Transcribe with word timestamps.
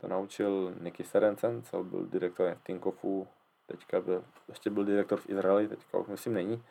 to 0.00 0.08
naučil 0.08 0.74
Nicky 0.80 1.04
Serencen, 1.04 1.62
co 1.62 1.84
byl 1.84 2.06
direktor 2.06 2.56
Tinkofu, 2.62 3.28
teďka 3.66 4.00
byl, 4.00 4.24
ještě 4.48 4.70
byl 4.70 4.84
direktor 4.84 5.20
v 5.20 5.30
Izraeli, 5.30 5.68
teďka 5.68 5.98
už 5.98 6.06
myslím 6.06 6.34
není, 6.34 6.64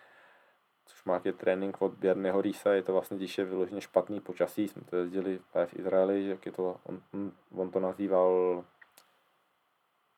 což 0.86 1.04
má 1.04 1.21
je 1.23 1.34
trénink 1.34 1.81
od 1.81 1.94
Bjarnyho 1.94 2.42
Rýsa, 2.42 2.73
je 2.73 2.84
to 2.84 2.94
vlastně, 2.94 3.18
když 3.18 3.38
je 3.38 3.46
vyloženě 3.46 3.81
špatný 3.81 4.21
počasí, 4.21 4.68
jsme 4.68 4.81
to 4.81 4.96
jezdili 4.96 5.39
v 5.65 5.79
Izraeli, 5.79 6.28
jak 6.28 6.46
je 6.46 6.52
to, 6.52 6.79
on, 6.84 7.02
on, 7.13 7.31
on 7.55 7.71
to 7.71 7.79
nazýval 7.79 8.63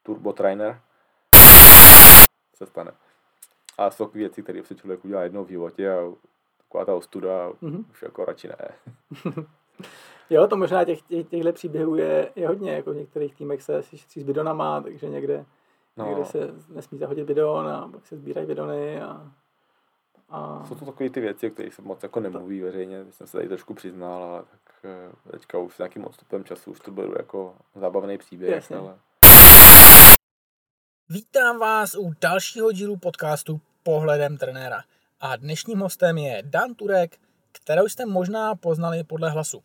Turbo 0.04 0.34
Trainer, 0.34 0.82
se 2.56 2.66
stane. 2.66 2.92
A 3.78 3.92
jsou 3.92 4.06
takové 4.06 4.20
věci, 4.20 4.44
které 4.44 4.64
se 4.64 4.76
člověk 4.76 5.06
udělá 5.06 5.24
jednou 5.24 5.46
v 5.46 5.50
životě 5.50 5.92
a 5.92 6.14
taková 6.58 6.86
ta 6.86 6.96
ostuda, 6.96 7.50
mm-hmm. 7.50 7.86
už 7.92 8.02
jako 8.02 8.26
radši 8.26 8.48
ne. 8.48 8.56
jo, 10.32 10.48
to 10.48 10.58
možná 10.58 10.86
těch, 10.86 11.02
těch, 11.02 11.28
těchto 11.28 11.54
příběhů 11.54 11.96
je, 11.96 12.32
je 12.36 12.48
hodně, 12.48 12.72
jako 12.72 12.92
v 12.92 12.96
některých 12.96 13.36
týmech 13.36 13.62
se 13.62 13.84
si 13.84 13.98
s 13.98 14.24
bidonama, 14.24 14.82
takže 14.82 15.10
někde, 15.10 15.46
no. 15.98 16.06
někde 16.06 16.26
se 16.26 16.54
nesmí 16.70 17.00
zahodit 17.00 17.26
bidon 17.26 17.68
a 17.68 17.90
pak 17.92 18.08
se 18.08 18.18
sbírají 18.18 18.48
bidony 18.48 19.02
a 19.02 19.32
a... 20.32 20.66
Jsou 20.68 20.76
to 20.76 20.86
takové 20.86 21.10
ty 21.10 21.20
věci, 21.20 21.48
o 21.48 21.50
kterých 21.50 21.74
se 21.74 21.82
moc 21.82 22.04
jako 22.04 22.20
nemluví 22.20 22.62
veřejně, 22.62 23.06
jsem 23.10 23.28
se 23.28 23.38
tady 23.38 23.48
trošku 23.48 23.74
přiznal, 23.74 24.24
ale 24.24 24.44
tak 24.44 24.62
eh, 24.84 25.32
teďka 25.32 25.58
už 25.58 25.76
s 25.76 25.78
nějakým 25.78 26.06
odstupem 26.06 26.44
času 26.44 26.72
už 26.72 26.80
to 26.80 26.92
byl 26.92 27.16
jako 27.18 27.56
zábavný 27.76 28.18
příběh, 28.18 28.56
Jasně. 28.56 28.76
ale... 28.76 28.98
Vítám 31.10 31.60
vás 31.60 31.96
u 31.96 32.14
dalšího 32.22 32.72
dílu 32.72 32.98
podcastu 32.98 33.62
Pohledem 33.84 34.38
trenéra. 34.38 34.84
A 35.20 35.36
dnešním 35.36 35.80
hostem 35.80 36.18
je 36.18 36.44
Dan 36.46 36.74
Turek, 36.76 37.18
kterou 37.52 37.88
jste 37.88 38.06
možná 38.06 38.56
poznali 38.56 39.04
podle 39.04 39.30
hlasu. 39.30 39.64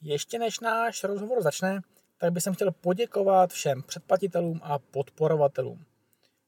Ještě 0.00 0.38
než 0.38 0.60
náš 0.60 1.04
rozhovor 1.04 1.42
začne, 1.42 1.80
tak 2.18 2.32
bych 2.32 2.42
chtěl 2.52 2.72
poděkovat 2.72 3.52
všem 3.52 3.82
předplatitelům 3.82 4.60
a 4.62 4.78
podporovatelům. 4.78 5.84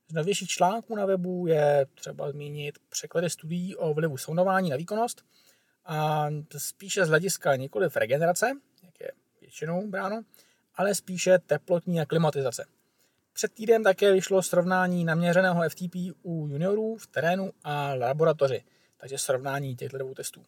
Z 0.08 0.14
novějších 0.14 0.48
článků 0.48 0.96
na 0.96 1.06
webu 1.06 1.46
je 1.46 1.86
třeba 1.94 2.30
zmínit 2.30 2.78
překlady 2.88 3.30
studií 3.30 3.76
o 3.76 3.94
vlivu 3.94 4.16
saunování 4.16 4.70
na 4.70 4.76
výkonnost 4.76 5.24
a 5.84 6.26
spíše 6.56 7.04
z 7.04 7.08
hlediska 7.08 7.56
nikoli 7.56 7.88
regenerace, 7.96 8.52
jak 8.82 9.00
je 9.00 9.12
většinou 9.40 9.88
bráno, 9.88 10.22
ale 10.74 10.94
spíše 10.94 11.38
teplotní 11.38 12.00
a 12.00 12.06
klimatizace. 12.06 12.64
Před 13.32 13.52
týdem 13.52 13.84
také 13.84 14.12
vyšlo 14.12 14.42
srovnání 14.42 15.04
naměřeného 15.04 15.68
FTP 15.68 15.94
u 16.22 16.48
juniorů 16.48 16.96
v 16.96 17.06
terénu 17.06 17.52
a 17.64 17.94
laboratoři, 17.94 18.64
takže 18.96 19.18
srovnání 19.18 19.76
těchto 19.76 19.98
dvou 19.98 20.14
testů. 20.14 20.44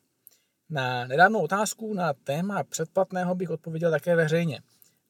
Na 0.70 1.06
nedávnou 1.06 1.42
otázku 1.42 1.94
na 1.94 2.12
téma 2.12 2.64
předplatného 2.64 3.34
bych 3.34 3.50
odpověděl 3.50 3.90
také 3.90 4.16
veřejně. 4.16 4.60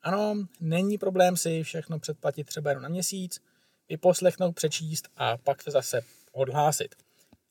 Ano, 0.02 0.34
není 0.60 0.98
problém 0.98 1.36
si 1.36 1.62
všechno 1.62 1.98
předplatit 1.98 2.46
třeba 2.46 2.70
jenom 2.70 2.82
na 2.82 2.88
měsíc, 2.88 3.40
vyposlechnout, 3.88 4.54
přečíst 4.54 5.08
a 5.16 5.36
pak 5.36 5.62
se 5.62 5.70
zase 5.70 6.00
odhlásit. 6.32 6.94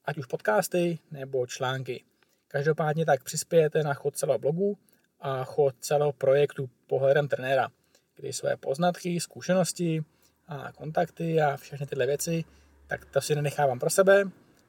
Ať 0.05 0.17
už 0.17 0.25
podcasty 0.25 0.99
nebo 1.11 1.47
články. 1.47 2.03
Každopádně 2.47 3.05
tak 3.05 3.23
přispějete 3.23 3.83
na 3.83 3.93
chod 3.93 4.17
celého 4.17 4.39
blogu 4.39 4.77
a 5.19 5.43
chod 5.43 5.75
celého 5.79 6.13
projektu 6.13 6.69
pohledem 6.87 7.27
trenéra, 7.27 7.69
kdy 8.15 8.33
své 8.33 8.57
poznatky, 8.57 9.19
zkušenosti 9.19 10.01
a 10.47 10.71
kontakty 10.71 11.41
a 11.41 11.57
všechny 11.57 11.85
tyhle 11.85 12.05
věci, 12.05 12.43
tak 12.87 13.05
to 13.05 13.21
si 13.21 13.35
nenechávám 13.35 13.79
pro 13.79 13.89
sebe, 13.89 14.23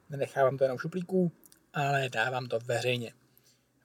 nenechávám 0.09 0.57
to 0.57 0.63
jenom 0.63 0.77
v 0.77 0.81
šuplíku, 0.81 1.31
ale 1.73 2.09
dávám 2.09 2.47
to 2.47 2.59
veřejně. 2.59 3.13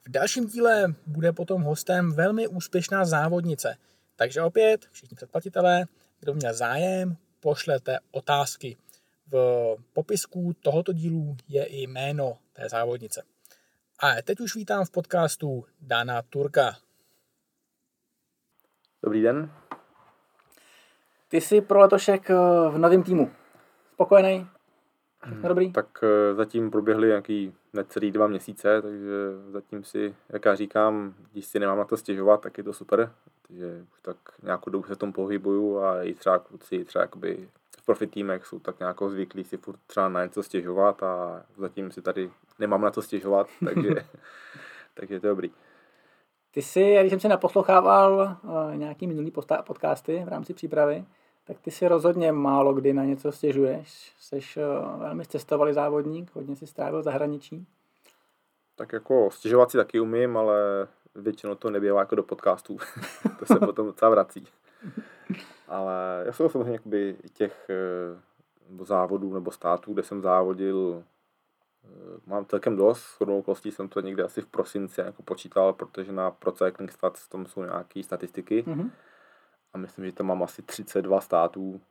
V 0.07 0.09
dalším 0.09 0.45
díle 0.45 0.93
bude 1.07 1.31
potom 1.31 1.61
hostem 1.61 2.11
velmi 2.11 2.47
úspěšná 2.47 3.05
závodnice, 3.05 3.77
takže 4.15 4.41
opět 4.41 4.85
všichni 4.91 5.15
předplatitelé, 5.15 5.85
kdo 6.19 6.33
měl 6.33 6.53
zájem, 6.53 7.17
pošlete 7.39 7.99
otázky. 8.11 8.77
V 9.31 9.75
popisku 9.93 10.55
tohoto 10.61 10.93
dílu 10.93 11.37
je 11.47 11.65
i 11.65 11.81
jméno 11.81 12.37
té 12.53 12.69
závodnice. 12.69 13.23
A 13.99 14.21
teď 14.21 14.39
už 14.39 14.55
vítám 14.55 14.85
v 14.85 14.91
podcastu 14.91 15.65
Dana 15.81 16.21
Turka. 16.21 16.77
Dobrý 19.03 19.21
den. 19.21 19.51
Ty 21.27 21.41
jsi 21.41 21.61
pro 21.61 21.79
letošek 21.79 22.29
eh, 22.29 22.35
v 22.69 22.77
novém 22.77 23.03
týmu. 23.03 23.31
Spokojený? 23.93 24.47
Hmm, 25.21 25.41
dobrý? 25.41 25.73
Tak 25.73 26.03
eh, 26.03 26.35
zatím 26.35 26.71
proběhly 26.71 27.07
nějaký 27.07 27.53
necelý 27.77 28.11
dva 28.11 28.27
měsíce, 28.27 28.81
takže 28.81 29.11
zatím 29.49 29.83
si, 29.83 30.15
jak 30.29 30.45
já 30.45 30.55
říkám, 30.55 31.13
když 31.31 31.45
si 31.45 31.59
nemám 31.59 31.77
na 31.77 31.85
to 31.85 31.97
stěžovat, 31.97 32.41
tak 32.41 32.57
je 32.57 32.63
to 32.63 32.73
super. 32.73 33.11
Takže 33.47 33.85
už 33.93 34.01
tak 34.01 34.17
nějakou 34.43 34.69
dobu 34.69 34.87
se 34.87 34.95
tom 34.95 35.13
pohybuju 35.13 35.79
a 35.79 36.03
i 36.03 36.13
třeba 36.13 36.39
kluci 36.39 36.85
třeba 36.85 37.03
jakoby 37.03 37.49
v 37.77 37.85
profit 37.85 38.11
týmech 38.11 38.45
jsou 38.45 38.59
tak 38.59 38.79
nějak 38.79 38.97
zvyklí 39.07 39.43
si 39.43 39.57
furt 39.57 39.79
třeba 39.87 40.09
na 40.09 40.23
něco 40.23 40.43
stěžovat 40.43 41.03
a 41.03 41.43
zatím 41.57 41.91
si 41.91 42.01
tady 42.01 42.31
nemám 42.59 42.81
na 42.81 42.91
to 42.91 43.01
stěžovat, 43.01 43.47
takže, 43.65 43.89
takže 44.93 45.15
je 45.15 45.19
to 45.19 45.27
dobrý. 45.27 45.51
Ty 46.51 46.61
jsi, 46.61 46.97
když 46.99 47.09
jsem 47.09 47.19
si 47.19 47.27
naposlouchával 47.27 48.37
uh, 48.43 48.75
nějaký 48.75 49.07
minulý 49.07 49.31
podcasty 49.65 50.23
v 50.25 50.27
rámci 50.27 50.53
přípravy, 50.53 51.05
tak 51.47 51.59
ty 51.59 51.71
si 51.71 51.87
rozhodně 51.87 52.31
málo 52.31 52.73
kdy 52.73 52.93
na 52.93 53.03
něco 53.03 53.31
stěžuješ. 53.31 54.13
Jsi 54.19 54.35
uh, 54.35 54.99
velmi 54.99 55.25
cestovali 55.25 55.73
závodník, 55.73 56.35
hodně 56.35 56.55
si 56.55 56.67
strávil 56.67 57.03
zahraničí. 57.03 57.67
Tak 58.75 58.93
jako 58.93 59.29
stěžovat 59.31 59.71
si 59.71 59.77
taky 59.77 59.99
umím, 59.99 60.37
ale 60.37 60.87
většinou 61.15 61.55
to 61.55 61.69
nebývá 61.69 61.99
jako 61.99 62.15
do 62.15 62.23
podcastů. 62.23 62.77
to 63.39 63.45
se 63.45 63.59
potom 63.59 63.85
docela 63.85 64.11
vrací. 64.11 64.47
Ale 65.67 66.23
já 66.25 66.33
jsem 66.33 66.49
samozřejmě 66.49 66.73
jakoby 66.73 67.15
těch 67.33 67.69
nebo 68.69 68.85
závodů 68.85 69.33
nebo 69.33 69.51
států, 69.51 69.93
kde 69.93 70.03
jsem 70.03 70.21
závodil, 70.21 71.03
eh, 71.83 72.19
mám 72.25 72.45
celkem 72.45 72.75
dost. 72.75 72.99
S 72.99 73.15
chodnou 73.15 73.39
okolností 73.39 73.71
jsem 73.71 73.89
to 73.89 74.01
někde 74.01 74.23
asi 74.23 74.41
v 74.41 74.47
prosinci 74.47 75.01
jako 75.01 75.23
počítal, 75.23 75.73
protože 75.73 76.11
na 76.11 76.31
Pro 76.31 76.51
Cycling 76.51 76.91
Stats 76.91 77.27
tam 77.27 77.45
jsou 77.45 77.63
nějaké 77.63 78.03
statistiky. 78.03 78.63
Mm-hmm. 78.63 78.89
A 79.77 79.79
myslím, 79.79 80.05
že 80.05 80.11
tam 80.11 80.27
mám 80.27 80.43
asi 80.43 80.61
32 80.61 81.21
států, 81.21 81.81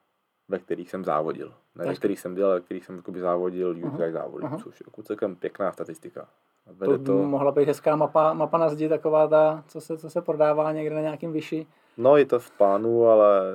ve 0.49 0.59
kterých 0.59 0.91
jsem 0.91 1.05
závodil. 1.05 1.55
Ne 1.75 1.85
ve 1.85 1.95
kterých 1.95 2.21
jsem 2.21 2.35
dělal, 2.35 2.55
ve 2.55 2.61
kterých 2.61 2.85
jsem 2.85 3.03
závodil, 3.17 3.75
uh-huh. 3.75 4.13
závodil, 4.13 4.49
uh-huh. 4.49 4.63
což 4.63 4.81
je 4.81 4.85
jako 4.87 5.03
celkem 5.03 5.37
pěkná 5.37 5.73
statistika. 5.73 6.29
Vede 6.67 6.99
to, 6.99 7.05
to 7.05 7.13
mohla 7.13 7.53
být 7.53 7.69
hezká 7.69 7.97
mapa, 7.97 8.33
mapa 8.33 8.59
na 8.59 8.69
zdi, 8.69 8.89
taková 8.89 9.29
ta, 9.29 9.65
co 9.69 9.81
se, 9.81 9.99
co 9.99 10.11
se 10.11 10.23
prodává 10.23 10.73
někde 10.73 10.95
na 10.95 11.01
nějakém 11.01 11.33
vyši. 11.33 11.67
No, 11.97 12.17
je 12.17 12.27
to 12.27 12.39
v 12.39 12.51
plánu, 12.51 13.07
ale 13.07 13.55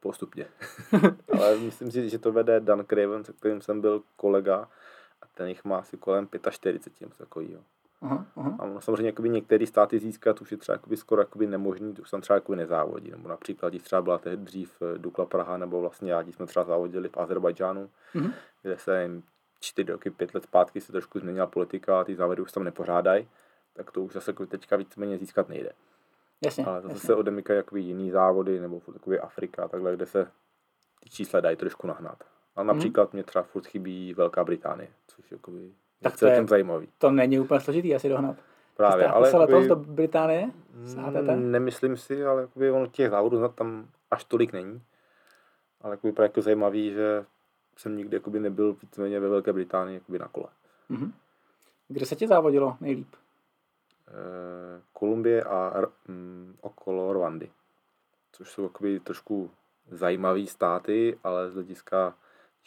postupně. 0.00 0.46
ale 1.32 1.58
myslím 1.58 1.90
si, 1.90 2.08
že 2.08 2.18
to 2.18 2.32
vede 2.32 2.60
Dan 2.60 2.84
Craven, 2.88 3.24
se 3.24 3.32
kterým 3.32 3.60
jsem 3.60 3.80
byl 3.80 4.02
kolega 4.16 4.68
a 5.22 5.26
ten 5.34 5.48
jich 5.48 5.64
má 5.64 5.78
asi 5.78 5.96
kolem 5.96 6.28
45, 6.50 7.00
něco 7.00 7.18
takového. 7.18 7.60
Aha, 8.02 8.26
aha. 8.36 8.56
A 8.58 8.80
samozřejmě 8.80 9.06
jakoby 9.06 9.28
některé 9.28 9.66
státy 9.66 9.98
získat 9.98 10.40
už 10.40 10.50
je 10.50 10.56
třeba 10.56 10.74
jakoby 10.74 10.96
skoro 10.96 11.22
jakoby 11.22 11.46
nemožný, 11.46 11.94
už 12.00 12.10
tam 12.10 12.20
třeba 12.20 12.34
jakoby 12.34 12.56
nezávodí. 12.56 13.10
Nebo 13.10 13.28
například, 13.28 13.68
když 13.68 13.82
třeba 13.82 14.02
byla 14.02 14.18
tehdy 14.18 14.44
dřív 14.44 14.82
eh, 14.82 14.98
Dukla 14.98 15.26
Praha, 15.26 15.56
nebo 15.56 15.80
vlastně 15.80 16.12
já, 16.12 16.22
když 16.22 16.34
jsme 16.34 16.46
třeba 16.46 16.64
závodili 16.64 17.08
v 17.08 17.16
Azerbajdžánu, 17.16 17.90
mm-hmm. 18.14 18.32
kde 18.62 18.78
se 18.78 19.02
jim 19.02 19.22
čtyři 19.60 19.92
roky, 19.92 20.10
pět 20.10 20.34
let 20.34 20.42
zpátky 20.42 20.80
se 20.80 20.92
trošku 20.92 21.18
změnila 21.18 21.46
politika 21.46 22.00
a 22.00 22.04
ty 22.04 22.14
závody 22.14 22.42
už 22.42 22.52
tam 22.52 22.64
nepořádají, 22.64 23.28
tak 23.72 23.90
to 23.90 24.02
už 24.02 24.12
zase 24.12 24.30
jako 24.30 24.46
teďka 24.46 24.76
víceméně 24.76 25.18
získat 25.18 25.48
nejde. 25.48 25.72
Jasně, 26.44 26.64
Ale 26.64 26.82
zase 26.82 26.94
jasně. 26.94 27.06
se 27.06 27.14
odemykají 27.14 27.56
jakoby 27.56 27.80
jiný 27.80 28.10
závody, 28.10 28.60
nebo 28.60 28.80
takový 28.92 29.18
Afrika, 29.18 29.68
takhle, 29.68 29.96
kde 29.96 30.06
se 30.06 30.26
ty 31.02 31.10
čísla 31.10 31.40
dají 31.40 31.56
trošku 31.56 31.86
nahnat. 31.86 32.24
A 32.56 32.62
například 32.62 33.04
mm. 33.04 33.16
mě 33.16 33.24
třeba 33.24 33.42
furt 33.42 33.66
chybí 33.66 34.14
Velká 34.14 34.44
Británie, 34.44 34.88
což 35.06 35.30
je 35.30 35.34
jakoby 35.34 35.72
tak 36.02 36.18
to 36.18 36.26
je, 36.26 36.46
zajímavý. 36.46 36.88
To 36.98 37.10
není 37.10 37.40
úplně 37.40 37.60
složitý 37.60 37.94
asi 37.94 38.08
dohnat. 38.08 38.36
Právě, 38.76 39.06
ale 39.06 39.30
se 39.30 39.36
letos 39.36 39.66
do 39.66 39.76
Británie 39.76 40.50
mm, 40.74 41.52
Nemyslím 41.52 41.96
si, 41.96 42.24
ale 42.24 42.40
jakoby 42.40 42.70
ono 42.70 42.86
těch 42.86 43.10
závodů 43.10 43.48
tam 43.48 43.88
až 44.10 44.24
tolik 44.24 44.52
není. 44.52 44.82
Ale 45.80 45.92
jakoby 45.92 46.22
jako 46.22 46.42
zajímavý, 46.42 46.90
že 46.90 47.24
jsem 47.76 47.96
nikdy 47.96 48.16
jakoby 48.16 48.40
nebyl 48.40 48.76
víceméně 48.82 49.20
ve 49.20 49.28
Velké 49.28 49.52
Británii 49.52 49.94
jakoby 49.94 50.18
na 50.18 50.28
kole. 50.28 50.46
Mm-hmm. 50.90 51.12
Kde 51.88 52.06
se 52.06 52.16
ti 52.16 52.26
závodilo 52.26 52.76
nejlíp? 52.80 53.14
E, 53.14 54.82
Kolumbie 54.92 55.44
a 55.44 55.82
mm, 56.08 56.56
okolo 56.60 57.12
Rwandy. 57.12 57.50
Což 58.32 58.50
jsou 58.50 58.62
jakoby 58.62 59.00
trošku 59.00 59.50
zajímavé 59.90 60.46
státy, 60.46 61.18
ale 61.24 61.50
z 61.50 61.54
hlediska, 61.54 62.14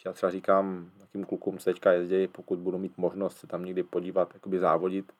já 0.04 0.12
třeba 0.12 0.32
říkám, 0.32 0.90
jakým 1.00 1.24
klukům 1.24 1.58
se 1.58 1.72
teďka 1.72 1.92
jezdí, 1.92 2.28
pokud 2.28 2.58
budu 2.58 2.78
mít 2.78 2.98
možnost 2.98 3.36
se 3.36 3.46
tam 3.46 3.64
někdy 3.64 3.82
podívat, 3.82 4.34
jakoby 4.34 4.58
závodit, 4.58 5.12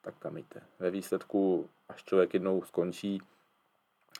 tak 0.00 0.18
tam 0.18 0.36
jděte. 0.36 0.62
Ve 0.78 0.90
výsledku, 0.90 1.68
až 1.88 2.04
člověk 2.04 2.34
jednou 2.34 2.62
skončí, 2.62 3.22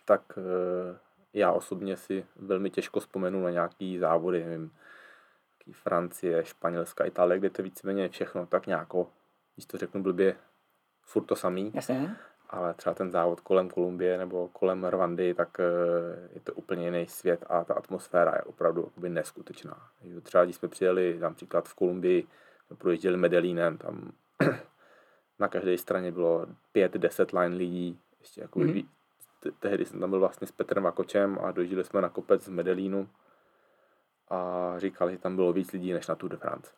tak 0.05 0.39
e, 0.39 0.99
já 1.33 1.53
osobně 1.53 1.97
si 1.97 2.27
velmi 2.37 2.71
těžko 2.71 3.01
vzpomenu 3.01 3.43
na 3.43 3.51
nějaký 3.51 3.99
závody, 3.99 4.45
nevím, 4.45 4.73
Francie, 5.73 6.45
Španělska, 6.45 7.05
Itálie, 7.05 7.39
kde 7.39 7.51
to 7.51 7.63
víceméně 7.63 8.09
všechno 8.09 8.47
tak 8.47 8.67
nějako, 8.67 9.11
když 9.55 9.67
to 9.67 9.79
řeknu 9.79 10.03
blbě, 10.03 10.37
furt 11.03 11.25
to 11.25 11.37
samý. 11.37 11.73
Jasně. 11.75 12.17
Ale 12.53 12.75
třeba 12.75 12.95
ten 12.95 13.11
závod 13.11 13.41
kolem 13.41 13.69
Kolumbie 13.69 14.19
nebo 14.19 14.49
kolem 14.49 14.85
Rwandy, 14.85 15.35
tak 15.35 15.61
eh, 15.61 16.29
je 16.35 16.41
to 16.41 16.53
úplně 16.53 16.85
jiný 16.85 17.07
svět 17.09 17.45
a 17.47 17.65
ta 17.65 17.75
atmosféra 17.75 18.33
je 18.35 18.43
opravdu 18.43 18.83
jakoby 18.83 19.09
neskutečná. 19.09 19.89
Třeba 20.23 20.45
když 20.45 20.57
jsme 20.57 20.69
přijeli 20.69 21.19
například 21.21 21.69
v 21.69 21.75
Kolumbii, 21.75 22.27
projížděli 22.79 23.17
Medellínem, 23.17 23.79
tam 23.79 24.13
na 25.39 25.49
každé 25.49 25.79
straně 25.79 26.13
bylo 26.13 26.47
pět, 26.73 26.93
deset 26.93 27.33
line 27.33 27.57
lidí, 27.57 27.99
ještě 28.21 28.41
jako 28.41 28.59
mm-hmm. 28.59 28.87
tehdy 29.61 29.85
jsem 29.85 30.01
tam 30.01 30.11
byl 30.11 30.21
vlastně 30.21 30.47
s 30.47 30.53
Petrem 30.53 30.83
Vakočem 30.83 31.39
a 31.43 31.53
dojížděli 31.53 31.85
jsme 31.85 32.01
na 32.01 32.09
kopec 32.09 32.45
z 32.45 32.49
Medellínu 32.49 33.09
a 34.29 34.75
říkali, 34.77 35.13
že 35.13 35.19
tam 35.19 35.37
bylo 35.37 35.53
víc 35.53 35.73
lidí 35.73 35.93
než 35.93 36.07
na 36.07 36.15
Tour 36.15 36.31
de 36.31 36.37
France. 36.37 36.71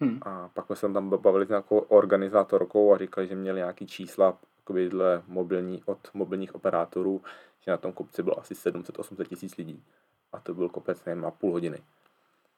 Hmm. 0.00 0.18
A 0.22 0.48
pak 0.48 0.66
jsme 0.66 0.76
se 0.76 0.92
tam 0.92 1.10
bavili 1.10 1.46
s 1.46 1.48
nějakou 1.48 1.78
organizátorkou 1.78 2.94
a 2.94 2.98
říkali, 2.98 3.26
že 3.26 3.34
měli 3.34 3.58
nějaký 3.58 3.86
čísla 3.86 4.38
mobilní, 5.26 5.82
od 5.84 5.98
mobilních 6.14 6.54
operátorů, 6.54 7.22
že 7.60 7.70
na 7.70 7.76
tom 7.76 7.92
kopci 7.92 8.22
bylo 8.22 8.38
asi 8.38 8.54
700-800 8.54 9.24
tisíc 9.24 9.56
lidí. 9.56 9.82
A 10.32 10.40
to 10.40 10.54
byl 10.54 10.68
kopec, 10.68 11.04
nevím, 11.04 11.22
na 11.22 11.30
půl 11.30 11.52
hodiny. 11.52 11.78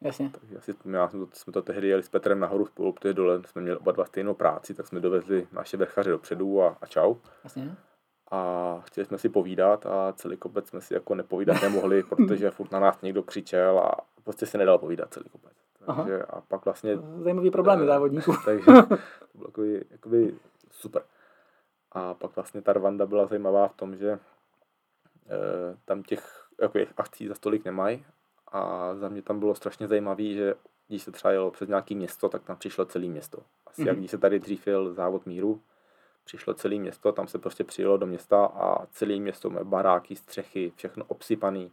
Jasně. 0.00 0.30
Takže 0.40 0.56
asi 0.58 0.74
já 0.90 1.08
jsme 1.08 1.18
to, 1.18 1.26
jsme 1.32 1.52
to 1.52 1.62
tehdy 1.62 1.88
jeli 1.88 2.02
s 2.02 2.08
Petrem 2.08 2.40
nahoru 2.40 2.66
spolu, 2.66 2.92
protože 2.92 3.14
dole 3.14 3.40
jsme 3.46 3.62
měli 3.62 3.78
oba 3.78 3.92
dva 3.92 4.04
stejnou 4.04 4.34
práci, 4.34 4.74
tak 4.74 4.86
jsme 4.86 5.00
dovezli 5.00 5.46
naše 5.52 5.76
vrchaře 5.76 6.10
dopředu 6.10 6.62
a, 6.62 6.76
a 6.80 6.86
čau. 6.86 7.14
Jasně. 7.44 7.76
A 8.30 8.80
chtěli 8.86 9.04
jsme 9.04 9.18
si 9.18 9.28
povídat 9.28 9.86
a 9.86 10.12
celý 10.12 10.36
kopec 10.36 10.68
jsme 10.68 10.80
si 10.80 10.94
jako 10.94 11.14
nepovídat 11.14 11.56
nemohli, 11.62 12.02
protože 12.02 12.50
furt 12.50 12.72
na 12.72 12.80
nás 12.80 13.02
někdo 13.02 13.22
křičel 13.22 13.78
a 13.78 13.92
prostě 14.24 14.46
se 14.46 14.58
nedal 14.58 14.78
povídat 14.78 15.14
celý 15.14 15.26
kopec. 15.28 15.52
Takže 15.86 16.22
a 16.22 16.40
pak 16.40 16.64
vlastně... 16.64 16.98
Zajímavý 17.18 17.50
problémy 17.50 17.82
eh, 17.82 17.86
závodníků. 17.86 18.32
takže 18.44 18.64
to 18.64 18.98
bylo 19.34 19.48
jakoby, 19.48 19.84
jakoby 19.90 20.34
super. 20.70 21.02
A 21.92 22.14
pak 22.14 22.36
vlastně 22.36 22.62
ta 22.62 22.72
Rwanda 22.72 23.06
byla 23.06 23.26
zajímavá 23.26 23.68
v 23.68 23.74
tom, 23.74 23.96
že 23.96 24.10
e, 24.10 24.18
tam 25.84 26.02
těch 26.02 26.48
jako 26.60 26.78
akcí 26.96 27.28
za 27.28 27.34
stolik 27.34 27.64
nemají 27.64 28.04
a 28.48 28.94
za 28.94 29.08
mě 29.08 29.22
tam 29.22 29.38
bylo 29.38 29.54
strašně 29.54 29.88
zajímavé, 29.88 30.24
že 30.24 30.54
když 30.88 31.02
se 31.02 31.12
třeba 31.12 31.32
jelo 31.32 31.50
přes 31.50 31.68
nějaké 31.68 31.94
město, 31.94 32.28
tak 32.28 32.42
tam 32.42 32.56
přišlo 32.56 32.84
celé 32.84 33.06
město. 33.06 33.42
Asi 33.66 33.82
mm-hmm. 33.82 33.86
jak 33.86 33.96
mhm. 33.96 34.00
když 34.00 34.10
se 34.10 34.18
tady 34.18 34.38
dřív 34.38 34.66
jel 34.66 34.94
závod 34.94 35.26
míru, 35.26 35.60
přišlo 36.24 36.54
celé 36.54 36.74
město, 36.74 37.12
tam 37.12 37.28
se 37.28 37.38
prostě 37.38 37.64
přijelo 37.64 37.96
do 37.96 38.06
města 38.06 38.44
a 38.44 38.86
celé 38.86 39.16
město 39.16 39.50
má 39.50 39.64
baráky, 39.64 40.16
střechy, 40.16 40.72
všechno 40.76 41.04
obsypaný, 41.08 41.72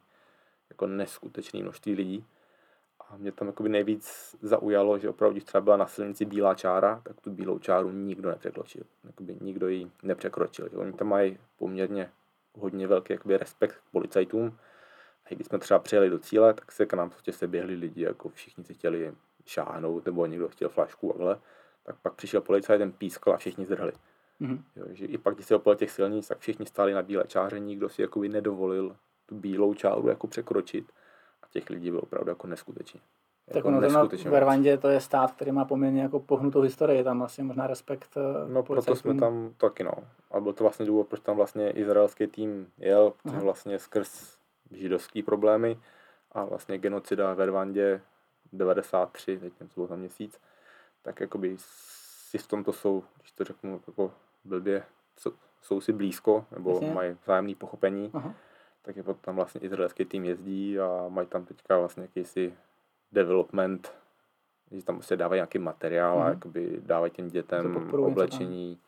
jako 0.70 0.88
neskutečné 0.88 1.60
množství 1.60 1.94
lidí. 1.94 2.26
A 3.10 3.18
mě 3.18 3.32
tam 3.32 3.48
jakoby 3.48 3.70
nejvíc 3.70 4.36
zaujalo, 4.42 5.00
že 5.00 5.10
opravdu, 5.10 5.34
když 5.34 5.44
třeba 5.44 5.62
byla 5.62 5.78
na 5.78 5.88
silnici 5.88 6.26
bílá 6.26 6.56
čára, 6.56 7.02
tak 7.04 7.22
tu 7.22 7.32
bílou 7.32 7.60
čáru 7.60 7.92
nikdo 7.92 8.30
nepřekročil. 8.30 8.84
Jakoby 9.04 9.38
nikdo 9.42 9.68
ji 9.68 9.92
nepřekročil. 10.04 10.70
Že 10.70 10.78
oni 10.78 10.94
tam 10.94 11.08
mají 11.08 11.38
poměrně 11.58 12.12
hodně 12.54 12.88
velký 12.88 13.14
jakoby 13.14 13.38
respekt 13.38 13.76
k 13.76 13.92
policajtům. 13.92 14.58
A 15.26 15.34
když 15.34 15.48
jsme 15.48 15.60
třeba 15.60 15.80
přijeli 15.80 16.10
do 16.10 16.20
cíle, 16.20 16.54
tak 16.54 16.72
se 16.72 16.86
k 16.86 16.94
nám 16.94 17.10
prostě 17.10 17.34
se 17.34 17.48
běhli 17.48 17.76
lidi, 17.76 18.02
jako 18.02 18.30
všichni 18.30 18.64
si 18.64 18.74
chtěli 18.74 19.14
šáhnout, 19.46 20.06
nebo 20.06 20.26
někdo 20.26 20.50
chtěl 20.50 20.70
flašku, 20.70 21.22
ale 21.22 21.40
tak 21.84 21.96
pak 22.02 22.14
přišel 22.14 22.42
policajt, 22.42 22.80
ten 22.80 22.92
pískal 22.92 23.34
a 23.34 23.38
všichni 23.38 23.66
zdrhli. 23.66 23.92
Mm-hmm. 24.42 24.62
Jo, 24.76 24.86
že 24.90 25.06
i 25.06 25.18
pak, 25.18 25.36
když 25.36 25.46
se 25.46 25.56
opěl 25.56 25.76
těch 25.76 25.92
silnic, 25.92 26.28
tak 26.28 26.40
všichni 26.40 26.66
stáli 26.66 26.94
na 26.94 27.02
bílé 27.02 27.24
čáře, 27.28 27.60
nikdo 27.60 27.90
si 27.90 28.02
jakoby 28.02 28.30
nedovolil 28.30 28.96
tu 29.26 29.36
bílou 29.36 29.74
čáru 29.74 30.08
jako 30.08 30.28
překročit 30.28 30.92
těch 31.52 31.70
lidí 31.70 31.90
bylo 31.90 32.02
opravdu 32.02 32.32
jako 32.32 32.48
neskutečně. 32.48 33.00
Tak 33.46 33.56
jako 33.56 33.68
ono 33.68 33.82
neskutečně 33.82 34.30
v 34.30 34.40
Rwandě 34.40 34.78
to 34.78 34.90
je 34.90 35.02
stát, 35.02 35.32
který 35.32 35.52
má 35.52 35.66
poměrně 35.66 36.02
jako 36.02 36.20
pohnutou 36.20 36.62
historii, 36.62 37.04
tam 37.04 37.24
asi 37.24 37.44
možná 37.44 37.68
respekt 37.68 38.18
eh, 38.18 38.54
No 38.54 38.64
proto 38.64 38.96
jsme 38.96 39.16
tam 39.16 39.54
taky 39.58 39.84
no. 39.84 39.92
A 40.32 40.40
byl 40.40 40.54
to 40.54 40.64
vlastně 40.64 40.86
důvod, 40.86 41.08
proč 41.08 41.20
tam 41.20 41.36
vlastně 41.36 41.70
izraelský 41.70 42.28
tým 42.28 42.68
jel, 42.78 43.14
Aha. 43.26 43.40
vlastně 43.40 43.80
skrz 43.80 44.38
židovský 44.72 45.24
problémy 45.24 45.80
a 46.32 46.46
vlastně 46.46 46.78
genocida 46.78 47.34
ve 47.34 47.46
Rwandě 47.46 48.02
93, 48.54 49.38
teď 49.38 49.54
nevím, 49.60 49.70
co 49.70 49.76
bylo 49.76 49.88
za 49.88 49.96
měsíc, 49.96 50.40
tak 51.02 51.20
jakoby 51.20 51.56
si 52.30 52.38
v 52.38 52.48
tomto 52.48 52.74
jsou, 52.74 53.04
když 53.20 53.32
to 53.32 53.44
řeknu 53.44 53.82
jako 53.88 54.12
blbě, 54.44 54.84
jsou 55.62 55.82
si 55.82 55.94
blízko, 55.94 56.46
nebo 56.52 56.72
Jasně. 56.72 56.92
mají 56.92 57.18
vzájemné 57.24 57.56
pochopení. 57.56 58.12
Aha 58.14 58.34
tak 58.90 58.96
je 58.96 59.04
tam 59.22 59.36
vlastně 59.36 59.62
izraelský 59.62 60.06
tým 60.06 60.26
jezdí 60.26 60.80
a 60.80 61.06
mají 61.10 61.28
tam 61.28 61.46
teďka 61.46 61.78
vlastně 61.78 62.04
jakýsi 62.04 62.54
development, 63.12 63.94
že 64.72 64.84
tam 64.84 64.96
prostě 64.96 65.16
dávají 65.16 65.38
nějaký 65.38 65.60
materiál 65.60 66.18
mm-hmm. 66.18 66.22
a 66.22 66.24
mhm. 66.24 66.34
jakoby 66.34 66.82
dávají 66.86 67.12
těm 67.12 67.28
dětem 67.28 67.92
oblečení, 67.92 68.80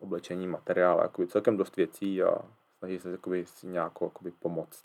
oblečení, 0.00 0.46
materiál, 0.46 1.00
jakoby 1.02 1.28
celkem 1.28 1.56
dost 1.56 1.76
věcí 1.76 2.22
a 2.22 2.38
snaží 2.78 2.98
se 2.98 3.10
jakoby 3.10 3.46
si 3.46 3.66
nějak 3.66 3.92
jakoby 4.00 4.30
pomoct. 4.30 4.84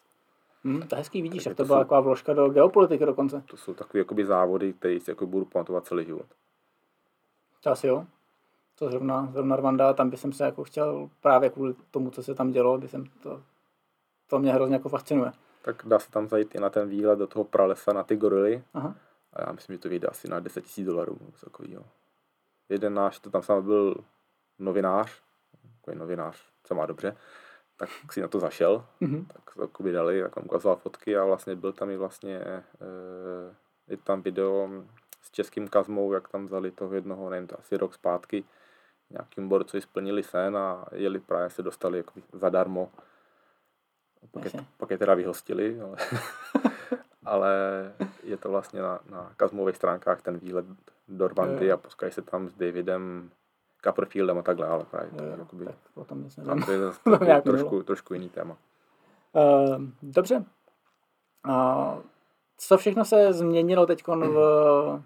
Mm, 0.64 0.81
to 0.81 0.96
hezký, 0.96 1.22
vidíš, 1.22 1.46
jak 1.46 1.56
to, 1.58 1.64
to 1.64 1.68
byla 1.68 1.80
jsou, 1.80 1.84
taková 1.84 2.00
vložka 2.00 2.34
do 2.34 2.50
geopolitiky 2.50 3.06
dokonce. 3.06 3.44
To 3.46 3.58
jsou 3.58 3.74
takové 3.74 4.00
jakoby 4.00 4.25
závody, 4.25 4.74
které 4.74 5.00
si 5.00 5.12
jako 5.12 5.25
budu 5.25 5.46
pamatovat 5.46 5.86
celý 5.86 6.06
život. 6.06 6.25
To 7.64 7.70
asi 7.70 7.88
jo. 7.88 8.06
To 8.80 8.90
zrovna, 8.90 9.30
zrovna 9.34 9.56
Rwanda, 9.56 9.94
tam 9.94 10.10
bych 10.10 10.20
se 10.20 10.44
jako 10.44 10.64
chtěl 10.64 11.10
právě 11.22 11.50
kvůli 11.50 11.75
tomu, 11.92 12.12
co 12.12 12.24
se 12.24 12.36
tam 12.36 12.52
dělo, 12.52 12.78
by 12.78 12.88
jsem 12.88 13.06
to 13.24 13.42
to 14.33 14.39
mě 14.39 14.53
hrozně 14.53 14.75
jako 14.75 14.89
fascinuje. 14.89 15.31
Tak 15.62 15.81
dá 15.85 16.00
se 16.00 16.12
tam 16.12 16.27
zajít 16.27 16.56
i 16.56 16.59
na 16.59 16.69
ten 16.69 16.89
výlet 16.89 17.19
do 17.19 17.27
toho 17.27 17.44
pralesa 17.44 17.94
na 17.94 18.03
ty 18.03 18.15
gorily. 18.15 18.63
Aha. 18.74 18.95
A 19.33 19.41
já 19.41 19.51
myslím, 19.51 19.74
že 19.75 19.80
to 19.80 19.89
vyjde 19.89 20.07
asi 20.07 20.27
na 20.27 20.39
10 20.39 20.77
000 20.77 20.91
dolarů. 20.91 21.18
Takovýho. 21.44 21.83
Jeden 22.69 22.94
náš, 22.94 23.19
to 23.19 23.30
tam 23.30 23.41
sám 23.41 23.63
byl 23.63 23.95
novinář, 24.59 25.21
takový 25.75 25.97
novinář, 25.97 26.45
co 26.63 26.75
má 26.75 26.85
dobře, 26.85 27.18
tak 27.77 27.89
si 28.12 28.21
na 28.21 28.27
to 28.27 28.39
zašel, 28.39 28.85
mm-hmm. 29.01 29.25
tak 29.27 29.56
to 29.56 29.62
jako 29.62 29.83
dali, 29.91 30.21
tak 30.21 30.38
on 30.38 30.44
ukazoval 30.45 30.75
fotky 30.75 31.18
a 31.18 31.25
vlastně 31.25 31.56
byl 31.56 31.74
tam 31.74 31.89
i 31.89 31.97
vlastně, 31.97 32.38
e, 32.38 32.63
je 33.88 33.97
tam 33.97 34.21
video 34.21 34.69
s 35.21 35.31
českým 35.31 35.68
kazmou, 35.68 36.13
jak 36.13 36.29
tam 36.29 36.45
vzali 36.45 36.71
toho 36.71 36.94
jednoho, 36.94 37.29
nevím, 37.29 37.47
to 37.47 37.59
asi 37.59 37.77
rok 37.77 37.94
zpátky, 37.94 38.44
nějakým 39.09 39.50
borcovi 39.50 39.81
splnili 39.81 40.24
sen 40.24 40.57
a 40.57 40.86
jeli 40.91 41.19
právě 41.19 41.50
se 41.50 41.63
dostali 41.63 41.97
jako 41.97 42.13
zadarmo 42.33 42.91
pak 44.31 44.54
je, 44.54 44.66
pak 44.78 44.92
je 44.92 44.98
teda 44.98 45.14
vyhostili, 45.14 45.81
ale, 45.81 45.98
ale 47.25 47.52
je 48.24 48.38
to 48.38 48.50
vlastně 48.50 48.81
na, 48.81 49.00
na 49.10 49.31
Kazmových 49.38 49.75
stránkách 49.75 50.22
ten 50.22 50.38
výlet 50.38 50.66
do 51.08 51.28
Rwandy 51.28 51.72
a 51.72 51.78
poskají 51.78 52.12
se 52.12 52.22
tam 52.22 52.50
s 52.50 52.54
Davidem 52.54 53.30
Copperfieldem 53.84 54.38
a 54.38 54.42
takhle, 54.42 54.68
ale 54.68 54.86
právě 54.92 55.12
to, 55.12 55.24
jo, 55.24 55.36
jakoby, 55.40 55.66
tak 55.66 55.75
o 55.96 56.06
tom 56.06 56.24
nic 56.24 56.38
nevím. 56.38 56.64
to 56.64 56.72
je 56.72 56.80
zase 56.80 57.00
trošku, 57.44 57.84
trošku, 57.84 58.14
jiný 58.14 58.30
téma. 58.30 58.58
Uh, 59.34 59.81
dobře. 60.02 60.46
Uh, 61.48 62.00
co 62.58 62.77
všechno 62.77 63.06
se 63.06 63.34
změnilo 63.34 63.86
teď 63.86 64.03
v 64.08 65.01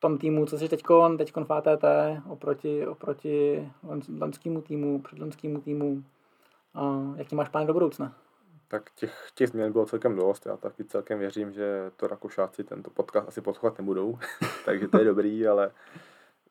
tom 0.00 0.18
týmu, 0.18 0.46
co 0.46 0.58
si 0.58 0.68
teď 0.68 0.82
teďkon 1.18 1.44
v 1.44 1.52
ATT 1.52 1.84
oproti, 2.28 2.86
oproti 2.86 3.68
lonskému 4.20 4.62
týmu, 4.62 5.02
předlonskému 5.02 5.60
týmu? 5.60 6.02
Uh, 6.74 7.18
jaký 7.18 7.34
máš 7.34 7.48
plán 7.48 7.66
do 7.66 7.72
budoucna? 7.72 8.12
Tak 8.68 8.90
těch, 8.90 9.30
těch 9.34 9.48
změn 9.48 9.72
bylo 9.72 9.86
celkem 9.86 10.16
dost. 10.16 10.46
Já 10.46 10.56
taky 10.56 10.84
celkem 10.84 11.18
věřím, 11.18 11.52
že 11.52 11.90
to 11.96 12.06
Rakušáci 12.06 12.64
tento 12.64 12.90
podcast 12.90 13.28
asi 13.28 13.40
poslouchat 13.40 13.78
nebudou, 13.78 14.18
takže 14.64 14.88
to 14.88 14.98
je 14.98 15.04
dobrý, 15.04 15.46
ale 15.46 15.70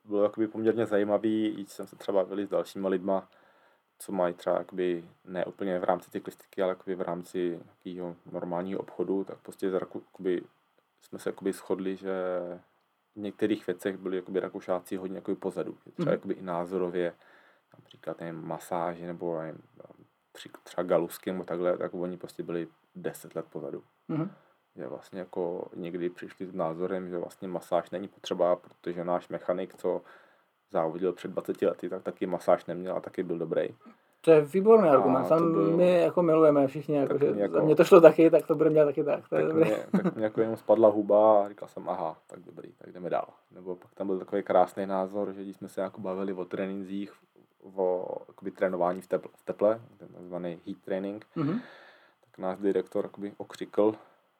bylo 0.04 0.22
jakoby 0.22 0.48
poměrně 0.48 0.86
zajímavý, 0.86 1.46
i 1.46 1.66
jsem 1.66 1.86
se 1.86 1.96
třeba 1.96 2.22
bavili 2.22 2.46
s 2.46 2.48
dalšíma 2.48 2.88
lidma, 2.88 3.28
co 3.98 4.12
mají 4.12 4.34
třeba 4.34 4.58
jakoby, 4.58 5.04
ne 5.24 5.44
úplně 5.44 5.78
v 5.78 5.84
rámci 5.84 6.10
cyklistiky, 6.10 6.62
ale 6.62 6.70
jakoby 6.70 6.94
v 6.94 7.00
rámci 7.00 7.60
nějakého 7.84 8.16
normálního 8.32 8.80
obchodu, 8.80 9.24
tak 9.24 9.38
prostě 9.38 9.66
jakoby, 9.66 10.42
jsme 11.00 11.18
se 11.18 11.28
jakoby 11.28 11.52
shodli, 11.52 11.96
že 11.96 12.12
v 13.16 13.20
některých 13.20 13.66
věcech 13.66 13.96
byli 13.96 14.16
jakoby 14.16 14.40
Rakušáci 14.40 14.96
hodně 14.96 15.16
jakoby 15.16 15.36
pozadu. 15.36 15.76
Třeba 15.94 16.10
mm. 16.10 16.12
jakoby 16.12 16.34
i 16.34 16.42
názorově, 16.42 17.14
například 17.78 18.20
nevím, 18.20 18.46
masáže 18.46 19.06
nebo 19.06 19.38
nevím, 19.38 19.62
třeba 20.64 20.82
Galusky 20.82 21.32
nebo 21.32 21.44
takhle, 21.44 21.78
tak 21.78 21.94
oni 21.94 22.16
prostě 22.16 22.42
byli 22.42 22.68
deset 22.94 23.34
let 23.34 23.46
pozadu. 23.50 23.82
Mm-hmm. 24.10 24.28
Že 24.76 24.86
vlastně 24.86 25.18
jako 25.18 25.68
někdy 25.76 26.10
přišli 26.10 26.46
s 26.46 26.54
názorem, 26.54 27.08
že 27.08 27.18
vlastně 27.18 27.48
masáž 27.48 27.90
není 27.90 28.08
potřeba, 28.08 28.56
protože 28.56 29.04
náš 29.04 29.28
mechanik, 29.28 29.74
co 29.76 30.02
závodil 30.70 31.12
před 31.12 31.30
20 31.30 31.62
lety, 31.62 31.88
tak 31.88 32.02
taky 32.02 32.26
masáž 32.26 32.66
neměl 32.66 32.96
a 32.96 33.00
taky 33.00 33.22
byl 33.22 33.38
dobrý. 33.38 33.68
To 34.20 34.30
je 34.30 34.40
výborný 34.40 34.88
argument, 34.88 35.28
tam 35.28 35.52
byl, 35.52 35.76
my 35.76 36.00
jako 36.00 36.22
milujeme 36.22 36.66
všichni, 36.66 36.96
jako, 36.96 37.18
že 37.18 37.26
jako, 37.36 37.60
mě 37.60 37.76
to 37.76 37.84
šlo 37.84 38.00
taky, 38.00 38.30
tak 38.30 38.46
to 38.46 38.54
bude 38.54 38.70
měl 38.70 38.86
taky 38.86 39.04
tak. 39.04 39.28
To 39.28 39.36
tak, 39.36 39.52
mě, 39.52 39.76
tak 39.92 40.14
mě 40.14 40.24
jako 40.24 40.40
jenom 40.40 40.56
spadla 40.56 40.88
huba 40.88 41.44
a 41.44 41.48
říkal 41.48 41.68
jsem, 41.68 41.88
aha, 41.88 42.16
tak 42.26 42.40
dobrý, 42.40 42.72
tak 42.72 42.92
jdeme 42.92 43.10
dál. 43.10 43.28
Nebo 43.50 43.76
pak 43.76 43.94
tam 43.94 44.06
byl 44.06 44.18
takový 44.18 44.42
krásný 44.42 44.86
názor, 44.86 45.32
že 45.32 45.42
když 45.42 45.56
jsme 45.56 45.68
se 45.68 45.80
jako 45.80 46.00
bavili 46.00 46.32
o 46.32 46.44
trénincích 46.44 47.12
o 47.62 48.16
jakoby, 48.28 48.50
trénování 48.50 49.00
v 49.00 49.06
teple, 49.06 49.30
v 49.34 49.42
teple 49.42 49.80
ten 49.98 50.08
takzvaný 50.08 50.60
heat 50.66 50.78
training, 50.84 51.26
mm-hmm. 51.36 51.60
tak 52.20 52.38
náš 52.38 52.58
direktor 52.58 53.04
jakoby, 53.04 53.32
okřikl 53.36 53.92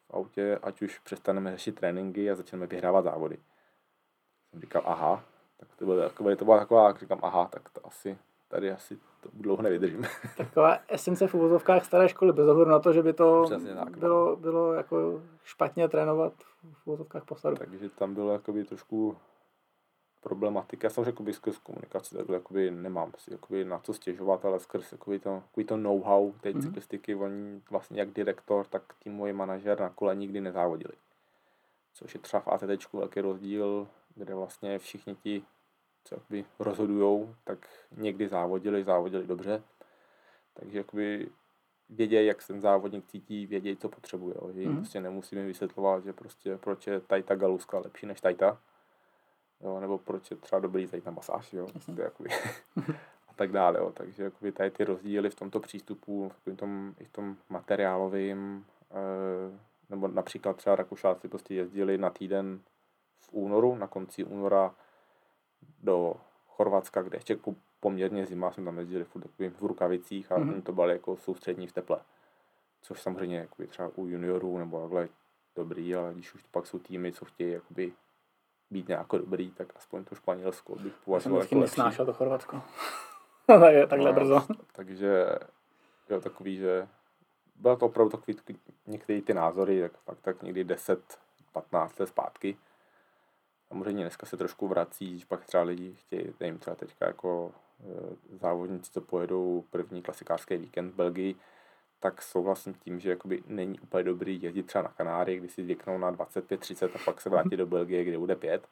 v 0.08 0.10
autě, 0.10 0.58
ať 0.62 0.82
už 0.82 0.98
přestaneme 0.98 1.52
řešit 1.52 1.74
tréninky 1.74 2.30
a 2.30 2.34
začneme 2.34 2.66
vyhrávat 2.66 3.04
závody. 3.04 3.38
Jsem 4.50 4.60
říkal, 4.60 4.82
aha, 4.86 5.24
tak 5.56 5.68
to 5.76 5.84
bylo, 5.84 6.02
takové, 6.02 6.36
to 6.36 6.44
byla 6.44 6.58
taková, 6.58 6.88
jak 6.88 7.00
říkám, 7.00 7.18
aha, 7.22 7.48
tak 7.52 7.70
to 7.70 7.86
asi, 7.86 8.18
tady 8.48 8.72
asi 8.72 8.98
to 9.20 9.28
dlouho 9.32 9.62
nevydržím. 9.62 10.06
Taková 10.36 10.78
esence 10.88 11.26
v 11.26 11.34
uvozovkách 11.34 11.84
staré 11.84 12.08
školy, 12.08 12.32
bez 12.32 12.48
ohledu 12.48 12.70
na 12.70 12.78
to, 12.78 12.92
že 12.92 13.02
by 13.02 13.12
to 13.12 13.42
Přesně 13.44 13.74
tak, 13.74 13.90
no. 13.90 13.98
bylo, 14.00 14.36
bylo 14.36 14.72
jako 14.72 15.22
špatně 15.44 15.88
trénovat 15.88 16.32
v 16.72 16.86
uvozovkách 16.86 17.24
posadu. 17.24 17.56
Takže 17.56 17.88
tam 17.88 18.14
bylo 18.14 18.32
jakoby 18.32 18.64
trošku 18.64 19.16
problematika. 20.20 20.86
Já 20.86 20.90
jsem 20.90 21.04
řekl, 21.04 21.24
že 21.26 21.32
skrz 21.32 21.58
komunikaci 21.58 22.14
takhle 22.16 22.36
jakoby 22.36 22.70
nemám 22.70 23.12
si 23.18 23.32
jakoby 23.32 23.64
na 23.64 23.78
co 23.78 23.94
stěžovat, 23.94 24.44
ale 24.44 24.60
skrz 24.60 24.92
jakoby 24.92 25.18
to, 25.18 25.30
jakoby 25.30 25.64
to 25.64 25.76
know-how 25.76 26.32
té 26.32 26.50
Mhm. 26.50 26.62
cyklistiky, 26.62 27.14
oni 27.14 27.62
vlastně 27.70 28.00
jak 28.00 28.10
direktor, 28.10 28.66
tak 28.66 28.82
týmový 29.02 29.32
manažer 29.32 29.80
na 29.80 29.88
kole 29.90 30.16
nikdy 30.16 30.40
nezávodili. 30.40 30.92
Což 31.94 32.14
je 32.14 32.20
třeba 32.20 32.40
v 32.40 32.48
ATT 32.48 32.92
velký 32.92 33.20
rozdíl, 33.20 33.88
kde 34.14 34.34
vlastně 34.34 34.78
všichni 34.78 35.14
ti, 35.14 35.44
co 36.04 36.14
jakoby 36.14 36.44
rozhodujou, 36.58 37.34
tak 37.44 37.58
někdy 37.96 38.28
závodili, 38.28 38.84
závodili 38.84 39.26
dobře. 39.26 39.62
Takže 40.54 40.78
jakoby 40.78 41.28
vědějí, 41.90 42.26
jak 42.26 42.42
se 42.42 42.52
ten 42.52 42.60
závodník 42.60 43.06
cítí, 43.06 43.46
vědějí, 43.46 43.76
co 43.76 43.88
potřebuje. 43.88 44.34
jo. 44.42 44.52
Že 44.52 44.60
jim 44.60 44.70
Mhm. 44.70 44.78
prostě 44.80 45.00
nemusíme 45.00 45.44
vysvětlovat, 45.46 46.04
že 46.04 46.12
prostě 46.12 46.56
proč 46.56 46.86
je 46.86 47.00
tajta 47.00 47.34
galuska 47.34 47.78
lepší 47.78 48.06
než 48.06 48.20
tajta. 48.20 48.60
Jo, 49.60 49.80
nebo 49.80 49.98
proč 49.98 50.30
je 50.30 50.36
třeba 50.36 50.60
dobrý 50.60 50.86
zajít 50.86 51.06
na 51.06 51.12
masáž, 51.12 51.52
jo. 51.52 51.66
To 51.86 52.00
je 52.00 52.04
jakoby, 52.04 52.28
a 53.28 53.34
tak 53.36 53.52
dále, 53.52 53.78
jo. 53.78 53.92
Takže 53.94 54.22
jakoby 54.22 54.52
tady 54.52 54.70
ty 54.70 54.84
rozdíly 54.84 55.30
v 55.30 55.34
tomto 55.34 55.60
přístupu, 55.60 56.32
v 56.46 56.56
tom, 56.56 56.94
i 56.98 57.04
v 57.04 57.10
tom 57.12 57.36
materiálovém, 57.48 58.64
eh, 58.90 59.58
nebo 59.90 60.08
například 60.08 60.56
třeba 60.56 60.76
Rakušáci 60.76 61.28
prostě 61.28 61.54
jezdili 61.54 61.98
na 61.98 62.10
týden 62.10 62.60
v 63.18 63.28
únoru, 63.32 63.74
na 63.74 63.86
konci 63.86 64.24
února 64.24 64.74
do 65.82 66.14
Chorvatska, 66.48 67.02
kde 67.02 67.16
ještě 67.16 67.32
jako 67.32 67.54
poměrně 67.80 68.26
zima, 68.26 68.52
jsme 68.52 68.64
tam 68.64 68.78
jezdili 68.78 69.04
furt 69.04 69.26
v 69.38 69.62
rukavicích 69.66 70.32
a 70.32 70.38
Mhm. 70.38 70.50
mm-hmm. 70.50 70.62
to 70.62 70.72
bylo 70.72 70.88
jako 70.88 71.16
soustřední 71.16 71.66
v 71.66 71.72
teple. 71.72 71.98
Což 72.82 73.02
samozřejmě 73.02 73.36
jakoby 73.38 73.68
třeba 73.68 73.90
u 73.96 74.06
juniorů 74.06 74.58
nebo 74.58 74.80
takhle 74.80 75.08
dobrý, 75.56 75.94
ale 75.94 76.14
když 76.14 76.34
už 76.34 76.42
pak 76.50 76.66
jsou 76.66 76.78
týmy, 76.78 77.12
co 77.12 77.24
chtějí 77.24 77.52
jakoby 77.52 77.92
být 78.70 78.88
nějak 78.88 79.06
dobrý, 79.12 79.50
tak 79.50 79.68
aspoň 79.76 80.04
to 80.04 80.14
Španělsko 80.14 80.74
bych 80.74 80.84
Já 80.84 80.90
jsem 80.90 81.00
považoval 81.04 81.38
vždycky 81.38 81.54
jako 81.54 81.60
lepší. 81.60 81.70
nesnášel 81.80 82.06
to 82.06 82.12
Chorvatsko. 82.12 82.62
Je 83.68 83.86
Takhle 83.86 84.10
No, 84.12 84.14
brzo. 84.20 84.46
Takže 84.72 85.26
jo, 86.10 86.20
takový, 86.20 86.56
že 86.56 86.88
bylo 87.56 87.76
to 87.76 87.86
opravdu 87.86 88.10
takový, 88.10 88.34
takový 88.34 88.58
některé 88.86 89.20
ty 89.22 89.34
názory, 89.34 89.80
tak 89.80 89.92
fakt 90.04 90.18
tak 90.22 90.42
někdy 90.42 90.64
10, 90.64 91.18
15 91.52 91.98
let 91.98 92.06
zpátky. 92.06 92.56
Samozřejmě 93.68 94.02
dneska 94.04 94.26
se 94.26 94.36
trošku 94.36 94.68
vrací, 94.68 95.10
když 95.10 95.24
pak 95.24 95.44
třeba 95.44 95.62
lidi 95.62 95.94
chtějí, 95.94 96.34
nevím, 96.40 96.58
třeba 96.58 96.76
teďka 96.76 97.06
jako 97.06 97.52
e, 98.32 98.36
závodníci, 98.38 98.90
co 98.92 99.00
pojedou 99.00 99.64
první 99.70 100.02
klasikářský 100.02 100.56
víkend 100.56 100.90
v 100.90 100.94
Belgii, 100.94 101.36
tak 102.00 102.22
souhlasím 102.22 102.74
tím, 102.74 103.00
že 103.00 103.10
jakoby 103.10 103.42
není 103.46 103.80
úplně 103.80 104.04
dobrý 104.04 104.42
jezdit 104.42 104.62
třeba 104.62 104.82
na 104.82 104.88
Kanáry, 104.88 105.36
kdy 105.36 105.48
si 105.48 105.64
zvyknou 105.64 105.98
na 105.98 106.12
25-30 106.12 106.90
a 106.94 106.98
pak 107.04 107.20
se 107.20 107.30
vrátit 107.30 107.56
do 107.56 107.66
Belgie, 107.66 108.04
kde 108.04 108.18
bude 108.18 108.36
5. 108.36 108.68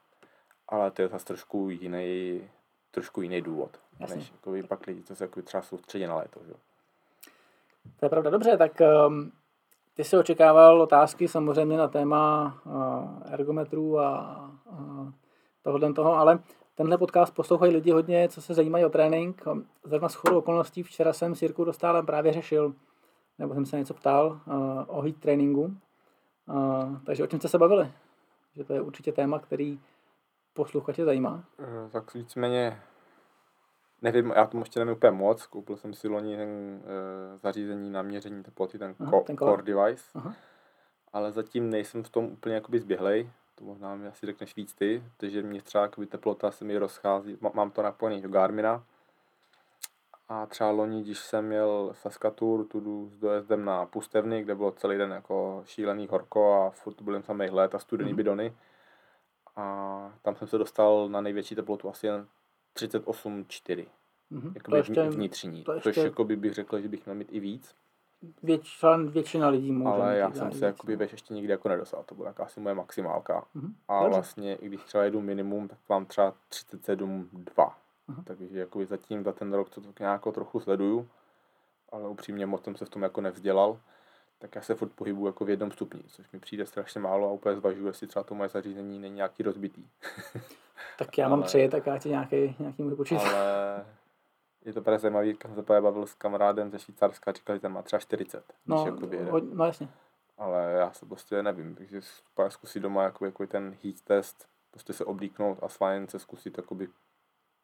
Ale 0.69 0.91
to 0.91 1.03
je 1.03 1.09
zase 1.09 1.25
trošku 1.25 1.71
jiný, 1.71 2.41
trošku 2.91 3.23
jiný 3.23 3.43
důvod, 3.43 3.71
Jasně. 4.01 4.17
než 4.17 4.33
jakoby 4.33 4.63
pak 4.63 4.87
lidi, 4.87 5.03
co 5.03 5.17
se 5.17 5.25
jakoby 5.25 5.43
třeba 5.43 5.63
soustředí 5.63 6.07
na 6.07 6.17
léto. 6.17 6.41
Že? 6.47 6.53
To 7.97 8.07
je 8.07 8.09
pravda, 8.11 8.31
dobře, 8.31 8.57
tak 8.57 8.73
um, 9.09 9.33
ty 9.95 10.05
jsi 10.05 10.17
očekával 10.17 10.83
otázky 10.83 11.29
samozřejmě 11.29 11.77
na 11.77 11.89
téma 11.89 12.55
uh, 12.67 13.33
ergometrů 13.33 13.99
a 13.99 14.41
uh, 14.65 15.11
tohle 15.63 15.93
toho, 15.93 16.15
ale 16.15 16.39
tenhle 16.75 16.99
podcast 16.99 17.35
poslouchají 17.35 17.73
lidi 17.73 17.91
hodně, 17.91 18.29
co 18.29 18.43
se 18.43 18.55
zajímají 18.55 18.85
o 18.85 18.91
trénink. 18.91 19.43
Zrovna 19.85 20.09
shodou 20.09 20.39
okolností 20.39 20.83
včera 20.83 21.13
jsem 21.13 21.35
s 21.35 21.43
Jirkou 21.43 21.65
Dostálem 21.65 22.07
právě 22.07 22.33
řešil, 22.33 22.75
nebo 23.39 23.55
jsem 23.55 23.67
se 23.67 23.79
něco 23.79 23.95
ptal 23.95 24.27
uh, 24.47 24.85
o 24.87 25.01
heat 25.03 25.17
tréninku. 25.17 25.77
Uh, 26.49 26.99
takže 27.07 27.25
o 27.25 27.27
čem 27.27 27.39
jste 27.39 27.49
se 27.49 27.59
bavili? 27.59 27.93
Že 28.55 28.65
to 28.65 28.73
je 28.73 28.81
určitě 28.81 29.13
téma, 29.13 29.39
který 29.39 29.81
posluchače 30.55 31.05
zajímá. 31.05 31.45
Eh, 31.59 31.91
Tak 31.91 32.15
víceméně, 32.15 32.81
nevím, 34.03 34.33
já 34.37 34.47
tomu 34.47 34.63
ještě 34.63 34.81
nevím 34.81 34.95
úplně 34.95 35.11
moc, 35.11 35.47
koupil 35.47 35.77
jsem 35.77 35.95
si 35.95 36.09
loni 36.09 36.37
ten 36.37 36.49
e, 36.85 37.39
zařízení 37.39 37.91
na 37.91 38.03
měření 38.03 38.43
teploty, 38.43 38.79
ten, 38.79 38.95
Aha, 39.01 39.21
ten 39.27 39.37
core, 39.37 39.51
Core. 39.53 39.63
device, 39.63 40.05
Aha. 40.15 40.35
ale 41.13 41.33
zatím 41.33 41.71
nejsem 41.71 42.03
v 42.05 42.09
tom 42.11 42.25
úplně 42.25 42.55
jakoby 42.55 42.81
zběhlej, 42.81 43.31
to 43.55 43.65
možná 43.65 43.95
mi 43.95 44.09
asi 44.09 44.27
řekneš 44.27 44.57
víc 44.57 44.75
ty, 44.75 45.03
protože 45.17 45.43
mě 45.43 45.63
třeba 45.63 45.83
jakoby 45.85 46.07
teplota 46.07 46.51
se 46.51 46.65
mi 46.65 46.79
rozchází, 46.79 47.39
má- 47.41 47.51
mám 47.55 47.71
to 47.71 47.83
napojený 47.83 48.23
do 48.23 48.29
Garmina 48.29 48.85
a 50.29 50.47
třeba 50.47 50.71
loni, 50.71 51.03
když 51.03 51.19
jsem 51.19 51.45
měl 51.47 51.91
Saskatour, 51.93 52.65
tu 52.65 52.81
jdu 52.81 53.09
s 53.13 53.19
dojezdem 53.19 53.65
na 53.65 53.87
Pustevny, 53.87 54.43
kde 54.43 54.55
bylo 54.55 54.73
celý 54.73 54.99
den 54.99 55.11
jako 55.11 55.63
šílený 55.67 56.07
horko 56.11 56.55
a 56.55 56.71
furt 56.71 57.03
byl 57.03 57.23
samý 57.23 57.47
hled 57.49 57.75
a 57.75 57.79
studený 57.79 58.11
Mhm. 58.11 58.17
bidony. 58.17 58.57
A 59.57 60.13
tam 60.23 60.37
jsem 60.37 60.49
se 60.49 60.59
dostal 60.59 61.09
na 61.09 61.21
největší 61.21 61.55
teplotu 61.55 61.89
asi 61.89 62.07
jen 62.07 62.27
38,4. 62.75 63.87
Mhm. 64.31 64.43
To 64.43 64.53
Jakoby 64.59 64.77
ještě 64.79 65.03
vnitřní. 65.11 65.65
to 65.65 65.73
Což 65.75 65.87
ještě- 65.87 66.01
jakoby 66.01 66.37
bych 66.37 66.55
řekl, 66.55 66.81
že 66.81 66.89
bych 66.89 67.07
měl 67.07 67.15
mít 67.17 67.29
i 67.31 67.41
víc. 67.41 67.75
věč, 68.43 68.81
většina 69.09 69.49
lidí 69.49 69.73
může 69.73 69.89
ale 69.91 70.17
já 70.19 70.31
jsem 70.33 70.49
víc, 70.49 70.59
se 70.59 70.67
jakoby 70.67 70.93
no. 70.93 70.99
veš 70.99 71.13
ještě 71.13 71.35
nikdy 71.35 71.51
jako 71.53 71.69
nedostal. 71.69 72.03
To 72.07 72.15
byla 72.15 72.29
jakási 72.29 72.61
moje 72.61 72.75
maximálka. 72.75 73.45
Mhm. 73.55 73.75
A 73.89 74.01
Dobře. 74.03 74.15
vlastně, 74.15 74.55
i 74.55 74.67
když 74.67 74.83
třeba 74.85 75.05
jedu 75.05 75.21
minimum, 75.21 75.69
tak 75.69 75.79
mám 75.89 76.07
třeba 76.07 76.35
37,2. 76.49 77.75
Aha. 78.09 78.23
Takže 78.27 78.59
jakoby 78.59 78.87
zatím 78.87 79.25
za 79.25 79.33
ten 79.33 79.53
rok 79.53 79.71
to 79.71 79.81
tak 79.81 80.01
nějak 80.01 80.23
trochu 80.33 80.61
sleduju, 80.61 81.09
ale 81.93 82.09
upřímně 82.09 82.47
moc 82.47 82.65
jsem 82.65 82.77
se 82.77 82.85
v 82.85 82.89
tom 82.91 83.03
jako 83.03 83.21
nevzdělal, 83.21 83.81
tak 84.39 84.55
já 84.55 84.63
se 84.63 84.75
furt 84.75 84.93
pohybuju 84.93 85.27
jako 85.27 85.45
v 85.45 85.51
jednom 85.51 85.71
stupni, 85.71 86.03
což 86.09 86.31
mi 86.31 86.39
přijde 86.41 86.67
strašně 86.67 87.01
málo 87.01 87.29
a 87.29 87.33
úplně 87.33 87.57
zvažuji, 87.57 87.87
jestli 87.87 88.07
třeba 88.07 88.23
to 88.23 88.35
moje 88.35 88.49
zařízení 88.49 88.99
není 88.99 89.15
nějaký 89.17 89.43
rozbitý. 89.43 89.85
Tak 90.99 91.19
já 91.19 91.29
mám 91.29 91.39
ale- 91.39 91.47
tři, 91.49 91.69
tak 91.69 91.87
já 91.87 91.99
ti 91.99 92.09
nějaký, 92.09 92.57
nějaký 92.59 92.83
můžu 92.83 92.97
počítat. 92.97 93.23
Ale 93.35 93.85
je 94.65 94.73
to 94.73 94.83
právě 94.83 94.99
zajímavý, 94.99 95.29
když 95.29 95.39
jsem 95.43 95.55
se 95.55 95.63
právě 95.63 95.83
bavil 95.83 96.07
s 96.07 96.15
kamarádem 96.15 96.71
ze 96.71 96.79
Švýcarska, 96.79 97.33
říkal, 97.33 97.57
že 97.57 97.61
ten 97.61 97.73
má 97.73 97.83
třeba 97.83 98.01
40, 98.01 98.45
když 98.47 98.55
No, 98.67 98.87
jakoby 98.87 99.25
ho, 99.25 99.41
no 99.41 99.65
jasně. 99.65 99.89
ale 100.39 100.73
já 100.73 100.93
se 100.93 101.07
prostě 101.07 101.43
nevím, 101.43 101.75
takže 101.75 102.01
zkusit 102.49 102.81
doma 102.81 103.03
jako, 103.03 103.25
jako 103.25 103.47
ten 103.47 103.77
heat 103.85 104.01
test, 104.01 104.47
prostě 104.71 104.93
se 104.93 105.05
oblíknout 105.05 105.59
a 105.63 105.69
fajn 105.69 106.09
se 106.09 106.19
zkusit 106.19 106.57
jakoby 106.59 106.89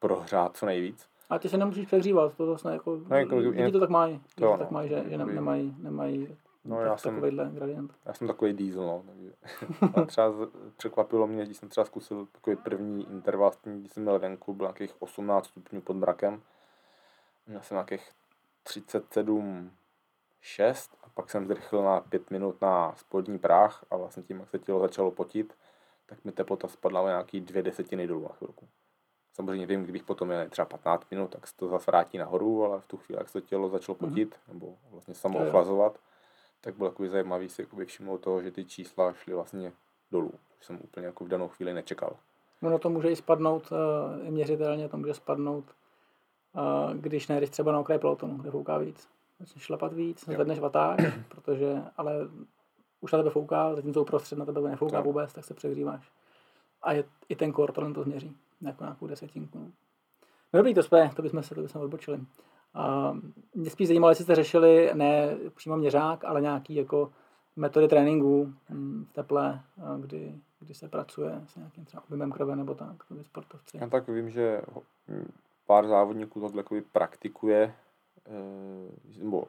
prohřát 0.07 0.57
co 0.57 0.65
nejvíc. 0.65 1.09
A 1.29 1.39
ty 1.39 1.49
se 1.49 1.57
nemusíš 1.57 1.85
přehřívat, 1.85 2.35
to 2.37 2.45
zase 2.45 2.73
jako, 2.73 2.99
No, 3.09 3.15
jako- 3.17 3.35
lidi 3.37 3.61
jen- 3.61 3.71
to 3.71 3.79
tak 3.79 3.89
mají, 3.89 4.21
to 4.35 4.57
tak 4.57 4.71
no, 4.71 4.73
mají, 4.73 4.89
že, 4.89 5.03
že 5.09 5.17
ne, 5.17 5.25
nemají, 5.25 5.75
nemají 5.79 6.37
No, 6.65 6.75
tak, 6.77 6.85
já 6.85 6.97
jsem- 6.97 7.13
takovýhle 7.15 7.49
gradient. 7.53 7.93
Já 8.05 8.13
jsem 8.13 8.27
takový 8.27 8.53
diesel, 8.53 8.83
no, 8.83 9.03
takže 9.07 9.33
a 10.01 10.05
třeba 10.05 10.31
z, 10.31 10.49
překvapilo 10.77 11.27
mě, 11.27 11.45
když 11.45 11.57
jsem 11.57 11.69
třeba 11.69 11.85
zkusil 11.85 12.27
takový 12.31 12.55
první 12.55 13.09
interval, 13.11 13.51
když 13.63 13.91
jsem 13.91 14.03
měl 14.03 14.19
venku, 14.19 14.53
byl 14.53 14.63
nějakých 14.65 15.01
18 15.01 15.45
stupňů 15.45 15.81
pod 15.81 15.93
mrakem. 15.95 16.41
Měl 17.47 17.61
jsem 17.61 17.75
nějakých 17.75 18.11
37 18.63 19.71
6 20.41 20.91
a 21.03 21.09
pak 21.13 21.29
jsem 21.29 21.47
zrychlil 21.47 21.83
na 21.83 21.99
5 22.01 22.31
minut 22.31 22.61
na 22.61 22.93
spodní 22.95 23.39
práh 23.39 23.85
a 23.91 23.95
vlastně 23.97 24.23
tím, 24.23 24.39
jak 24.39 24.49
se 24.49 24.59
tělo 24.59 24.79
začalo 24.79 25.11
potit, 25.11 25.53
tak 26.05 26.25
mi 26.25 26.31
teplota 26.31 26.67
spadla 26.67 27.01
o 27.01 27.07
nějaký 27.07 27.41
dvě 27.41 27.63
desetiny 27.63 28.07
dolů 28.07 28.23
na 28.23 28.35
chvilku. 28.35 28.67
Samozřejmě 29.33 29.65
vím, 29.65 29.83
kdybych 29.83 30.03
potom 30.03 30.27
měl 30.27 30.49
třeba 30.49 30.65
15 30.65 31.11
minut, 31.11 31.27
tak 31.27 31.47
se 31.47 31.55
to 31.55 31.67
zase 31.67 31.91
vrátí 31.91 32.17
nahoru, 32.17 32.65
ale 32.65 32.81
v 32.81 32.87
tu 32.87 32.97
chvíli, 32.97 33.19
jak 33.19 33.29
se 33.29 33.41
to 33.41 33.47
tělo 33.47 33.69
začalo 33.69 33.95
potit, 33.95 34.35
nebo 34.47 34.75
vlastně 34.91 35.13
samo 35.13 35.39
ochlazovat, 35.47 35.99
tak 36.61 36.75
bylo 36.75 36.89
takový 36.89 37.09
zajímavý 37.09 37.49
si 37.49 37.61
jakoby 37.61 37.85
všimnout 37.85 38.17
toho, 38.17 38.41
že 38.41 38.51
ty 38.51 38.65
čísla 38.65 39.13
šly 39.13 39.33
vlastně 39.33 39.71
dolů, 40.11 40.31
což 40.57 40.65
jsem 40.65 40.79
úplně 40.83 41.05
jako 41.05 41.25
v 41.25 41.27
danou 41.27 41.47
chvíli 41.47 41.73
nečekal. 41.73 42.15
Ono 42.61 42.79
to 42.79 42.89
může 42.89 43.11
i 43.11 43.15
spadnout, 43.15 43.71
uh, 43.71 44.29
měřitelně 44.29 44.89
to 44.89 44.97
může 44.97 45.13
spadnout, 45.13 45.65
uh, 45.65 46.93
když 46.93 47.27
nejdeš 47.27 47.49
třeba 47.49 47.71
na 47.71 47.79
okraj 47.79 47.99
pelotonu, 47.99 48.37
kde 48.37 48.51
fouká 48.51 48.77
víc. 48.77 49.07
Začneš 49.39 49.63
šlapat 49.63 49.93
víc, 49.93 50.27
Jo. 50.27 50.33
zvedneš 50.33 50.59
vatáž, 50.59 50.97
protože, 51.29 51.81
ale 51.97 52.15
už 53.01 53.11
na 53.11 53.19
tebe 53.19 53.29
fouká, 53.29 53.75
zatímco 53.75 54.01
uprostřed 54.01 54.39
na 54.39 54.45
tebe 54.45 54.61
nefouká 54.61 54.97
Tak. 54.97 55.05
vůbec, 55.05 55.33
tak 55.33 55.45
se 55.45 55.53
přehříváš. 55.53 56.11
A 56.81 56.93
je, 56.93 57.03
i 57.29 57.35
ten 57.35 57.51
kor 57.51 57.71
tohle 57.71 57.93
to 57.93 58.03
změří, 58.03 58.37
jako 58.67 58.83
nějakou 58.83 59.07
desetinku. 59.07 59.59
No. 59.59 59.65
No 60.53 60.57
dobrý, 60.59 60.73
to 60.73 60.83
jsme, 60.83 61.11
to 61.15 61.21
bychom 61.21 61.43
se, 61.43 61.55
to 61.55 61.61
bychom 61.61 61.81
odbočili. 61.81 62.17
Uh, 62.17 63.17
mě 63.55 63.69
spíš 63.69 63.87
zajímalo, 63.87 64.11
jestli 64.11 64.23
jste 64.23 64.35
řešili 64.35 64.91
ne 64.93 65.37
přímo 65.55 65.77
měřák, 65.77 66.23
ale 66.25 66.41
nějaký 66.41 66.75
jako 66.75 67.11
metody 67.55 67.87
tréninku 67.87 68.53
hm, 68.69 69.05
v 69.09 69.13
teple, 69.13 69.61
kdy, 69.99 70.35
kdy 70.59 70.73
se 70.73 70.87
pracuje 70.87 71.41
s 71.47 71.55
nějakým 71.55 71.85
třeba 71.85 72.03
objemem 72.03 72.31
krve 72.31 72.55
nebo 72.55 72.73
tak, 72.73 73.03
to 73.07 73.13
by 73.13 73.23
sportovci. 73.23 73.77
Já 73.77 73.87
tak 73.87 74.07
vím, 74.07 74.29
že 74.29 74.61
ho- 74.73 74.83
m, 75.07 75.25
pár 75.67 75.87
závodníků 75.87 76.51
jakoby 76.57 76.81
praktikuje, 76.81 77.73
eh, 78.25 79.19
nebo 79.23 79.43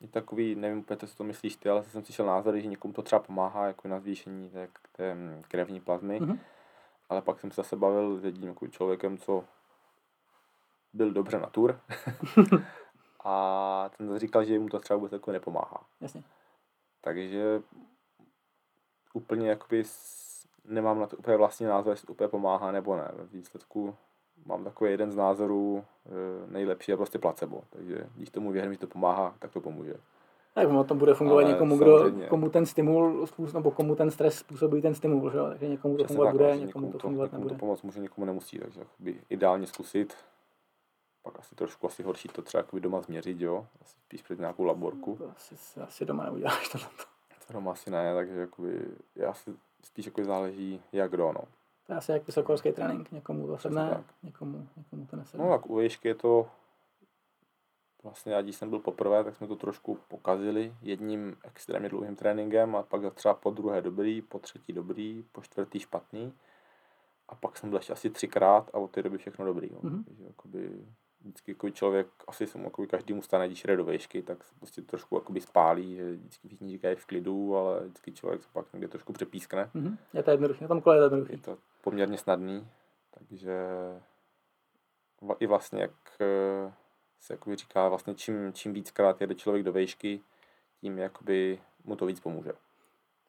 je 0.00 0.08
takový, 0.08 0.54
nevím 0.54 0.78
úplně, 0.78 0.96
co 0.96 1.06
si 1.06 1.16
to 1.16 1.24
myslíš 1.24 1.56
ty, 1.56 1.68
ale 1.68 1.84
jsem 1.84 2.04
slyšel 2.04 2.26
názory, 2.26 2.60
že 2.62 2.68
někomu 2.68 2.94
to 2.94 3.02
třeba 3.02 3.18
pomáhá 3.18 3.66
jako 3.66 3.88
na 3.88 4.00
zvýšení 4.00 4.50
té, 4.50 4.68
té 4.92 5.14
mm, 5.14 5.42
krevní 5.48 5.80
plazmy, 5.80 6.20
Mhm. 6.20 6.38
Ale 7.10 7.22
pak 7.22 7.40
jsem 7.40 7.50
se 7.50 7.56
zase 7.56 7.76
bavil 7.76 8.18
s 8.18 8.24
jedním 8.24 8.48
jako 8.48 8.68
člověkem, 8.68 9.18
co 9.18 9.44
byl 10.92 11.12
dobře 11.12 11.38
na 11.38 11.46
tur. 11.46 11.80
a 13.24 13.90
ten 13.96 14.18
říkal, 14.18 14.44
že 14.44 14.58
mu 14.58 14.68
to 14.68 14.78
třeba 14.78 14.96
vůbec 14.96 15.12
jako 15.12 15.32
nepomáhá. 15.32 15.86
Jasně. 16.00 16.22
Takže 17.00 17.62
úplně 19.14 19.48
jakoby 19.48 19.84
nemám 20.64 21.00
na 21.00 21.06
to 21.06 21.16
úplně 21.16 21.36
vlastní 21.36 21.66
názor, 21.66 21.92
jestli 21.92 22.06
to 22.06 22.12
úplně 22.12 22.28
pomáhá 22.28 22.72
nebo 22.72 22.96
ne. 22.96 23.10
V 23.12 23.32
výsledku 23.32 23.96
mám 24.46 24.64
takový 24.64 24.90
jeden 24.90 25.12
z 25.12 25.16
názorů, 25.16 25.84
e, 26.06 26.52
nejlepší 26.52 26.90
je 26.90 26.96
prostě 26.96 27.18
placebo. 27.18 27.62
Takže 27.70 28.06
když 28.16 28.30
tomu 28.30 28.52
věřím, 28.52 28.72
že 28.72 28.78
to 28.78 28.86
pomáhá, 28.86 29.34
tak 29.38 29.52
to 29.52 29.60
pomůže. 29.60 29.94
Tak 30.60 30.68
ono 30.68 30.84
to 30.84 30.94
bude 30.94 31.14
fungovat 31.14 31.42
Ale 31.42 31.52
někomu, 31.52 31.78
kdo, 31.78 32.12
komu 32.28 32.50
ten 32.50 32.66
stimul, 32.66 33.26
nebo 33.54 33.70
komu 33.70 33.94
ten 33.94 34.10
stres 34.10 34.38
způsobí 34.38 34.82
ten 34.82 34.94
stimul, 34.94 35.30
že? 35.30 35.38
takže 35.48 35.68
někomu 35.68 35.96
to 35.96 36.04
fungovat 36.04 36.26
tak, 36.26 36.36
bude, 36.36 36.44
někomu, 36.44 36.66
někomu 36.66 36.92
to 36.92 36.98
fungovat 36.98 37.24
někomu 37.24 37.38
nebude. 37.38 37.54
to 37.54 37.58
pomoct 37.58 37.82
může, 37.82 38.00
někomu 38.00 38.24
nemusí, 38.24 38.58
takže 38.58 38.80
by 38.98 39.16
ideálně 39.28 39.66
zkusit. 39.66 40.14
Pak 41.22 41.38
asi 41.38 41.54
trošku 41.54 41.86
asi 41.86 42.02
horší 42.02 42.28
to 42.28 42.42
třeba 42.42 42.64
doma 42.72 43.00
změřit, 43.00 43.40
jo? 43.40 43.66
Asi 43.82 43.96
spíš 44.06 44.22
před 44.22 44.38
nějakou 44.38 44.64
laborku. 44.64 45.16
To 45.16 45.30
asi, 45.36 45.80
asi 45.80 46.04
doma 46.04 46.24
neuděláš 46.24 46.68
tohle. 46.68 46.88
To 47.46 47.52
doma 47.52 47.72
asi 47.72 47.90
ne, 47.90 48.14
takže 48.14 48.40
jakoby, 48.40 48.84
já 49.16 49.34
si 49.34 49.50
spíš 49.84 50.06
jako 50.06 50.24
záleží 50.24 50.80
jak 50.92 51.10
kdo, 51.10 51.32
no. 51.32 51.40
To 51.86 51.92
je 51.92 51.96
asi 51.96 52.12
jak 52.12 52.26
vysokorský 52.26 52.72
trénink, 52.72 53.12
někomu 53.12 53.46
to 53.46 53.58
sedne, 53.58 54.04
někomu, 54.22 54.68
někomu 54.76 55.06
to 55.06 55.16
nesedne. 55.16 55.44
No 55.46 55.50
tak 55.50 55.70
u 55.70 55.76
výšky 55.76 56.08
je 56.08 56.14
to 56.14 56.48
vlastně 58.02 58.32
já, 58.32 58.42
když 58.42 58.56
jsem 58.56 58.70
byl 58.70 58.78
poprvé, 58.78 59.24
tak 59.24 59.36
jsme 59.36 59.46
to 59.46 59.56
trošku 59.56 59.98
pokazili 60.08 60.74
jedním 60.82 61.36
extrémně 61.44 61.88
dlouhým 61.88 62.16
tréninkem 62.16 62.76
a 62.76 62.82
pak 62.82 63.14
třeba 63.14 63.34
po 63.34 63.50
druhé 63.50 63.80
dobrý, 63.80 64.22
po 64.22 64.38
třetí 64.38 64.72
dobrý, 64.72 65.24
po 65.32 65.42
čtvrtý 65.42 65.78
špatný 65.78 66.32
a 67.28 67.34
pak 67.34 67.56
jsem 67.56 67.70
byl 67.70 67.78
ještě 67.78 67.92
asi 67.92 68.10
třikrát 68.10 68.70
a 68.72 68.78
od 68.78 68.90
té 68.90 69.02
doby 69.02 69.18
všechno 69.18 69.44
dobrý. 69.44 69.70
No. 69.72 69.90
Mm-hmm. 69.90 70.04
Takže 70.04 70.24
jakoby, 70.24 70.70
vždycky 71.20 71.50
jako 71.50 71.70
člověk, 71.70 72.06
asi 72.28 72.46
se 72.46 72.58
mu 72.58 72.70
každý 72.70 73.14
mu 73.14 73.22
stane, 73.22 73.46
když 73.46 73.62
jde 73.64 73.76
do 73.76 73.84
výšky, 73.84 74.22
tak 74.22 74.44
se 74.44 74.54
prostě 74.58 74.82
trošku 74.82 75.14
jakoby 75.14 75.40
spálí, 75.40 75.96
že 75.96 76.12
vždycky 76.12 76.48
všichni 76.48 76.70
říkají 76.70 76.96
v 76.96 77.06
klidu, 77.06 77.56
ale 77.56 77.80
vždycky 77.80 78.12
člověk 78.12 78.42
se 78.42 78.48
pak 78.52 78.72
někde 78.72 78.88
trošku 78.88 79.12
přepískne. 79.12 79.70
Mm-hmm. 79.74 79.96
Je 80.12 80.22
to 80.22 80.30
jednoduché, 80.30 80.68
tom 80.68 80.80
kole 80.80 80.96
je 80.96 81.00
to 81.00 81.04
jednoduché. 81.04 81.32
Je 81.32 81.38
to 81.38 81.58
poměrně 81.80 82.18
snadný, 82.18 82.68
takže 83.10 83.58
i 85.38 85.46
vlastně 85.46 85.82
jak 85.82 85.92
eh, 86.20 86.72
se 87.20 87.32
jakoby 87.32 87.56
říká, 87.56 87.88
vlastně 87.88 88.14
čím, 88.14 88.52
čím 88.52 88.72
víckrát 88.72 89.20
jede 89.20 89.34
člověk 89.34 89.64
do 89.64 89.72
vejšky, 89.72 90.20
tím 90.80 90.98
jakoby 90.98 91.60
mu 91.84 91.96
to 91.96 92.06
víc 92.06 92.20
pomůže. 92.20 92.52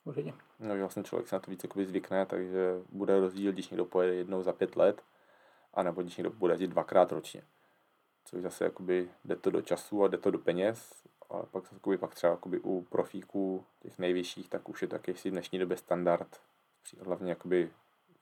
Určitě. 0.06 0.34
No, 0.60 0.76
že 0.76 0.82
vlastně 0.82 1.04
člověk 1.04 1.28
se 1.28 1.36
na 1.36 1.40
to 1.40 1.52
víc 1.52 1.64
jakoby 1.64 1.86
zvykne, 1.86 2.26
takže 2.26 2.82
bude 2.90 3.20
rozdíl, 3.20 3.52
když 3.52 3.70
někdo 3.70 3.86
pojede 3.86 4.16
jednou 4.16 4.44
za 4.44 4.54
pět 4.54 4.76
let, 4.76 5.04
anebo 5.74 6.02
když 6.02 6.18
někdo 6.18 6.30
bude 6.30 6.54
jezdit 6.54 6.68
dvakrát 6.68 7.12
ročně. 7.12 7.44
Což 8.26 8.42
zase 8.42 8.64
jakoby 8.64 9.10
jde 9.26 9.36
to 9.36 9.50
do 9.50 9.62
času 9.62 10.04
a 10.04 10.08
jde 10.08 10.18
to 10.18 10.32
do 10.32 10.38
peněz, 10.38 11.04
ale 11.30 11.44
pak, 11.52 11.64
jakoby, 11.72 11.98
pak 11.98 12.16
třeba 12.16 12.32
jakoby 12.32 12.60
u 12.60 12.82
profíků 12.82 13.66
těch 13.80 14.00
nejvyšších, 14.00 14.50
tak 14.50 14.70
už 14.70 14.82
je 14.82 14.88
to 14.88 14.96
jakýsi 14.96 15.30
v 15.30 15.32
dnešní 15.32 15.60
době 15.60 15.78
standard, 15.78 16.42
hlavně 17.00 17.30
jakoby 17.30 17.72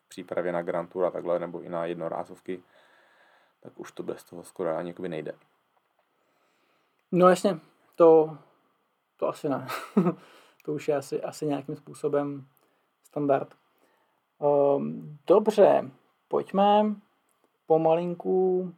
v 0.06 0.10
přípravě 0.10 0.52
na 0.52 0.62
Grand 0.62 0.92
Tour 0.92 1.06
a 1.06 1.12
takhle, 1.12 1.40
nebo 1.40 1.62
i 1.62 1.70
na 1.70 1.86
jednorázovky, 1.86 2.64
tak 3.62 3.80
už 3.80 3.92
to 3.92 4.04
bez 4.04 4.24
toho 4.24 4.44
skoro 4.44 4.78
ani 4.78 4.96
nejde. 5.08 5.36
No 7.12 7.30
jasně, 7.30 7.60
to, 7.96 8.38
to 9.18 9.28
asi 9.28 9.50
ne. 9.50 9.68
to 10.66 10.74
už 10.74 10.88
je 10.88 10.96
asi, 10.96 11.22
asi 11.22 11.46
nějakým 11.46 11.76
způsobem 11.76 12.48
standard. 13.04 13.56
Um, 14.40 15.18
dobře, 15.28 15.92
pojďme 16.28 16.96
pomalinku 17.66 18.74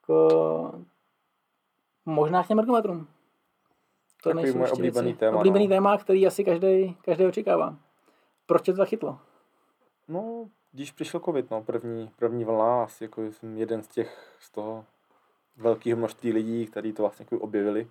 k 0.00 0.12
možná 2.06 2.44
k 2.44 2.48
těm 2.48 2.58
ergometrům. 2.58 3.08
To 4.22 4.30
Takový 4.30 4.52
můj 4.52 4.70
oblíbený 4.72 5.06
věci. 5.06 5.18
téma. 5.18 5.38
Oblíbený 5.38 5.68
no. 5.68 5.74
téma, 5.74 5.98
který 5.98 6.26
asi 6.26 6.44
každý, 6.44 6.96
každý 7.04 7.26
očekává. 7.26 7.76
Proč 8.46 8.62
tě 8.62 8.72
to 8.72 8.86
chytlo? 8.86 9.18
No, 10.08 10.48
když 10.72 10.92
přišel 10.92 11.20
covid, 11.20 11.50
no, 11.50 11.62
první, 11.62 12.10
první 12.16 12.44
vlna, 12.44 12.84
asi 12.84 13.04
jako 13.04 13.22
jsem 13.22 13.56
jeden 13.56 13.82
z 13.82 13.88
těch, 13.88 14.36
z 14.40 14.50
toho 14.50 14.84
velkého 15.56 15.96
množství 15.96 16.32
lidí, 16.32 16.66
kteří 16.66 16.92
to 16.92 17.02
vlastně 17.02 17.26
objevili. 17.30 17.90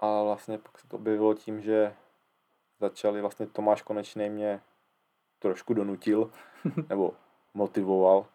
A 0.00 0.22
vlastně 0.22 0.58
pak 0.58 0.78
se 0.78 0.88
to 0.88 0.96
objevilo 0.96 1.34
tím, 1.34 1.60
že 1.60 1.94
začali 2.80 3.20
vlastně 3.20 3.46
Tomáš 3.46 3.82
Konečný 3.82 4.30
mě 4.30 4.60
trošku 5.38 5.74
donutil, 5.74 6.30
nebo 6.88 7.14
motivoval, 7.54 8.26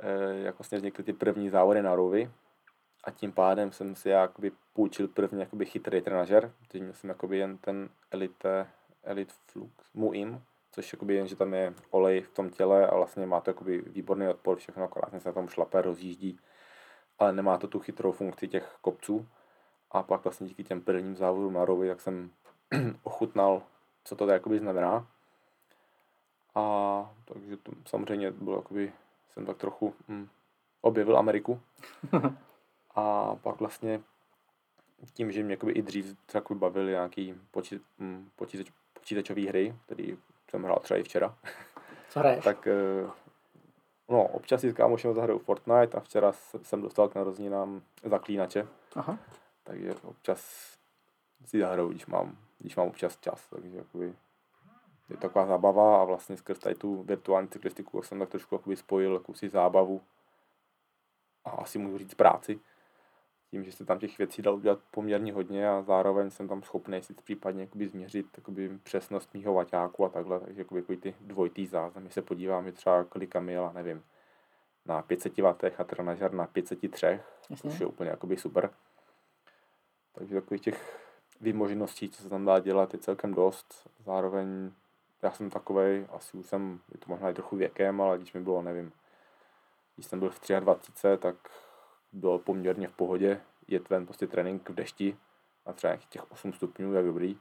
eh, 0.00 0.34
jak 0.34 0.58
vlastně 0.58 0.78
vznikly 0.78 1.04
ty 1.04 1.12
první 1.12 1.48
závody 1.48 1.82
na 1.82 1.94
rovy. 1.94 2.30
A 3.04 3.10
tím 3.10 3.32
pádem 3.32 3.72
jsem 3.72 3.94
si 3.94 4.08
jakoby 4.08 4.52
půjčil 4.72 5.08
první 5.08 5.40
jakoby 5.40 5.66
chytrý 5.66 6.00
trenažer, 6.00 6.52
teď 6.68 6.82
měl 6.82 6.92
jsem 6.92 7.10
jakoby 7.10 7.38
jen 7.38 7.58
ten 7.58 7.88
Elite, 8.10 8.66
Elite 9.04 9.34
Flux, 9.46 9.92
Muim, 9.94 10.42
což 10.72 10.92
jakoby 10.92 11.14
jen, 11.14 11.26
že 11.26 11.36
tam 11.36 11.54
je 11.54 11.74
olej 11.90 12.20
v 12.22 12.32
tom 12.32 12.50
těle 12.50 12.86
a 12.86 12.96
vlastně 12.96 13.26
má 13.26 13.40
to 13.40 13.50
jakoby 13.50 13.78
výborný 13.78 14.28
odpor, 14.28 14.58
všechno 14.58 14.84
akorát 14.84 15.22
se 15.22 15.28
na 15.28 15.32
tom 15.32 15.48
šlape, 15.48 15.82
rozjíždí 15.82 16.38
ale 17.18 17.32
nemá 17.32 17.58
to 17.58 17.68
tu 17.68 17.80
chytrou 17.80 18.12
funkci 18.12 18.48
těch 18.48 18.76
kopců. 18.80 19.26
A 19.90 20.02
pak 20.02 20.24
vlastně 20.24 20.46
díky 20.46 20.64
těm 20.64 20.80
prvním 20.80 21.16
závodům 21.16 21.52
na 21.52 21.64
rovy, 21.64 21.88
jak 21.88 22.00
jsem 22.00 22.30
ochutnal, 23.02 23.62
co 24.04 24.16
to 24.16 24.28
jakoby 24.28 24.58
znamená. 24.58 25.06
A 26.54 27.14
takže 27.24 27.56
to 27.56 27.72
samozřejmě 27.86 28.30
bylo 28.30 28.56
jakoby, 28.56 28.92
jsem 29.30 29.46
tak 29.46 29.56
trochu 29.56 29.94
hm, 30.08 30.28
objevil 30.80 31.18
Ameriku. 31.18 31.60
a 32.94 33.34
pak 33.34 33.60
vlastně 33.60 34.00
tím, 35.12 35.32
že 35.32 35.42
mě 35.42 35.52
jakoby 35.52 35.72
i 35.72 35.82
dřív 35.82 36.16
takový 36.26 36.60
bavili 36.60 36.90
nějaký 36.92 37.34
počít, 37.50 37.82
hm, 37.98 38.28
počítač, 38.36 38.70
počítačové 38.92 39.48
hry, 39.48 39.74
který 39.84 40.18
jsem 40.50 40.62
hrál 40.62 40.78
třeba 40.82 41.00
i 41.00 41.02
včera. 41.02 41.38
Co 42.08 42.18
hraješ? 42.18 42.44
tak 42.44 42.66
eh, 42.66 43.10
No, 44.08 44.24
občas 44.24 44.60
si 44.60 44.70
s 44.70 44.74
kámošem 44.74 45.14
zahraju 45.14 45.38
Fortnite 45.38 45.96
a 45.96 46.00
včera 46.00 46.32
jsem 46.62 46.82
dostal 46.82 47.08
k 47.08 47.14
narozeninám 47.14 47.82
zaklínače. 48.04 48.68
Aha. 48.96 49.18
Takže 49.62 49.94
občas 50.02 50.70
si 51.44 51.60
zahraju, 51.60 51.88
když 51.88 52.06
mám, 52.06 52.36
když 52.58 52.76
mám 52.76 52.88
občas 52.88 53.16
čas. 53.20 53.48
Takže 53.48 53.76
jakoby 53.76 54.14
je 55.08 55.16
to 55.16 55.20
taková 55.20 55.46
zábava 55.46 56.00
a 56.00 56.04
vlastně 56.04 56.36
skrz 56.36 56.58
tady 56.58 56.74
tu 56.74 57.02
virtuální 57.02 57.48
cyklistiku 57.48 58.02
jsem 58.02 58.18
tak 58.18 58.28
trošku 58.28 58.54
jakoby 58.54 58.76
spojil 58.76 59.14
jakousi 59.14 59.48
zábavu 59.48 60.00
a 61.44 61.50
asi 61.50 61.78
můžu 61.78 61.98
říct 61.98 62.14
práci. 62.14 62.60
Tím, 63.56 63.64
že 63.64 63.72
se 63.72 63.84
tam 63.84 63.98
těch 63.98 64.18
věcí 64.18 64.42
dal 64.42 64.54
udělat 64.54 64.78
poměrně 64.90 65.32
hodně 65.32 65.68
a 65.68 65.82
zároveň 65.82 66.30
jsem 66.30 66.48
tam 66.48 66.62
schopný 66.62 67.02
si 67.02 67.14
případně 67.14 67.60
jakoby 67.60 67.88
změřit 67.88 68.26
jakoby 68.36 68.78
přesnost 68.82 69.34
mýho 69.34 69.54
vaťáku 69.54 70.04
a 70.04 70.08
takhle, 70.08 70.40
takže 70.40 70.60
jakoby, 70.60 70.80
jakoby 70.80 70.96
ty 70.96 71.14
dvojitý 71.20 71.66
záznamy 71.66 72.10
se 72.10 72.22
podívám, 72.22 72.64
že 72.64 72.72
třeba 72.72 73.04
kolika 73.04 73.40
mil, 73.40 73.70
nevím, 73.74 74.04
na 74.86 75.02
500 75.02 75.38
W 75.38 75.72
a 75.78 75.84
trenažer 75.84 76.32
na 76.32 76.46
503, 76.46 77.20
což 77.56 77.80
je 77.80 77.86
úplně 77.86 78.10
jakoby 78.10 78.36
super. 78.36 78.70
Takže 80.12 80.34
takových 80.34 80.62
těch 80.62 81.00
výmožností, 81.40 82.08
co 82.08 82.22
se 82.22 82.28
tam 82.28 82.44
dá 82.44 82.58
dělat, 82.58 82.92
je 82.92 82.98
celkem 82.98 83.34
dost. 83.34 83.88
Zároveň 84.04 84.70
já 85.22 85.30
jsem 85.32 85.50
takovej, 85.50 86.06
asi 86.12 86.36
už 86.36 86.46
jsem, 86.46 86.80
je 86.92 86.98
to 86.98 87.04
možná 87.08 87.30
i 87.30 87.34
trochu 87.34 87.56
věkem, 87.56 88.00
ale 88.00 88.18
když 88.18 88.32
mi 88.32 88.40
bylo, 88.40 88.62
nevím, 88.62 88.92
když 89.94 90.06
jsem 90.06 90.18
byl 90.18 90.30
v 90.30 90.40
23, 90.60 91.08
tak 91.18 91.36
bylo 92.16 92.38
poměrně 92.38 92.88
v 92.88 92.92
pohodě 92.92 93.40
jet 93.68 93.90
ven 93.90 94.06
prostě 94.06 94.26
trénink 94.26 94.70
v 94.70 94.74
dešti 94.74 95.16
a 95.66 95.72
třeba 95.72 95.96
těch 95.96 96.32
8 96.32 96.52
stupňů, 96.52 96.92
jak 96.92 97.04
dobrý. 97.04 97.38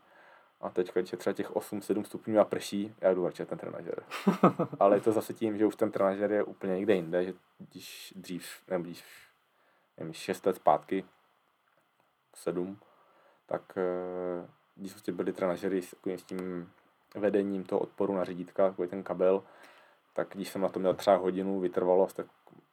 A 0.62 0.70
teď, 0.70 0.94
když 0.94 1.12
je 1.12 1.18
třeba 1.18 1.34
těch 1.34 1.52
8-7 1.52 2.04
stupňů 2.04 2.40
a 2.40 2.44
prší, 2.44 2.96
já 3.02 3.14
jdu 3.14 3.26
radši 3.26 3.46
ten 3.46 3.58
trenažer. 3.58 4.04
Ale 4.80 4.98
je 4.98 5.02
to 5.02 5.12
zase 5.12 5.34
tím, 5.34 5.58
že 5.58 5.66
už 5.66 5.76
ten 5.76 5.92
trenažer 5.92 6.32
je 6.32 6.44
úplně 6.44 6.76
někde 6.76 6.96
jinde, 6.96 7.24
že 7.24 7.34
když 7.58 8.14
dřív, 8.16 8.48
nebo 8.68 8.84
když, 8.84 9.04
nevím, 9.98 10.14
6 10.14 10.46
let 10.46 10.56
zpátky, 10.56 11.06
7, 12.36 12.80
tak 13.46 13.78
eh, 13.78 14.48
když 14.76 14.92
prostě 14.92 15.12
byly 15.12 15.34
trenažery 15.34 15.82
s, 15.82 15.96
s 16.06 16.24
tím 16.24 16.72
vedením 17.16 17.64
toho 17.64 17.80
odporu 17.80 18.16
na 18.16 18.24
řídítka, 18.24 18.70
takový 18.70 18.88
ten 18.88 19.04
kabel, 19.04 19.44
tak 20.14 20.28
když 20.34 20.50
jsem 20.50 20.62
na 20.62 20.70
to 20.70 20.80
měl 20.80 20.94
třeba 20.94 21.16
hodinu 21.16 21.60
vytrvalost, 21.60 22.16
tak 22.16 22.28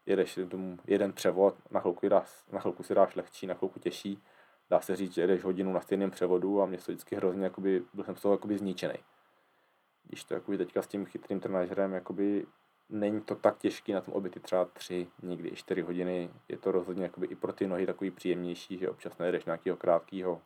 jedeš 0.06 0.38
tomu 0.50 0.78
jeden 0.86 1.12
převod, 1.12 1.54
na 1.70 1.80
chvilku, 1.80 2.08
dáš, 2.08 2.44
na 2.52 2.60
chvilku 2.60 2.82
si 2.82 2.94
dáš 2.94 3.16
lehčí, 3.16 3.46
na 3.46 3.54
chvilku 3.54 3.80
těžší, 3.80 4.22
dá 4.70 4.80
se 4.80 4.96
říct, 4.96 5.14
že 5.14 5.20
jedeš 5.20 5.44
hodinu 5.44 5.72
na 5.72 5.80
stejném 5.80 6.10
převodu 6.10 6.62
a 6.62 6.66
mě 6.66 6.78
to 6.78 6.92
vždycky 6.92 7.16
hrozně, 7.16 7.44
jakoby, 7.44 7.82
byl 7.94 8.04
jsem 8.04 8.16
z 8.16 8.22
toho 8.22 8.34
jakoby 8.34 8.58
zničený. 8.58 8.94
Když 10.02 10.24
to 10.24 10.34
jakoby 10.34 10.58
teďka 10.58 10.82
s 10.82 10.86
tím 10.86 11.06
chytrým 11.06 11.40
trenažerem, 11.40 11.92
jakoby 11.92 12.46
není 12.88 13.20
to 13.20 13.34
tak 13.34 13.58
těžký 13.58 13.92
na 13.92 14.00
tom 14.00 14.14
obyty 14.14 14.40
třeba 14.40 14.64
tři, 14.64 15.08
někdy 15.22 15.50
čtyři 15.50 15.82
hodiny. 15.82 16.30
Je 16.48 16.58
to 16.58 16.72
rozhodně 16.72 17.02
jakoby 17.02 17.26
i 17.26 17.34
pro 17.34 17.52
ty 17.52 17.66
nohy 17.66 17.86
takový 17.86 18.10
příjemnější, 18.10 18.78
že 18.78 18.90
občas 18.90 19.18
nejedeš 19.18 19.44
nějakého 19.44 19.76
krátkého 19.76 20.42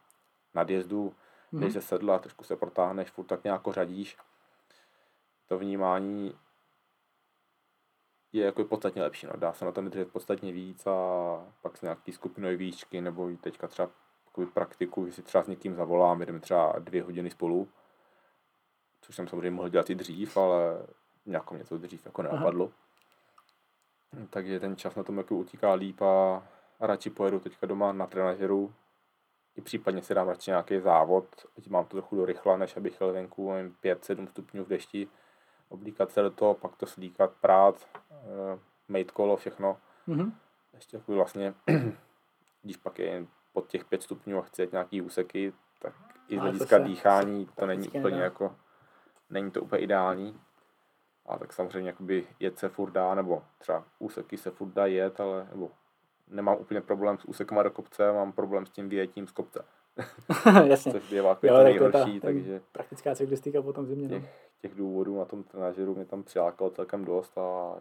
nadjezdu, 0.54 1.14
mm-hmm. 1.52 1.60
jdeš 1.60 1.72
ze 1.72 1.80
sedla, 1.80 2.18
trošku 2.18 2.44
se 2.44 2.56
protáhneš, 2.56 3.10
furt 3.10 3.26
tak 3.26 3.44
nějak 3.44 3.62
řadíš. 3.70 4.16
To 5.48 5.58
vnímání 5.58 6.34
je 8.36 8.44
jako 8.44 8.64
podstatně 8.64 9.02
lepší. 9.02 9.26
No. 9.26 9.32
Dá 9.36 9.52
se 9.52 9.64
na 9.64 9.72
tom 9.72 9.90
držet 9.90 10.12
podstatně 10.12 10.52
víc 10.52 10.86
a 10.86 10.92
pak 11.62 11.76
se 11.76 11.86
nějaký 11.86 12.12
skupinové 12.12 12.56
výšky 12.56 13.00
nebo 13.00 13.30
i 13.30 13.36
teďka 13.36 13.68
třeba 13.68 13.90
praktiku, 14.54 15.06
že 15.06 15.12
si 15.12 15.22
třeba 15.22 15.44
s 15.44 15.46
někým 15.46 15.74
zavolám, 15.74 16.22
jdeme 16.22 16.40
třeba 16.40 16.74
dvě 16.78 17.02
hodiny 17.02 17.30
spolu, 17.30 17.68
což 19.00 19.16
jsem 19.16 19.28
samozřejmě 19.28 19.50
mohl 19.50 19.68
dělat 19.68 19.90
i 19.90 19.94
dřív, 19.94 20.36
ale 20.36 20.86
nějak 21.26 21.50
mě 21.50 21.64
to 21.64 21.78
dřív 21.78 22.06
jako 22.06 22.22
nenapadlo. 22.22 22.70
Aha. 24.12 24.26
Takže 24.30 24.60
ten 24.60 24.76
čas 24.76 24.94
na 24.94 25.02
tom 25.02 25.18
jako 25.18 25.36
utíká 25.36 25.72
líp 25.72 26.02
a 26.02 26.42
radši 26.80 27.10
pojedu 27.10 27.40
teďka 27.40 27.66
doma 27.66 27.92
na 27.92 28.06
trenažeru, 28.06 28.74
i 29.56 29.60
případně 29.60 30.02
si 30.02 30.14
dám 30.14 30.28
radši 30.28 30.50
nějaký 30.50 30.80
závod, 30.80 31.46
ať 31.58 31.68
mám 31.68 31.84
to 31.84 31.96
trochu 31.96 32.16
do 32.16 32.24
rychla, 32.24 32.56
než 32.56 32.76
abych 32.76 33.00
jel 33.00 33.12
venku 33.12 33.50
5-7 33.82 34.26
stupňů 34.26 34.64
v 34.64 34.68
dešti, 34.68 35.08
oblíkat 35.68 36.10
se 36.10 36.22
do 36.22 36.30
toho, 36.30 36.54
pak 36.54 36.76
to 36.76 36.86
slíkat, 36.86 37.32
prát, 37.40 37.88
uh, 38.10 38.60
mít 38.88 39.10
kolo, 39.10 39.36
všechno. 39.36 39.76
Mm-hmm. 40.08 40.32
Ještě 40.74 40.96
jako 40.96 41.12
vlastně, 41.12 41.54
když 42.62 42.76
pak 42.76 42.98
je 42.98 43.26
pod 43.52 43.66
těch 43.66 43.84
5 43.84 44.02
stupňů 44.02 44.38
a 44.38 44.42
chce 44.42 44.68
nějaký 44.72 45.02
úseky, 45.02 45.52
tak 45.82 45.92
i 46.28 46.36
z 46.36 46.40
hlediska 46.40 46.78
dýchání 46.78 47.48
to 47.54 47.66
není 47.66 47.88
úplně 47.88 48.20
jako, 48.20 48.54
není 49.30 49.50
to 49.50 49.62
úplně 49.62 49.82
ideální. 49.82 50.40
A 51.26 51.38
tak 51.38 51.52
samozřejmě 51.52 51.90
jakoby 51.90 52.26
jet 52.40 52.58
se 52.58 52.68
furt 52.68 52.90
dá, 52.90 53.14
nebo 53.14 53.42
třeba 53.58 53.84
úseky 53.98 54.36
se 54.36 54.50
furt 54.50 54.72
dá 54.72 54.86
jet, 54.86 55.20
ale 55.20 55.48
nebo 55.50 55.70
nemám 56.28 56.56
úplně 56.58 56.80
problém 56.80 57.18
s 57.18 57.24
úsekama 57.24 57.62
do 57.62 57.70
kopce, 57.70 58.12
mám 58.12 58.32
problém 58.32 58.66
s 58.66 58.70
tím 58.70 58.88
vyjetím 58.88 59.28
z 59.28 59.32
kopce. 59.32 59.64
Jasně. 60.64 60.92
Což 60.92 61.10
bývá 61.10 61.28
jako 61.28 61.46
jo, 61.46 61.64
nejhorší, 61.64 62.20
ta, 62.20 62.26
takže... 62.26 62.60
Praktická 62.72 63.14
cyklistika 63.14 63.62
potom 63.62 63.86
zimě. 63.86 64.08
Těch, 64.08 64.45
těch 64.68 64.76
důvodů 64.76 65.18
na 65.18 65.24
tom 65.24 65.42
trenažeru 65.42 65.94
mě 65.94 66.04
tam 66.04 66.22
přilákalo 66.22 66.70
celkem 66.70 67.04
dost 67.04 67.38
a 67.38 67.76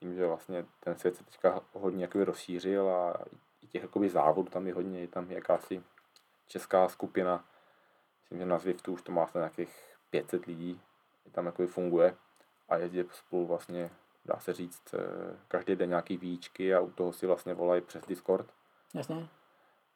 tím, 0.00 0.14
že 0.14 0.26
vlastně 0.26 0.66
ten 0.80 0.96
svět 0.96 1.16
se 1.16 1.24
teďka 1.24 1.60
hodně 1.72 2.04
jakoby 2.04 2.24
rozšířil 2.24 2.88
a 2.88 3.24
i 3.62 3.66
těch 3.66 3.82
jakoby 3.82 4.08
závodů 4.08 4.50
tam 4.50 4.66
je 4.66 4.74
hodně, 4.74 5.00
je 5.00 5.08
tam 5.08 5.30
jakási 5.30 5.82
česká 6.48 6.88
skupina, 6.88 7.44
myslím, 8.20 8.38
že 8.38 8.46
na 8.46 8.58
Zwiftu 8.58 8.92
už 8.92 9.02
to 9.02 9.12
má 9.12 9.28
nějakých 9.34 9.96
500 10.10 10.46
lidí, 10.46 10.80
tam 11.32 11.46
jakoby 11.46 11.68
funguje 11.68 12.16
a 12.68 12.76
jezdí 12.76 13.04
spolu 13.12 13.46
vlastně 13.46 13.90
dá 14.24 14.38
se 14.38 14.52
říct, 14.52 14.94
eh, 14.94 15.36
každý 15.48 15.76
den 15.76 15.88
nějaký 15.88 16.16
výčky 16.16 16.74
a 16.74 16.80
u 16.80 16.90
toho 16.90 17.12
si 17.12 17.26
vlastně 17.26 17.54
volají 17.54 17.82
přes 17.82 18.06
Discord. 18.06 18.46
Jasně. 18.94 19.28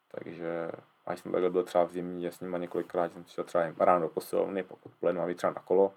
Takže 0.07 0.71
a 1.05 1.15
jsem 1.15 1.31
takhle 1.31 1.49
byl 1.49 1.63
třeba 1.63 1.83
v 1.83 1.91
zimě, 1.91 2.21
že 2.21 2.31
s 2.31 2.39
nima 2.39 2.57
několikrát 2.57 3.13
jsem 3.13 3.25
šel 3.25 3.43
třeba 3.43 3.73
ráno 3.79 4.01
do 4.01 4.09
posilovny, 4.09 4.63
pokud 4.63 4.85
odpoledne 4.85 5.21
mám 5.21 5.33
třeba 5.33 5.53
na 5.53 5.61
kolo. 5.61 5.93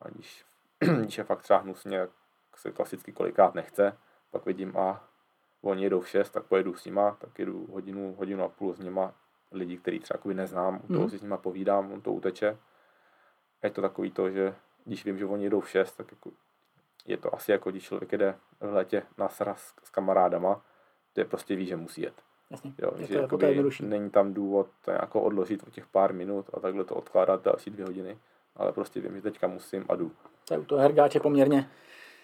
A 0.00 0.08
když, 0.08 0.44
když 1.00 1.18
je 1.18 1.24
fakt 1.24 1.42
třeba 1.42 1.58
hnusně, 1.58 2.06
tak 2.50 2.60
se 2.60 2.72
klasicky 2.72 3.12
kolikrát 3.12 3.54
nechce, 3.54 3.98
pak 4.30 4.46
vidím, 4.46 4.76
a 4.76 5.04
oni 5.62 5.82
jedou 5.82 6.00
v 6.00 6.08
6, 6.08 6.30
tak 6.30 6.44
pojedu 6.44 6.74
s 6.74 6.84
nima, 6.84 7.16
tak 7.20 7.38
jedu 7.38 7.66
hodinu, 7.72 8.14
hodinu 8.14 8.44
a 8.44 8.48
půl 8.48 8.74
s 8.74 8.78
nima, 8.78 9.14
lidi, 9.52 9.76
který 9.76 10.00
třeba 10.00 10.20
neznám, 10.24 10.80
u 10.84 10.86
toho 10.86 11.04
mm. 11.04 11.10
si 11.10 11.18
s 11.18 11.22
nima 11.22 11.36
povídám, 11.36 11.92
on 11.92 12.00
to 12.00 12.12
uteče. 12.12 12.58
A 13.62 13.66
je 13.66 13.70
to 13.70 13.82
takový 13.82 14.10
to, 14.10 14.30
že 14.30 14.54
když 14.84 15.04
vím, 15.04 15.18
že 15.18 15.26
oni 15.26 15.44
jedou 15.44 15.60
v 15.60 15.70
6, 15.70 15.96
tak 15.96 16.10
jako 16.10 16.30
je 17.06 17.16
to 17.16 17.34
asi 17.34 17.52
jako 17.52 17.70
když 17.70 17.84
člověk 17.84 18.12
jede 18.12 18.34
v 18.60 18.72
létě 18.72 19.02
na 19.18 19.28
sraz 19.28 19.74
s 19.82 19.90
kamarádama, 19.90 20.62
to 21.12 21.20
je 21.20 21.24
prostě 21.24 21.56
ví, 21.56 21.66
že 21.66 21.76
musí 21.76 22.02
jet. 22.02 22.22
Jasně, 22.50 22.74
jo, 22.78 22.92
je 22.96 23.06
že 23.06 23.14
to 23.14 23.20
jako 23.20 23.70
není 23.82 24.10
tam 24.10 24.34
důvod 24.34 24.68
to 24.84 24.90
jako 24.90 25.22
odložit 25.22 25.62
o 25.66 25.70
těch 25.70 25.86
pár 25.86 26.12
minut 26.12 26.50
a 26.54 26.60
takhle 26.60 26.84
to 26.84 26.94
odkládat 26.94 27.42
další 27.42 27.70
dvě 27.70 27.84
hodiny, 27.86 28.18
ale 28.56 28.72
prostě 28.72 29.00
vím, 29.00 29.16
že 29.16 29.22
teďka 29.22 29.46
musím 29.46 29.84
a 29.88 29.94
jdu. 29.94 30.12
To 30.48 30.54
je 30.54 30.58
u 30.58 30.64
toho 30.64 30.80
hergáče 30.80 31.20
poměrně 31.20 31.70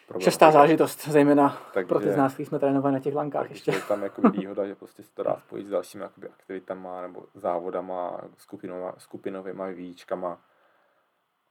Problém. 0.08 0.24
šestá 0.24 0.50
zážitost, 0.50 1.08
zejména 1.08 1.62
takže, 1.74 1.88
pro 1.88 2.00
ty 2.00 2.10
z 2.10 2.16
nás, 2.16 2.34
kteří 2.34 2.46
jsme 2.46 2.58
trénovali 2.58 2.94
na 2.94 3.00
těch 3.00 3.14
lankách 3.14 3.50
ještě. 3.50 3.70
Je 3.70 3.80
tam 3.80 4.02
jako 4.02 4.28
výhoda, 4.30 4.66
že 4.66 4.74
prostě 4.74 5.02
se 5.02 5.14
to 5.14 5.22
dá 5.22 5.36
spojit 5.46 5.66
s 5.66 5.70
dalšími 5.70 6.02
jakoby, 6.02 6.28
aktivitama 6.28 7.02
nebo 7.02 7.24
závodama, 7.34 8.20
skupinova, 8.36 8.94
skupinovými 8.98 9.74
výčkama. 9.74 10.40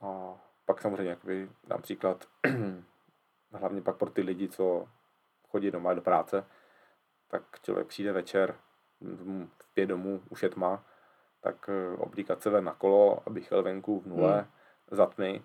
A 0.02 0.36
pak 0.66 0.82
samozřejmě 0.82 1.10
jakoby, 1.10 1.50
například 1.68 2.26
hlavně 3.52 3.82
pak 3.82 3.98
pro 3.98 4.10
ty 4.10 4.22
lidi, 4.22 4.50
co 4.50 4.88
chodí 5.50 5.72
doma 5.72 5.94
do 5.94 6.02
práce, 6.02 6.46
tak 7.28 7.44
člověk 7.62 7.88
přijde 7.88 8.12
večer 8.12 8.56
v 9.60 9.74
pět 9.74 9.86
domů, 9.86 10.22
už 10.30 10.44
je 10.44 10.50
tma, 10.50 10.84
tak 11.42 11.70
eh, 11.70 11.98
oblíkat 11.98 12.42
se 12.42 12.50
ven 12.50 12.64
na 12.64 12.74
kolo, 12.74 13.20
abych 13.26 13.52
jel 13.52 13.64
venku 13.64 14.00
v 14.00 14.08
nule, 14.08 14.34
hmm. 14.34 14.48
Za 14.92 15.06
tmy, 15.06 15.42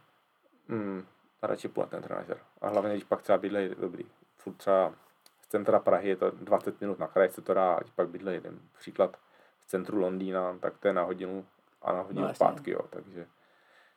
hmm, 0.68 1.07
a 1.42 1.46
radši 1.46 1.68
půjde 1.68 1.90
ten 1.90 2.02
trenažer. 2.02 2.38
A 2.61 2.68
hlavně, 2.68 2.90
když 2.90 3.04
pak 3.04 3.22
třeba 3.22 3.38
bydlej 3.38 3.74
dobrý, 3.80 4.04
furt 4.37 4.54
třeba 4.54 4.94
z 5.40 5.46
centra 5.46 5.78
Prahy 5.78 6.09
je 6.09 6.16
to 6.16 6.30
20 6.30 6.80
minut 6.80 6.98
na 6.98 7.07
kraj, 7.07 7.30
se 7.30 7.42
to 7.42 7.54
dá, 7.54 7.78
když 7.80 7.92
pak 7.92 8.09
bydlej 8.09 8.35
jeden 8.35 8.61
příklad 8.78 9.16
v 9.59 9.66
centru 9.66 9.98
Londýna, 9.98 10.59
tak 10.61 10.78
to 10.78 10.88
je 10.88 10.94
na 10.94 11.02
hodinu 11.02 11.46
a 11.83 11.92
na 11.92 12.00
hodinu 12.00 12.26
no, 12.26 12.35
zpátky, 12.35 12.70
jo, 12.70 12.80
takže 12.90 13.26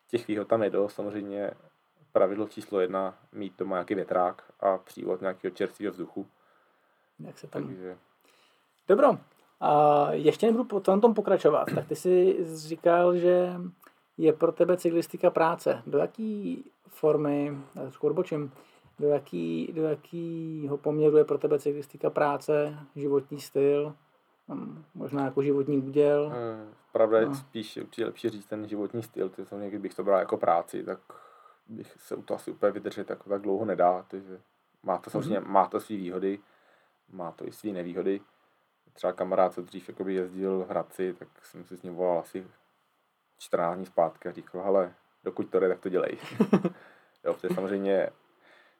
těch 0.07 0.27
výhod 0.27 0.47
tam 0.47 0.63
je 0.63 0.69
dost, 0.69 0.93
samozřejmě 0.93 1.51
pravidlo 2.12 2.47
číslo 2.47 2.79
jedna, 2.79 3.17
mít 3.31 3.53
doma 3.57 3.75
nějaký 3.75 3.95
větrák 3.95 4.43
a 4.60 4.77
přívod 4.77 5.21
nějakého 5.21 5.51
čerstvého 5.51 5.91
vzduchu. 5.91 6.27
Jak 7.19 7.39
se 7.39 7.47
tam... 7.47 7.63
Takže... 7.63 7.97
Dobro, 8.88 9.17
a 9.60 10.07
ještě 10.12 10.45
nebudu 10.45 10.63
po 10.63 10.79
tom 10.79 11.13
pokračovat, 11.13 11.67
tak 11.75 11.88
ty 11.88 11.95
jsi 11.95 12.38
říkal, 12.55 13.17
že 13.17 13.53
je 14.17 14.34
pro 14.34 14.51
tebe 14.51 14.77
cyklistika 14.77 15.30
práce. 15.30 15.84
Do 15.88 15.97
jaký 15.97 16.63
formy, 16.88 17.58
trošku 17.73 18.08
odbočím, 18.08 18.51
do, 18.99 19.08
jaký, 19.08 19.71
do 19.73 19.84
jakýho 19.84 20.77
poměru 20.77 21.17
je 21.17 21.25
pro 21.25 21.38
tebe 21.38 21.60
cyklistika 21.60 22.10
práce, 22.10 22.80
životní 22.95 23.41
styl, 23.41 23.95
hm, 24.47 24.84
možná 24.95 25.25
jako 25.25 25.41
životní 25.41 25.77
úděl? 25.77 26.30
Hmm, 26.30 26.73
pravda 26.91 27.19
je 27.19 27.25
no. 27.25 27.36
spíš 27.36 27.77
určitě 27.77 28.06
lepší 28.06 28.30
říct 28.30 28.45
ten 28.45 28.67
životní 28.67 29.03
styl, 29.03 29.30
to 29.30 29.45
samozřejmě, 29.45 29.69
kdybych 29.69 29.93
to 29.93 30.03
bral 30.03 30.19
jako 30.19 30.38
práci, 30.38 30.84
tak 30.84 30.99
bych 31.67 31.95
se 31.99 32.15
u 32.15 32.21
toho 32.21 32.36
asi 32.36 32.51
úplně 32.51 32.71
vydržet 32.71 33.10
jako 33.10 33.30
tak 33.30 33.41
dlouho 33.41 33.65
nedá, 33.65 34.06
takže 34.08 34.39
má 34.84 34.97
to 34.97 35.10
samozřejmě, 35.10 35.39
mm-hmm. 35.39 35.51
má 35.51 35.67
to 35.67 35.80
své 35.80 35.95
výhody, 35.95 36.39
má 37.10 37.32
to 37.32 37.47
i 37.47 37.51
své 37.51 37.71
nevýhody. 37.71 38.21
Třeba 38.93 39.13
kamarád, 39.13 39.53
co 39.53 39.62
dřív 39.62 39.89
jakoby 39.89 40.13
jezdil 40.13 40.60
v 40.60 40.69
Hradci, 40.69 41.13
tak 41.13 41.27
jsem 41.43 41.65
si 41.65 41.77
s 41.77 41.82
ním 41.82 41.95
volal 41.95 42.19
asi 42.19 42.47
14 43.38 43.78
dní 43.78 43.86
zpátky 43.86 44.30
a 44.30 44.32
říkal, 44.32 44.63
hele, 44.63 44.93
dokud 45.23 45.50
to 45.50 45.60
jde, 45.60 45.67
tak 45.67 45.80
to 45.80 45.89
dělej. 45.89 46.17
jo, 47.23 47.34
protože 47.34 47.54
samozřejmě, 47.56 48.10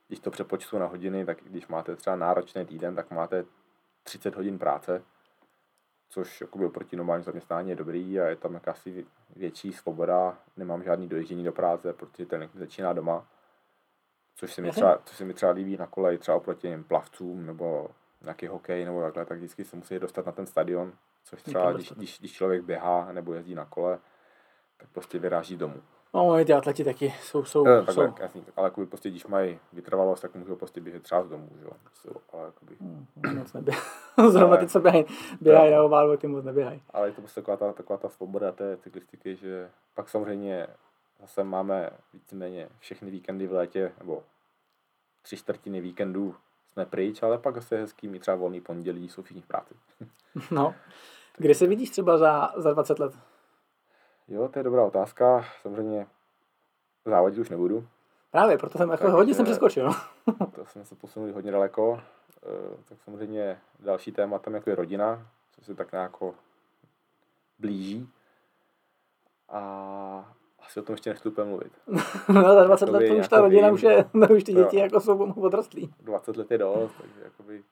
když 0.08 0.20
to 0.20 0.32
přepočtu 0.32 0.78
na 0.78 0.86
hodiny, 0.86 1.26
tak 1.26 1.38
když 1.44 1.68
máte 1.68 1.96
třeba 1.96 2.16
náročný 2.16 2.66
týden, 2.66 2.96
tak 2.96 3.12
máte 3.12 3.46
30 4.04 4.36
hodin 4.36 4.60
práce, 4.60 5.04
což 6.10 6.42
jakoby 6.42 6.66
oproti 6.66 6.96
normálním 6.96 7.24
zaměstnání 7.24 7.70
je 7.70 7.76
dobrý 7.76 8.20
a 8.20 8.26
je 8.26 8.36
tam 8.36 8.54
jakási 8.54 9.06
větší 9.36 9.74
svoboda, 9.74 10.38
nemám 10.58 10.84
žádný 10.84 11.08
dojíždění 11.08 11.44
do 11.44 11.52
práce, 11.52 11.94
protože 11.94 12.26
ten 12.26 12.50
začíná 12.54 12.94
doma, 12.94 13.28
což 14.36 14.54
se 14.54 14.62
mi 14.62 14.72
třeba, 14.72 15.02
což 15.06 15.18
se 15.18 15.26
mi 15.26 15.34
třeba 15.34 15.52
líbí 15.52 15.78
na 15.78 15.88
koleji, 15.88 16.18
třeba 16.18 16.38
oproti 16.38 16.84
plavcům 16.88 17.46
nebo 17.46 17.90
nějaký 18.22 18.48
hokej 18.48 18.86
nebo 18.86 19.02
takhle, 19.02 19.26
tak 19.26 19.38
vždycky 19.38 19.64
se 19.64 19.76
musí 19.76 20.00
dostat 20.00 20.26
na 20.26 20.32
ten 20.32 20.46
stadion, 20.46 20.94
což 21.24 21.42
třeba 21.42 21.72
když, 21.72 21.92
když, 21.92 22.20
když 22.20 22.34
člověk 22.34 22.64
běhá 22.64 23.12
nebo 23.12 23.34
jezdí 23.34 23.56
na 23.56 23.66
kole, 23.66 24.00
tak 24.78 24.90
prostě 24.90 25.20
vyráží 25.20 25.58
domů. 25.58 25.82
No, 26.14 26.46
ty 26.46 26.54
atleti 26.54 26.84
taky 26.84 27.14
jsou, 27.22 27.46
jsou, 27.46 27.64
no, 27.66 27.86
takhle, 27.86 27.94
jsou. 27.94 28.14
Jasný, 28.20 28.46
ale 28.56 28.68
jakoby 28.68 28.88
prostě, 28.88 29.10
když 29.10 29.28
mají 29.28 29.60
vytrvalost, 29.74 30.22
tak 30.22 30.36
můžou 30.36 30.56
prostě 30.56 30.82
běžet 30.82 31.04
třeba 31.04 31.24
z 31.24 31.30
domu, 31.30 31.50
jo. 31.62 31.70
Jsou, 31.94 32.12
ale 32.34 32.46
jakoby... 32.46 32.76
Hmm, 32.82 33.06
moc 33.38 33.54
neběhají. 33.54 33.86
Zrovna 34.30 34.58
ty, 34.58 34.68
co 34.68 34.80
běhají, 34.80 35.06
běhají 35.42 35.72
na 35.72 35.84
oválu, 35.84 36.18
ty 36.18 36.28
moc 36.28 36.46
neběhají. 36.46 36.82
Ale 36.90 37.08
je 37.08 37.12
to 37.12 37.22
prostě 37.22 37.42
taková 37.42 37.58
ta, 37.58 37.74
taková 37.74 37.98
ta 37.98 38.10
svoboda 38.10 38.52
té 38.52 38.78
cyklistiky, 38.78 39.36
že 39.36 39.70
pak 39.94 40.10
samozřejmě 40.10 40.68
zase 41.22 41.44
máme 41.44 41.90
víceméně 42.14 42.70
všechny 42.80 43.12
víkendy 43.12 43.48
v 43.48 43.52
létě, 43.52 43.92
nebo 44.00 44.24
tři 45.22 45.38
čtvrtiny 45.38 45.82
víkendů 45.82 46.36
jsme 46.68 46.86
pryč, 46.86 47.24
ale 47.24 47.38
pak 47.38 47.56
zase 47.56 47.76
je 47.76 47.82
hezký 47.82 48.08
mít 48.08 48.20
třeba 48.20 48.38
volný 48.38 48.62
pondělí, 48.62 49.10
jsou 49.10 49.22
všichni 49.22 49.42
v 49.42 49.48
práci. 49.48 49.74
no. 50.52 50.76
Kde 51.38 51.56
se 51.56 51.68
vidíš 51.68 51.90
třeba 51.90 52.18
za, 52.18 52.52
za 52.56 52.74
20 52.74 53.00
let? 53.00 53.14
Jo, 54.28 54.48
to 54.48 54.60
je 54.60 54.64
dobrá 54.64 54.84
otázka. 54.84 55.46
Samozřejmě 55.62 56.08
závodit 57.06 57.40
už 57.40 57.50
nebudu. 57.50 57.88
Právě, 58.32 58.58
proto 58.58 58.78
jsem 58.78 58.90
jako 58.90 59.12
hodně 59.12 59.34
jsem 59.34 59.46
přeskočil. 59.46 59.92
to 60.56 60.66
jsme 60.66 60.86
se 60.86 60.96
posunuli 60.96 61.32
hodně 61.32 61.52
daleko. 61.52 62.02
Eh, 62.44 62.78
tak 62.90 62.98
samozřejmě 63.04 63.60
další 63.80 64.12
téma 64.12 64.40
tam 64.40 64.54
jako 64.54 64.70
je 64.70 64.76
rodina, 64.76 65.28
co 65.52 65.64
se 65.64 65.76
tak 65.76 65.92
nějak 65.92 66.12
blíží. 67.60 68.10
A 69.50 70.36
asi 70.60 70.80
o 70.80 70.84
tom 70.84 70.94
ještě 70.94 71.10
nechci 71.10 71.28
úplně 71.28 71.50
mluvit. 71.50 71.72
no 72.30 72.42
za 72.42 72.64
20 72.64 72.90
let 72.90 73.08
to 73.08 73.16
už 73.16 73.28
ta 73.28 73.42
rodina 73.42 73.72
už 73.72 73.82
je, 73.82 74.06
no, 74.14 74.28
už 74.28 74.44
ty 74.44 74.54
děti 74.54 74.78
jo, 74.78 74.84
jako 74.84 75.00
jsou 75.00 75.34
odrostlí. 75.34 75.94
20 76.00 76.38
let 76.38 76.52
je 76.52 76.58
dost, 76.58 76.92
takže 77.02 77.22
jakoby 77.24 77.64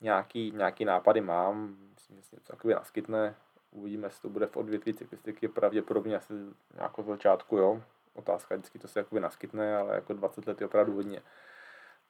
nějaký, 0.00 0.52
nějaký 0.56 0.84
nápady 0.84 1.20
mám, 1.20 1.76
myslím, 1.94 2.16
že 2.16 2.22
se 2.22 2.36
něco 2.36 2.52
jakoby 2.52 2.74
naskytne, 2.74 3.34
Uvidíme, 3.70 4.06
jestli 4.06 4.22
to 4.22 4.28
bude 4.28 4.46
v 4.46 4.56
odvětví 4.56 4.94
cyklistiky, 4.94 5.48
pravděpodobně 5.48 6.16
asi 6.16 6.32
jako 6.74 7.02
z 7.02 7.06
začátku, 7.06 7.56
jo. 7.56 7.82
Otázka 8.14 8.54
vždycky 8.54 8.78
to 8.78 8.88
se 8.88 8.98
jakoby 8.98 9.20
naskytne, 9.20 9.76
ale 9.76 9.94
jako 9.94 10.12
20 10.12 10.46
let 10.46 10.60
je 10.60 10.66
opravdu 10.66 10.94
hodně. 10.94 11.22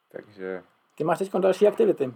Takže... 0.08 0.62
Ty 0.94 1.04
máš 1.04 1.18
teď 1.18 1.32
další 1.32 1.66
aktivity, 1.66 2.06
uh, 2.06 2.12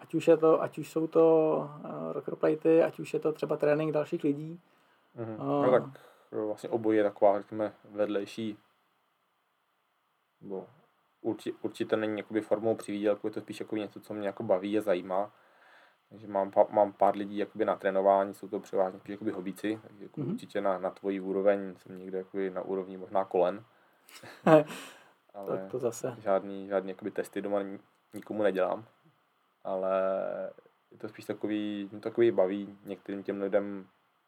ať 0.00 0.14
už, 0.14 0.28
je 0.28 0.36
to, 0.36 0.62
ať 0.62 0.78
už 0.78 0.90
jsou 0.90 1.06
to 1.06 1.56
uh, 1.84 2.12
rockerplatey, 2.12 2.82
ať 2.82 3.00
už 3.00 3.14
je 3.14 3.20
to 3.20 3.32
třeba 3.32 3.56
trénink 3.56 3.92
dalších 3.92 4.24
lidí. 4.24 4.60
Mm-hmm. 5.16 5.40
Uh, 5.40 5.66
no 5.66 5.70
tak 5.70 5.82
vlastně 6.30 6.68
obojí 6.68 6.98
je 6.98 7.04
taková, 7.04 7.38
řekněme, 7.40 7.72
vedlejší, 7.84 8.58
bo 10.40 10.66
určitě, 11.20 11.58
určitě 11.62 11.96
není 11.96 12.18
jakoby 12.18 12.40
formou 12.40 12.74
přivídělku, 12.74 13.26
je 13.26 13.30
to 13.30 13.40
spíš 13.40 13.60
jako 13.60 13.76
něco, 13.76 14.00
co 14.00 14.14
mě 14.14 14.26
jako 14.26 14.42
baví 14.42 14.78
a 14.78 14.82
zajímá. 14.82 15.32
Takže 16.10 16.26
mám, 16.26 16.52
mám 16.70 16.92
pár 16.92 17.16
lidí 17.16 17.36
jakoby 17.36 17.64
na 17.64 17.76
trénování, 17.76 18.34
jsou 18.34 18.48
to 18.48 18.60
převážně 18.60 19.00
jakoby 19.08 19.30
hobíci, 19.30 19.80
takže 19.82 20.04
jako 20.04 20.20
mm-hmm. 20.20 20.30
určitě 20.32 20.60
na, 20.60 20.78
na 20.78 20.90
tvojí 20.90 21.20
úroveň 21.20 21.74
jsem 21.76 21.98
někde 21.98 22.18
jakoby 22.18 22.50
na 22.50 22.62
úrovni 22.62 22.96
možná 22.96 23.24
kolen. 23.24 23.64
ale 25.34 25.58
tak 25.58 25.70
to 25.70 25.78
zase. 25.78 26.16
Žádný, 26.18 26.68
žádný 26.68 26.90
jakoby 26.90 27.10
testy 27.10 27.42
doma 27.42 27.58
nikomu 28.14 28.42
nedělám. 28.42 28.84
Ale 29.64 29.90
je 30.90 30.98
to 30.98 31.08
spíš 31.08 31.24
takový, 31.24 31.88
mě 31.92 32.00
takový 32.00 32.30
baví 32.30 32.78
některým 32.84 33.22
těm 33.22 33.42
lidem, 33.42 33.86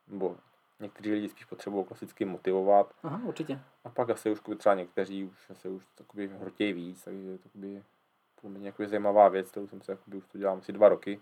nebo 0.08 0.36
někteří 0.80 1.12
lidi 1.12 1.28
spíš 1.28 1.44
potřebují 1.44 1.84
klasicky 1.84 2.24
motivovat. 2.24 2.94
Aha, 3.02 3.20
určitě. 3.24 3.60
A 3.84 3.90
pak 3.90 4.10
asi 4.10 4.30
už 4.30 4.40
třeba 4.58 4.74
někteří 4.74 5.24
už 5.24 5.50
asi 5.50 5.68
už 5.68 5.84
takový 5.94 6.26
hrotějí 6.26 6.72
víc, 6.72 7.04
takže 7.04 7.28
je 7.28 7.38
to 7.38 7.44
takový 7.44 7.84
poměrně 8.40 8.88
zajímavá 8.88 9.28
věc, 9.28 9.50
kterou 9.50 9.66
jsem 9.66 9.82
se 9.82 9.92
jakoby, 9.92 10.16
už 10.16 10.26
to 10.26 10.38
dělám 10.38 10.58
asi 10.58 10.72
dva 10.72 10.88
roky. 10.88 11.20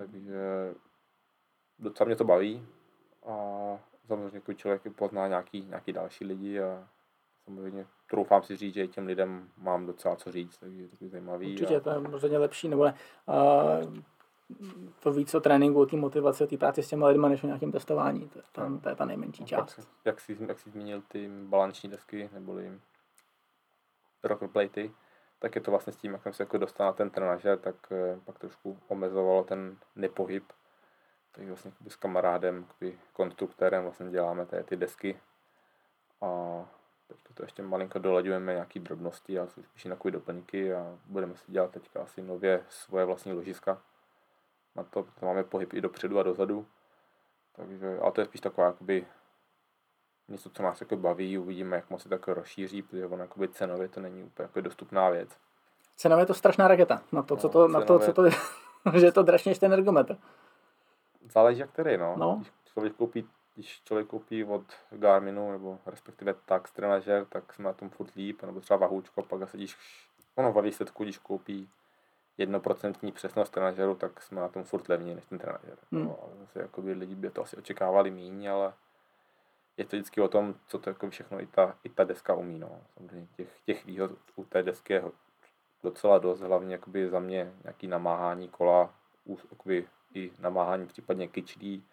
Takže 0.00 0.74
docela 1.78 2.06
mě 2.06 2.16
to 2.16 2.24
baví 2.24 2.66
a 3.26 3.34
samozřejmě 4.06 4.54
člověk 4.54 4.82
pozná 4.96 5.28
nějaký, 5.28 5.66
nějaký 5.66 5.92
další 5.92 6.24
lidi 6.24 6.60
a 6.60 6.88
samozřejmě 7.44 7.86
troufám 8.10 8.42
si 8.42 8.56
říct, 8.56 8.74
že 8.74 8.86
těm 8.86 9.06
lidem 9.06 9.48
mám 9.56 9.86
docela 9.86 10.16
co 10.16 10.32
říct, 10.32 10.58
takže 10.58 10.82
je 10.82 10.88
to 10.88 11.08
zajímavý. 11.08 11.52
Určitě, 11.52 11.76
a... 11.76 11.80
to 11.80 11.90
je 11.90 11.96
rozhodně 11.96 12.38
lepší, 12.38 12.68
nebo 12.68 12.84
ne, 12.84 12.94
uh, 13.26 13.94
to 15.00 15.12
víc 15.12 15.34
o 15.34 15.40
tréninku, 15.40 15.80
o 15.80 15.86
té 15.86 15.96
motivaci, 15.96 16.44
o 16.44 16.46
té 16.46 16.56
práci 16.56 16.82
s 16.82 16.88
těmi 16.88 17.04
lidmi, 17.04 17.28
než 17.28 17.44
o 17.44 17.46
nějakém 17.46 17.72
testování. 17.72 18.28
To 18.28 18.38
je, 18.38 18.44
tam, 18.52 18.80
to 18.80 18.88
je 18.88 18.94
ta 18.94 19.04
nejmenší 19.04 19.44
část. 19.44 19.78
Jak, 19.78 19.86
jak, 20.04 20.20
jsi, 20.20 20.36
jak 20.48 20.58
jsi 20.58 20.70
zmínil 20.70 21.02
ty 21.08 21.28
balanční 21.28 21.90
desky, 21.90 22.30
neboli 22.32 22.80
rockerplatey, 24.24 24.90
tak 25.40 25.54
je 25.54 25.60
to 25.60 25.70
vlastně 25.70 25.92
s 25.92 25.96
tím, 25.96 26.12
jak 26.12 26.22
jsem 26.22 26.32
se 26.32 26.42
jako 26.42 26.58
dostal 26.58 26.86
na 26.86 26.92
ten 26.92 27.10
trenažer, 27.10 27.58
tak 27.58 27.74
eh, 27.92 28.20
pak 28.24 28.38
trošku 28.38 28.78
omezovalo 28.88 29.44
ten 29.44 29.76
nepohyb. 29.96 30.44
Takže 31.32 31.50
vlastně 31.50 31.72
s 31.88 31.96
kamarádem, 31.96 32.66
konstruktérem 33.12 33.82
vlastně 33.82 34.10
děláme 34.10 34.46
tady 34.46 34.64
ty 34.64 34.76
desky. 34.76 35.20
A 36.20 36.28
teď 37.06 37.18
to 37.34 37.42
ještě 37.42 37.62
malinko 37.62 37.98
dolaďujeme 37.98 38.52
nějaký 38.52 38.80
drobnosti 38.80 39.38
a 39.38 39.46
jsou 39.46 39.62
spíš 39.62 39.82
takové 39.82 40.10
doplňky 40.10 40.74
a 40.74 40.98
budeme 41.06 41.36
si 41.36 41.52
dělat 41.52 41.70
teďka 41.70 42.02
asi 42.02 42.22
nově 42.22 42.64
svoje 42.68 43.04
vlastní 43.04 43.32
ložiska. 43.32 43.82
Na 44.76 44.84
to, 44.84 45.06
to 45.20 45.26
máme 45.26 45.44
pohyb 45.44 45.72
i 45.72 45.80
dopředu 45.80 46.18
a 46.18 46.22
dozadu. 46.22 46.66
Takže, 47.56 47.98
ale 48.02 48.12
to 48.12 48.20
je 48.20 48.24
spíš 48.24 48.40
taková 48.40 48.66
jakoby 48.66 49.06
něco, 50.30 50.50
co 50.50 50.62
nás 50.62 50.80
jako 50.80 50.96
baví, 50.96 51.38
uvidíme, 51.38 51.76
jak 51.76 51.90
moc 51.90 52.02
se 52.02 52.08
to 52.08 52.14
jako 52.14 52.34
rozšíří, 52.34 52.82
protože 52.82 53.06
ono 53.06 53.22
jakoby 53.22 53.48
cenově 53.48 53.88
to 53.88 54.00
není 54.00 54.22
úplně 54.22 54.44
jako 54.44 54.60
dostupná 54.60 55.10
věc. 55.10 55.36
Cenově 55.96 56.22
je 56.22 56.26
to 56.26 56.34
strašná 56.34 56.68
raketa, 56.68 57.02
na 57.12 57.22
to, 57.22 57.36
co 57.36 57.48
to, 57.48 57.66
cenově... 57.66 57.80
na 57.80 57.86
to, 57.86 57.98
co 57.98 58.12
to 58.12 58.24
je, 58.24 58.32
že 59.00 59.06
je 59.06 59.12
to 59.12 59.22
dražší 59.22 59.48
než 59.48 59.58
ten 59.58 59.72
ergometr. 59.72 60.16
Záleží 61.32 61.60
jak 61.60 61.70
který, 61.70 61.96
no. 61.96 62.14
no. 62.16 62.36
Když 62.36 62.72
člověk 62.72 62.94
koupí 62.94 63.28
když 63.54 63.82
člověk 63.84 64.06
koupí 64.06 64.44
od 64.44 64.64
Garminu, 64.90 65.52
nebo 65.52 65.78
respektive 65.86 66.34
Tax 66.34 66.72
trenažer, 66.72 67.24
tak 67.24 67.52
jsme 67.52 67.64
na 67.64 67.72
tom 67.72 67.90
furt 67.90 68.14
líp, 68.14 68.42
nebo 68.42 68.60
třeba 68.60 68.76
vahoučko, 68.76 69.22
pak 69.22 69.42
asi 69.42 69.56
když, 69.56 69.76
ono 70.34 70.52
ve 70.52 70.62
výsledku, 70.62 71.04
když 71.04 71.18
koupí 71.18 71.68
jednoprocentní 72.38 73.12
přesnost 73.12 73.50
trenažeru, 73.50 73.94
tak 73.94 74.22
jsme 74.22 74.40
na 74.40 74.48
tom 74.48 74.64
furt 74.64 74.88
levněji 74.88 75.14
než 75.14 75.24
ten 75.24 75.38
trenažer. 75.38 75.76
Hmm. 75.92 76.04
No, 76.04 76.18
ale 76.22 76.32
zase 76.40 76.60
jakoby 76.60 76.92
lidi 76.92 77.14
by 77.14 77.30
to 77.30 77.42
asi 77.42 77.56
očekávali 77.56 78.10
míň, 78.10 78.50
ale 78.50 78.72
je 79.80 79.86
to 79.86 79.96
vždycky 79.96 80.20
o 80.20 80.28
tom, 80.28 80.54
co 80.66 80.78
to 80.78 80.90
jako 80.90 81.10
všechno 81.10 81.40
i 81.40 81.46
ta, 81.46 81.78
i 81.84 81.88
ta 81.88 82.04
deska 82.04 82.34
umí. 82.34 82.58
No. 82.58 82.80
Samozřejmě 82.94 83.28
těch, 83.36 83.60
těch 83.66 83.86
výhod 83.86 84.10
u 84.36 84.44
té 84.44 84.62
desky 84.62 84.92
je 84.92 85.02
docela 85.82 86.18
dost, 86.18 86.40
hlavně 86.40 86.72
jakoby 86.72 87.08
za 87.08 87.20
mě 87.20 87.52
nějaký 87.64 87.86
namáhání 87.86 88.48
kola, 88.48 88.94
jakoby 89.50 89.88
i 90.14 90.30
namáhání 90.38 90.86
případně 90.86 91.28
kyčlí, 91.28 91.84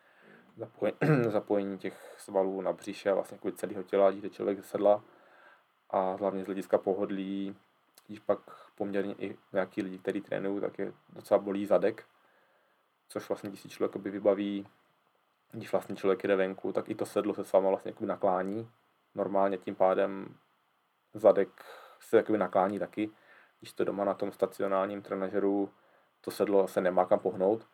zapojení, 0.58 0.97
zapojení 1.30 1.78
těch 1.78 2.15
svalů 2.17 2.62
na 2.62 2.73
břiše, 2.73 3.13
vlastně 3.13 3.36
jako 3.36 3.58
celého 3.58 3.84
těla, 3.84 4.12
když 4.12 4.32
člověk 4.32 4.65
sedla 4.65 5.04
a 5.89 6.15
hlavně 6.15 6.43
z 6.43 6.45
hlediska 6.45 6.78
pohodlí, 6.78 7.56
když 8.08 8.19
pak 8.19 8.39
poměrně 8.76 9.15
i 9.19 9.38
nějaký 9.54 9.82
lidi, 9.82 9.97
kteří 9.97 10.21
trénují, 10.21 10.62
tak 10.62 10.80
je 10.80 10.93
docela 11.10 11.39
bolí 11.39 11.65
zadek, 11.65 12.06
což 13.08 13.30
vlastně 13.30 13.50
když 13.50 13.62
si 13.62 13.69
člověk 13.69 13.95
vybaví, 13.95 14.67
když 15.52 15.72
vlastně 15.72 15.96
člověk 15.96 16.24
jde 16.24 16.36
venku, 16.36 16.72
tak 16.72 16.90
i 16.90 16.96
to 16.96 17.06
sedlo 17.06 17.34
se 17.34 17.44
s 17.44 17.54
váma 17.54 17.70
vlastně 17.70 17.94
naklání. 18.00 18.70
Normálně 19.16 19.58
tím 19.58 19.76
pádem 19.76 20.36
zadek 21.14 21.50
se 22.00 22.18
jakoby 22.18 22.38
naklání 22.38 22.80
taky. 22.80 23.12
Když 23.60 23.74
to 23.74 23.84
doma 23.84 24.06
na 24.06 24.14
tom 24.14 24.32
stacionálním 24.32 25.02
trenažeru, 25.02 25.70
to 26.22 26.32
sedlo 26.32 26.68
se 26.68 26.82
nemá 26.82 27.06
kam 27.06 27.20
pohnout, 27.20 27.68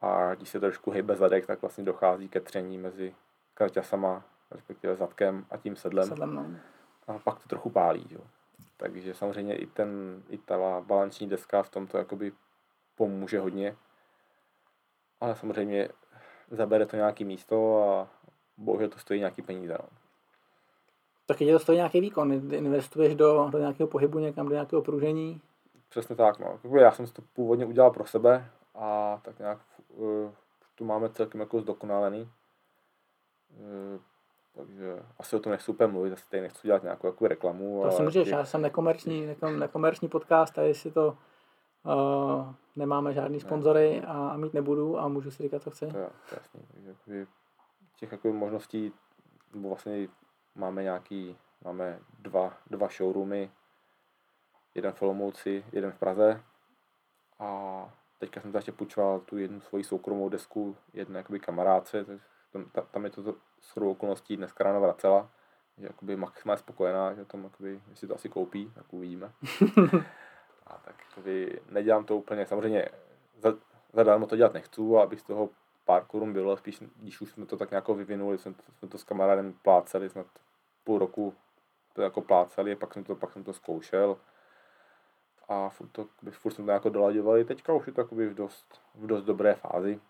a 0.00 0.34
když 0.34 0.48
se 0.48 0.60
trošku 0.60 0.90
hejbe 0.90 1.16
zadek, 1.16 1.46
tak 1.46 1.62
vlastně 1.62 1.84
dochází 1.84 2.28
ke 2.28 2.40
tření 2.40 2.78
mezi 2.78 3.14
kraťasama, 3.54 4.24
respektive 4.50 4.96
zadkem 4.96 5.46
a 5.50 5.56
tím 5.56 5.76
sedlem. 5.76 6.08
sedlem 6.08 6.34
no. 6.34 6.46
A 7.06 7.18
pak 7.18 7.42
to 7.42 7.48
trochu 7.48 7.70
pálí. 7.70 8.06
Jo. 8.10 8.20
Takže 8.76 9.14
samozřejmě 9.14 9.56
i, 9.56 9.66
ten, 9.66 10.22
i 10.28 10.38
ta 10.38 10.80
balanční 10.80 11.28
deska 11.28 11.62
v 11.62 11.70
tomto 11.70 11.98
jakoby 11.98 12.32
pomůže 12.94 13.40
hodně. 13.40 13.76
Ale 15.20 15.36
samozřejmě 15.36 15.88
zabere 16.56 16.86
to 16.86 16.96
nějaký 16.96 17.24
místo 17.24 17.82
a 17.82 18.08
bohužel 18.56 18.88
to 18.88 18.98
stojí 18.98 19.20
nějaký 19.20 19.42
peníze. 19.42 19.72
No. 19.72 19.88
Taky 21.26 21.52
to 21.52 21.58
stojí 21.58 21.76
nějaký 21.76 22.00
výkon. 22.00 22.32
Investuješ 22.54 23.14
do, 23.14 23.48
do 23.50 23.58
nějakého 23.58 23.86
pohybu 23.86 24.18
někam, 24.18 24.46
do 24.46 24.52
nějakého 24.52 24.82
pružení? 24.82 25.40
Přesně 25.88 26.16
tak. 26.16 26.38
No. 26.38 26.58
Já 26.78 26.92
jsem 26.92 27.06
to 27.06 27.22
původně 27.32 27.66
udělal 27.66 27.90
pro 27.90 28.06
sebe 28.06 28.46
a 28.74 29.20
tak 29.24 29.38
nějak 29.38 29.58
uh, 29.88 30.30
tu 30.74 30.84
máme 30.84 31.08
celkem 31.08 31.40
jako 31.40 31.60
zdokonalený. 31.60 32.30
Uh, 33.50 34.00
takže 34.54 35.02
asi 35.18 35.36
o 35.36 35.38
tom 35.38 35.52
nechci 35.52 35.70
úplně 35.70 35.86
mluvit, 35.86 36.12
asi 36.12 36.24
tady 36.30 36.40
nechci 36.42 36.68
dělat 36.68 36.82
nějakou 36.82 37.06
jako 37.06 37.28
reklamu. 37.28 37.82
To 37.82 37.90
si 37.90 38.02
můžeš, 38.02 38.24
těch... 38.24 38.32
já 38.32 38.44
jsem 38.44 38.62
nekomerční, 38.62 39.26
nekom, 39.26 39.58
nekomerční 39.58 40.08
podcast 40.08 40.58
a 40.58 40.62
jestli 40.62 40.90
to 40.90 41.16
uh, 41.84 42.54
nemáme 42.76 43.12
žádný 43.12 43.40
sponzory 43.40 44.02
a, 44.06 44.28
a 44.28 44.36
mít 44.36 44.54
nebudu 44.54 44.98
a 44.98 45.08
můžu 45.08 45.30
si 45.30 45.42
říkat, 45.42 45.62
co 45.62 45.70
chci. 45.70 45.86
To, 45.86 45.98
je, 45.98 46.10
to 46.28 46.34
jasný, 46.34 46.60
takže 46.72 46.88
jakoby, 46.88 47.26
těch 47.96 48.12
jako 48.12 48.32
možností, 48.32 48.92
nebo 49.54 49.68
vlastně 49.68 50.08
máme 50.54 50.82
nějaký, 50.82 51.36
máme 51.64 51.98
dva, 52.18 52.52
dva 52.70 52.88
showroomy, 52.88 53.50
jeden 54.74 54.92
v 54.92 55.02
Olomouci, 55.02 55.64
jeden 55.72 55.92
v 55.92 55.98
Praze 55.98 56.42
a 57.38 57.90
teďka 58.18 58.40
jsem 58.40 58.54
ještě 58.54 58.72
půjčoval 58.72 59.20
tu 59.20 59.38
jednu 59.38 59.60
svoji 59.60 59.84
soukromou 59.84 60.28
desku 60.28 60.76
jedné 60.92 61.18
jakoby 61.18 61.40
kamarádce, 61.40 62.04
tam, 62.52 62.84
tam 62.90 63.04
je 63.04 63.10
to 63.10 63.34
s 63.60 63.76
okolností 63.76 64.36
dneska 64.36 64.64
ráno 64.64 64.80
vracela, 64.80 65.30
že 65.78 65.86
jakoby 65.86 66.16
maximálně 66.16 66.58
spokojená, 66.58 67.14
že 67.14 67.24
tam 67.24 67.44
jakoby, 67.44 67.80
jestli 67.90 68.08
to 68.08 68.14
asi 68.14 68.28
koupí, 68.28 68.72
tak 68.74 68.92
uvidíme. 68.92 69.32
a 70.66 70.78
tak 70.84 70.94
jakoby, 71.08 71.60
nedělám 71.70 72.04
to 72.04 72.16
úplně, 72.16 72.46
samozřejmě 72.46 72.88
za, 73.38 73.54
zadarmo 73.92 74.26
to 74.26 74.36
dělat 74.36 74.52
nechci, 74.52 74.82
abych 75.02 75.20
z 75.20 75.22
toho 75.22 75.48
pár 75.84 76.04
korun 76.04 76.32
bylo, 76.32 76.56
spíš 76.56 76.82
když 76.96 77.20
už 77.20 77.30
jsme 77.30 77.46
to 77.46 77.56
tak 77.56 77.70
nějak 77.70 77.88
vyvinuli, 77.88 78.38
jsme 78.38 78.54
to, 78.54 78.62
jsme 78.78 78.88
to 78.88 78.98
s 78.98 79.04
kamarádem 79.04 79.52
pláceli, 79.62 80.10
snad 80.10 80.26
půl 80.84 80.98
roku 80.98 81.34
to 81.92 82.02
jako 82.02 82.20
pláceli, 82.20 82.76
pak 82.76 82.94
jsem 82.94 83.04
to, 83.04 83.16
pak 83.16 83.32
jsem 83.32 83.44
to 83.44 83.52
zkoušel, 83.52 84.16
a 85.48 85.68
furt, 85.68 85.88
to, 85.88 86.08
furt 86.30 86.52
jsme 86.52 86.64
to 86.64 86.70
jako 86.70 86.88
dolaďovali. 86.88 87.44
Teďka 87.44 87.72
už 87.72 87.86
je 87.86 87.92
to 87.92 88.04
v 88.04 88.34
dost, 88.34 88.80
v 88.94 89.06
dost 89.06 89.24
dobré 89.24 89.54
fázi. 89.54 90.00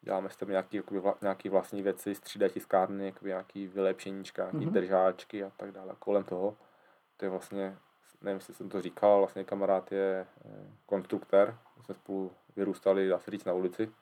Děláme 0.00 0.30
s 0.30 0.36
tím 0.36 0.48
nějaký, 0.48 0.76
jakoby, 0.76 1.00
vla, 1.00 1.14
nějaký 1.22 1.48
vlastní 1.48 1.82
věci, 1.82 2.12
3D 2.12 2.48
tiskárny, 2.48 3.14
nějaký 3.22 3.66
vylepšeníčka, 3.66 4.42
nějaký 4.42 4.66
mm-hmm. 4.66 4.72
držáčky 4.72 5.44
a 5.44 5.52
tak 5.56 5.72
dále. 5.72 5.94
Kolem 5.98 6.24
toho, 6.24 6.56
to 7.16 7.24
je 7.24 7.28
vlastně, 7.28 7.78
nevím, 8.22 8.36
jestli 8.36 8.54
jsem 8.54 8.68
to 8.68 8.82
říkal, 8.82 9.18
vlastně 9.18 9.44
kamarád 9.44 9.92
je 9.92 10.26
eh, 10.44 10.66
konstruktér. 10.86 11.58
My 11.76 11.82
jsme 11.82 11.94
spolu 11.94 12.32
vyrůstali, 12.56 13.08
dá 13.08 13.18
se 13.18 13.30
říct, 13.30 13.44
na 13.44 13.52
ulici. 13.52 13.92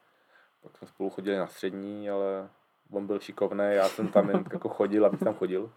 Pak 0.63 0.79
jsme 0.79 0.87
spolu 0.89 1.11
chodili 1.11 1.37
na 1.37 1.47
střední, 1.47 2.11
ale 2.11 2.49
on 2.91 3.07
byl 3.07 3.21
šikovný, 3.21 3.65
já 3.71 3.89
jsem 3.89 4.09
tam 4.09 4.31
jen 4.31 4.45
jako 4.53 4.69
chodil, 4.69 5.07
abych 5.07 5.21
tam 5.21 5.35
chodil. 5.35 5.73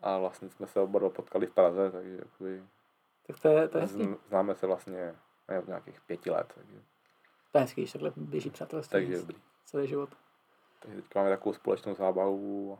A 0.00 0.18
vlastně 0.18 0.50
jsme 0.50 0.66
se 0.66 0.80
oba 0.80 0.98
dva 0.98 1.10
potkali 1.10 1.46
v 1.46 1.54
Praze, 1.54 1.90
takže 1.90 2.16
jakoby, 2.16 2.62
tak 3.26 3.40
to 3.40 3.48
je, 3.48 3.68
to 3.68 3.78
je 3.78 3.82
hezký. 3.82 4.08
Známe 4.28 4.54
se 4.54 4.66
vlastně 4.66 5.14
od 5.58 5.66
nějakých 5.66 6.00
pěti 6.00 6.30
let. 6.30 6.52
Takže. 6.54 6.82
To 7.52 7.58
je 7.58 7.62
hezký, 7.62 7.86
že 7.86 7.92
takhle 7.92 8.12
běží 8.16 8.50
přátelství. 8.50 8.92
Takže 8.92 9.18
dobrý. 9.18 9.36
Celý 9.64 9.88
život. 9.88 10.10
Takže 10.78 11.02
teď 11.02 11.14
máme 11.14 11.30
takovou 11.30 11.52
společnou 11.52 11.94
zábavu 11.94 12.78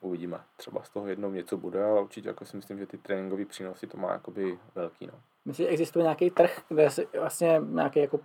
uvidíme. 0.00 0.40
Třeba 0.56 0.82
z 0.82 0.90
toho 0.90 1.06
jednou 1.06 1.30
něco 1.30 1.56
bude, 1.56 1.84
ale 1.84 2.00
určitě 2.00 2.28
jako 2.28 2.44
si 2.44 2.56
myslím, 2.56 2.78
že 2.78 2.86
ty 2.86 2.98
tréninkové 2.98 3.44
přínosy 3.44 3.86
to 3.86 3.96
má 3.96 4.12
jakoby 4.12 4.58
velký. 4.74 5.06
No. 5.06 5.12
Myslíš, 5.44 5.66
že 5.66 5.72
existuje 5.72 6.02
nějaký 6.02 6.30
trh, 6.30 6.62
kde 6.68 6.90
si 6.90 7.08
vlastně 7.18 7.60
nějaký 7.64 8.00
jako 8.00 8.20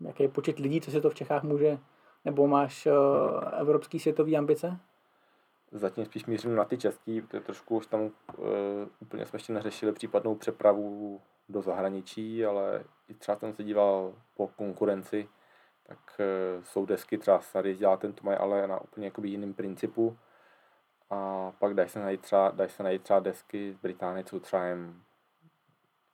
nějaký 0.00 0.28
počet 0.28 0.58
lidí, 0.58 0.80
co 0.80 0.90
se 0.90 1.00
to 1.00 1.10
v 1.10 1.14
Čechách 1.14 1.42
může, 1.42 1.78
nebo 2.24 2.46
máš 2.46 2.86
uh, 2.86 2.92
evropský 3.60 3.98
světový 3.98 4.36
ambice? 4.36 4.78
Zatím 5.72 6.04
spíš 6.04 6.26
mířím 6.26 6.54
na 6.54 6.64
ty 6.64 6.78
český, 6.78 7.20
protože 7.20 7.40
trošku 7.40 7.76
už 7.76 7.86
tam 7.86 8.00
uh, 8.00 8.10
úplně 9.00 9.26
jsme 9.26 9.36
ještě 9.36 9.52
neřešili 9.52 9.92
případnou 9.92 10.34
přepravu 10.34 11.20
do 11.48 11.62
zahraničí, 11.62 12.44
ale 12.44 12.84
i 13.08 13.14
třeba 13.14 13.36
jsem 13.36 13.54
se 13.54 13.64
díval 13.64 14.12
po 14.36 14.48
konkurenci, 14.48 15.28
tak 15.86 15.98
uh, 16.18 16.64
jsou 16.64 16.86
desky, 16.86 17.18
třeba 17.18 17.40
tady 17.52 17.74
dělá 17.74 17.96
ten 17.96 18.12
to 18.12 18.24
mají 18.24 18.38
ale 18.38 18.66
na 18.66 18.80
úplně 18.80 19.06
jakoby 19.06 19.28
jiným 19.28 19.54
principu. 19.54 20.18
A 21.10 21.52
pak 21.58 21.74
dají 21.74 21.88
se 21.88 22.00
najít 22.00 22.20
třeba, 22.20 22.50
dají 22.50 22.70
se 22.70 22.82
najít 22.82 23.02
třeba 23.02 23.20
desky 23.20 23.72
z 23.72 23.78
Británie, 23.78 24.24
jsou 24.26 24.40
třeba 24.40 24.64
jen 24.64 25.02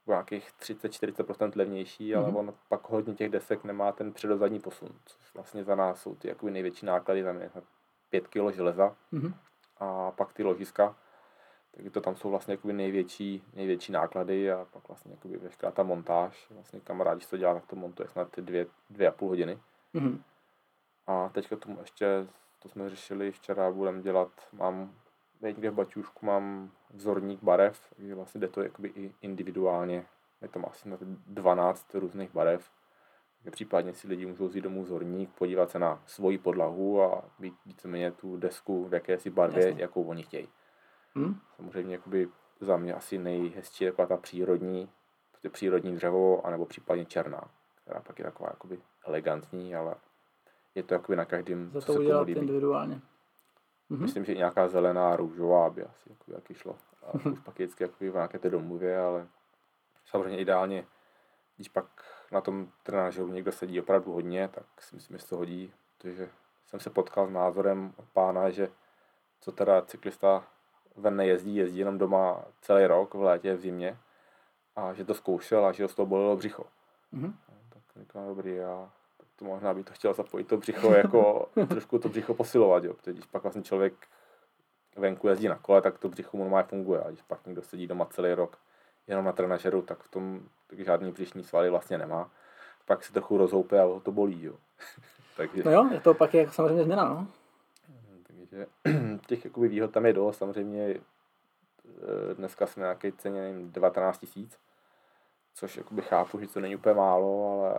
nějakých 0.07 0.51
30-40% 0.61 1.53
levnější, 1.57 2.15
ale 2.15 2.29
mm-hmm. 2.29 2.37
on 2.37 2.55
pak 2.69 2.89
hodně 2.89 3.15
těch 3.15 3.29
desek 3.29 3.65
nemá 3.65 3.93
ten 3.93 4.13
předozadní 4.13 4.61
posun, 4.61 4.89
což 5.07 5.35
vlastně 5.35 5.65
za 5.65 5.75
nás 5.75 6.03
jsou 6.03 6.15
ty 6.15 6.29
jakoby 6.29 6.53
největší 6.53 6.87
náklady, 6.87 7.25
tam 7.25 7.41
je 7.41 7.51
5 8.11 8.29
kg 8.29 8.55
železa 8.55 8.97
mm-hmm. 9.13 9.35
a 9.79 10.11
pak 10.11 10.33
ty 10.33 10.43
ložiska, 10.43 10.97
takže 11.71 11.91
to 11.91 12.01
tam 12.01 12.17
jsou 12.17 12.31
vlastně 12.31 12.55
jakoby 12.55 12.73
největší, 12.73 13.45
největší 13.55 13.93
náklady 13.93 14.53
a 14.53 14.67
pak 14.71 14.89
vlastně 14.89 15.13
jakoby 15.13 15.37
veškerá 15.37 15.73
ta 15.73 15.83
montáž, 15.83 16.47
vlastně 16.51 16.81
kamarád, 16.81 17.17
když 17.17 17.27
to 17.27 17.37
dělá, 17.37 17.55
tak 17.55 17.67
to 17.67 17.77
montuje 17.77 18.09
snad 18.09 18.31
ty 18.31 18.43
dvě, 18.43 18.67
dvě 18.91 19.09
a 19.09 19.11
půl 19.11 19.29
hodiny. 19.29 19.59
Mm-hmm. 19.95 20.23
A 21.07 21.29
teďka 21.29 21.57
tomu 21.57 21.81
ještě, 21.81 22.27
to 22.63 22.69
jsme 22.69 22.91
řešili 22.91 23.33
včera, 23.33 23.71
budeme 23.71 24.03
dělat, 24.03 24.29
mám 24.53 24.95
někde 25.41 25.71
v 25.71 25.75
Baťušku 25.75 26.27
mám 26.27 26.71
vzorník 26.91 27.43
barev, 27.43 27.81
takže 27.97 28.15
vlastně 28.15 28.41
jde 28.41 28.49
to 28.49 28.63
jakoby 28.63 28.89
i 28.89 29.15
individuálně. 29.23 30.07
Je 30.43 30.49
to 30.49 30.69
asi 30.69 30.89
na 30.89 30.99
12 31.27 31.95
různých 31.95 32.31
barev. 32.35 32.71
Takže 33.39 33.51
případně 33.51 33.95
si 33.95 34.09
lidi 34.09 34.27
můžou 34.27 34.49
vzít 34.49 34.61
domů 34.61 34.83
vzorník, 34.83 35.31
podívat 35.31 35.71
se 35.71 35.79
na 35.79 36.03
svoji 36.07 36.39
podlahu 36.39 37.03
a 37.03 37.25
být 37.39 37.55
víceméně 37.67 38.13
tu 38.13 38.37
desku 38.37 38.85
v 38.85 38.95
jakési 38.95 39.31
barvě, 39.31 39.67
Jasně. 39.67 39.83
jakou 39.83 40.05
oni 40.05 40.23
chtějí. 40.23 40.49
Hmm? 41.15 41.41
Samozřejmě 41.57 41.95
jakoby 41.95 42.29
za 42.61 42.77
mě 42.77 42.95
asi 42.95 43.19
nejhezčí 43.19 43.85
je 43.85 43.93
taková 43.93 44.09
ta 44.09 44.17
přírodní, 44.17 44.91
prostě 45.31 45.51
přírodní 45.51 45.95
dřevo, 45.95 46.47
anebo 46.47 46.67
případně 46.67 47.05
černá, 47.05 47.51
která 47.83 48.01
pak 48.01 48.19
je 48.19 48.25
taková 48.25 48.49
jakoby 48.51 48.81
elegantní, 49.07 49.75
ale 49.75 49.95
je 50.75 50.83
to 50.83 50.95
jakoby 50.95 51.17
na 51.17 51.25
každém, 51.25 51.71
Za 51.73 51.81
to 51.81 51.87
co 51.87 51.93
se 51.93 51.99
udělat 51.99 52.29
individuálně. 52.29 53.01
Mm-hmm. 53.91 54.01
Myslím, 54.01 54.25
že 54.25 54.35
nějaká 54.35 54.69
zelená, 54.69 55.17
růžová 55.17 55.71
by 55.71 55.83
asi 55.83 56.11
jako, 56.11 56.33
jaký 56.33 56.55
šlo. 56.55 56.77
A 57.03 57.13
mm-hmm. 57.13 57.33
už 57.33 57.41
pak 57.41 57.61
je 57.61 57.67
vždycky 57.67 57.85
jako 57.85 57.95
v 57.99 58.15
nějaké 58.15 58.39
té 58.39 58.51
domluvě, 58.51 59.01
ale 59.01 59.29
samozřejmě 60.05 60.39
ideálně, 60.39 60.87
když 61.57 61.69
pak 61.69 61.87
na 62.33 62.41
tom 62.41 62.69
trenážeru 62.83 63.29
někdo 63.29 63.53
sedí 63.53 63.81
opravdu 63.81 64.13
hodně, 64.13 64.49
tak 64.49 64.65
si 64.79 64.95
myslím, 64.95 65.17
že 65.17 65.23
se 65.23 65.29
to 65.29 65.37
hodí, 65.37 65.73
protože 65.99 66.31
jsem 66.67 66.81
se 66.81 66.91
potkal 66.91 67.27
s 67.27 67.31
názorem 67.31 67.93
od 67.97 68.05
pána, 68.13 68.51
že 68.51 68.69
co 69.41 69.53
teda 69.53 69.83
cyklista 69.83 70.45
ven 70.97 71.17
nejezdí, 71.17 71.57
jezdí 71.57 71.79
jenom 71.79 71.99
doma 71.99 72.45
celý 72.61 72.87
rok, 72.87 73.15
v 73.15 73.23
létě, 73.23 73.55
v 73.55 73.61
zimě, 73.61 73.99
a 74.77 74.93
že 74.93 75.05
to 75.05 75.15
zkoušel 75.15 75.67
a 75.67 75.73
že 75.73 75.85
ho 75.85 75.89
z 75.89 75.95
toho 75.95 76.07
bolelo 76.07 76.37
břicho. 76.37 76.65
Mm-hmm. 77.13 77.33
Tak 77.69 77.83
říkám, 78.03 78.27
dobrý, 78.27 78.55
já 78.55 78.91
to 79.41 79.47
možná 79.47 79.75
by 79.75 79.85
to 79.85 79.93
chtěl 79.93 80.15
zapojit 80.15 80.49
to 80.49 80.57
břicho, 80.57 80.93
jako 80.93 81.49
trošku 81.69 81.99
to 81.99 82.09
břicho 82.09 82.35
posilovat, 82.35 82.85
jo, 82.85 82.95
protože 82.95 83.13
když 83.13 83.27
pak 83.27 83.43
vlastně 83.43 83.63
člověk 83.63 83.95
venku 84.97 85.29
jezdí 85.29 85.49
na 85.49 85.59
kole, 85.59 85.83
tak 85.83 85.99
to 85.99 86.09
břicho 86.09 86.37
mu 86.37 86.43
normálně 86.43 86.69
funguje, 86.69 87.01
a 87.01 87.09
když 87.09 87.23
pak 87.23 87.47
někdo 87.47 87.63
sedí 87.63 87.87
doma 87.87 88.05
celý 88.05 88.35
rok 88.35 88.59
jenom 89.07 89.25
na 89.25 89.33
trenažeru, 89.33 89.83
tak 89.83 89.99
v 90.03 90.11
tom 90.11 90.41
tak 90.67 90.81
žádný 90.81 91.13
břišní 91.13 91.45
svaly 91.45 91.71
vlastně 91.71 91.99
nemá. 91.99 92.31
Pak 92.85 93.05
se 93.05 93.13
trochu 93.13 93.37
rozhoupe 93.37 93.81
a 93.81 93.85
ho 93.85 94.01
to 94.01 94.13
bolí, 94.13 94.45
jo. 94.45 94.55
Takže... 95.37 95.63
No 95.65 95.71
jo, 95.71 95.89
je 95.93 96.01
to 96.01 96.15
pak 96.15 96.35
je 96.35 96.51
samozřejmě 96.51 96.85
změna, 96.85 97.05
no. 97.05 97.27
Takže 98.27 98.67
těch 99.27 99.45
jakoby 99.45 99.69
výhod 99.69 99.91
tam 99.91 100.07
je 100.07 100.13
dost, 100.13 100.39
samozřejmě 100.39 100.95
eh, 100.95 102.35
dneska 102.35 102.67
jsme 102.67 102.81
nějaké 102.81 103.13
ceně, 103.13 103.41
nevím, 103.41 103.73
19 103.73 104.19
tisíc, 104.19 104.59
což 105.55 105.77
jakoby 105.77 106.03
chápu, 106.03 106.41
že 106.41 106.47
to 106.47 106.61
není 106.61 106.77
úplně 106.77 106.95
málo, 106.95 107.61
ale 107.61 107.79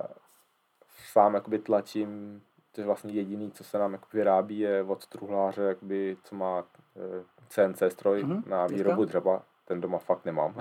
sám 1.11 1.33
jakoby 1.33 1.59
tlačím, 1.59 2.41
to 2.71 2.81
je 2.81 2.85
vlastně 2.85 3.13
jediný, 3.13 3.51
co 3.51 3.63
se 3.63 3.79
nám 3.79 3.93
jakoby 3.93 4.17
vyrábí, 4.17 4.59
je 4.59 4.83
od 4.83 5.07
truhláře, 5.07 5.61
jakoby, 5.61 6.17
co 6.23 6.35
má 6.35 6.63
eh, 6.95 7.23
CNC 7.49 7.83
stroj 7.89 8.23
mm-hmm, 8.23 8.47
na 8.47 8.67
výrobu 8.67 9.05
dřeba. 9.05 9.43
Ten 9.65 9.81
doma 9.81 9.97
fakt 9.97 10.25
nemám. 10.25 10.55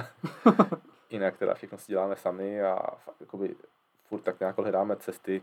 Jinak 1.10 1.38
teda 1.38 1.54
všechno 1.54 1.78
si 1.78 1.92
děláme 1.92 2.16
sami 2.16 2.62
a 2.62 2.90
fakt, 2.96 3.20
jakoby, 3.20 3.56
furt 4.04 4.20
tak 4.20 4.40
nějak 4.40 4.58
hledáme 4.58 4.96
cesty, 4.96 5.42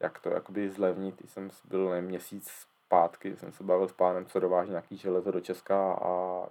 jak 0.00 0.18
to 0.18 0.30
jakoby 0.30 0.70
zlevnit. 0.70 1.22
Jsem 1.30 1.50
byl 1.64 1.90
nevím, 1.90 2.08
měsíc 2.08 2.48
zpátky, 2.86 3.36
jsem 3.36 3.52
se 3.52 3.64
bavil 3.64 3.88
s 3.88 3.92
pánem, 3.92 4.26
co 4.26 4.40
dováží 4.40 4.70
nějaký 4.70 4.96
železo 4.96 5.30
do 5.30 5.40
Česka 5.40 5.92
a 5.92 6.46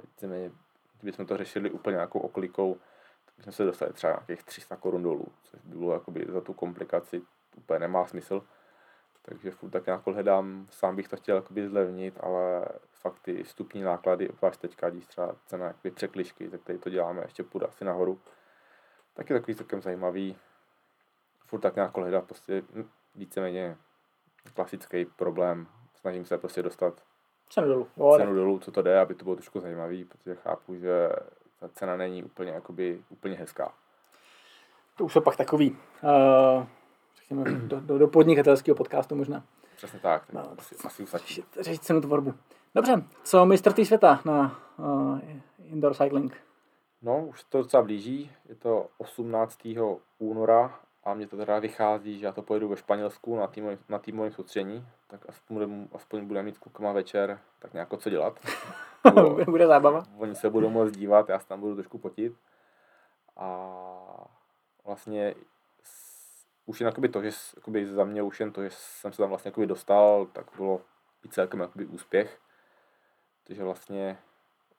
kdybychom 1.01 1.25
to 1.25 1.37
řešili 1.37 1.71
úplně 1.71 1.95
nějakou 1.95 2.19
oklikou, 2.19 2.77
tak 3.25 3.43
jsme 3.43 3.51
se 3.51 3.63
dostali 3.63 3.93
třeba 3.93 4.13
nějakých 4.13 4.43
300 4.43 4.75
korun 4.75 5.03
dolů, 5.03 5.25
což 5.43 5.61
by 5.63 5.77
bylo 5.77 5.93
jakoby 5.93 6.25
za 6.29 6.41
tu 6.41 6.53
komplikaci 6.53 7.21
úplně 7.57 7.79
nemá 7.79 8.05
smysl. 8.05 8.43
Takže 9.21 9.51
furt 9.51 9.69
tak 9.69 9.85
nějak 9.85 10.05
hledám, 10.05 10.67
sám 10.69 10.95
bych 10.95 11.07
to 11.07 11.17
chtěl 11.17 11.35
jakoby 11.35 11.67
zlevnit, 11.67 12.17
ale 12.19 12.65
fakt 12.91 13.19
ty 13.19 13.43
vstupní 13.43 13.81
náklady, 13.81 14.29
obzvlášť 14.29 14.61
teďka, 14.61 14.89
když 14.89 15.05
třeba 15.05 15.35
cena 15.45 15.65
jakoby 15.65 15.91
překlišky, 15.91 16.49
ze 16.49 16.57
které 16.57 16.79
to 16.79 16.89
děláme, 16.89 17.21
ještě 17.21 17.43
půjde 17.43 17.67
asi 17.67 17.85
nahoru, 17.85 18.21
tak 19.13 19.29
je 19.29 19.39
takový 19.39 19.55
celkem 19.55 19.81
zajímavý. 19.81 20.37
Furt 21.45 21.59
tak 21.59 21.75
nějak 21.75 21.97
hledat 21.97 22.25
prostě 22.25 22.63
víceméně 23.15 23.77
klasický 24.53 25.05
problém. 25.05 25.67
Snažím 25.95 26.25
se 26.25 26.37
prostě 26.37 26.63
dostat 26.63 27.03
cenu 27.49 27.67
dolů. 27.67 27.87
cenu 28.17 28.35
dolů, 28.35 28.59
co 28.59 28.71
to 28.71 28.81
jde, 28.81 28.99
aby 28.99 29.15
to 29.15 29.23
bylo 29.23 29.35
trošku 29.35 29.59
zajímavý, 29.59 30.05
protože 30.05 30.35
chápu, 30.35 30.75
že 30.75 31.09
ta 31.59 31.69
cena 31.69 31.97
není 31.97 32.23
úplně, 32.23 32.51
jakoby, 32.51 33.03
úplně 33.09 33.35
hezká. 33.35 33.73
To 34.95 35.05
už 35.05 35.15
je 35.15 35.21
pak 35.21 35.35
takový 35.35 35.77
uh 36.03 36.78
řekněme, 37.29 37.67
do, 37.67 37.79
do, 37.79 37.97
do 37.97 38.07
podnikatelského 38.07 38.75
podcastu 38.75 39.15
možná. 39.15 39.43
Přesně 39.75 39.99
tak, 39.99 40.25
tak 40.25 40.35
no, 40.35 40.51
asi, 40.57 40.75
asi 40.85 41.05
řešit, 41.05 41.45
řešit 41.59 41.83
cenu 41.83 42.01
tvorbu. 42.01 42.33
Dobře, 42.75 43.03
co 43.23 43.45
mistrovství 43.45 43.85
světa 43.85 44.21
na 44.25 44.59
uh, 44.77 45.19
indoor 45.63 45.93
cycling? 45.93 46.37
No, 47.01 47.25
už 47.25 47.43
to 47.43 47.57
docela 47.57 47.83
blíží, 47.83 48.31
je 48.49 48.55
to 48.55 48.87
18. 48.97 49.67
února 50.19 50.79
a 51.03 51.13
mě 51.13 51.27
to 51.27 51.37
teda 51.37 51.59
vychází, 51.59 52.19
že 52.19 52.25
já 52.25 52.31
to 52.31 52.41
pojedu 52.41 52.67
ve 52.67 52.77
Španělsku 52.77 53.35
na, 53.35 53.47
týmovém, 53.47 53.77
na 53.89 53.99
týmovém 53.99 54.31
soustředění, 54.31 54.85
tak 55.07 55.21
aspoň, 55.29 55.55
budem, 55.55 55.87
aspoň 55.95 56.25
budeme 56.25 56.45
mít 56.45 56.55
s 56.55 56.59
klukama 56.59 56.91
večer 56.91 57.39
tak 57.59 57.73
nějak 57.73 57.89
co 57.97 58.09
dělat. 58.09 58.39
Bude 59.45 59.67
zábava. 59.67 60.03
Oni 60.17 60.35
se 60.35 60.49
budou 60.49 60.69
moct 60.69 60.97
dívat, 60.97 61.29
já 61.29 61.39
se 61.39 61.47
tam 61.47 61.59
budu 61.59 61.75
trošku 61.75 61.97
potit. 61.97 62.33
A 63.37 64.27
vlastně 64.85 65.35
už 66.69 66.79
jen 66.79 66.87
jakoby 66.87 67.09
to, 67.09 67.21
že 67.21 67.31
jakoby 67.55 67.85
za 67.85 68.03
mě 68.03 68.21
už 68.21 68.39
jen 68.39 68.51
to, 68.51 68.63
že 68.63 68.69
jsem 68.71 69.11
se 69.11 69.17
tam 69.17 69.29
vlastně 69.29 69.49
jakoby 69.49 69.67
dostal, 69.67 70.25
tak 70.25 70.45
bylo 70.55 70.81
i 71.25 71.29
celkem 71.29 71.59
jakoby 71.59 71.85
úspěch. 71.85 72.39
Takže 73.43 73.63
vlastně 73.63 74.17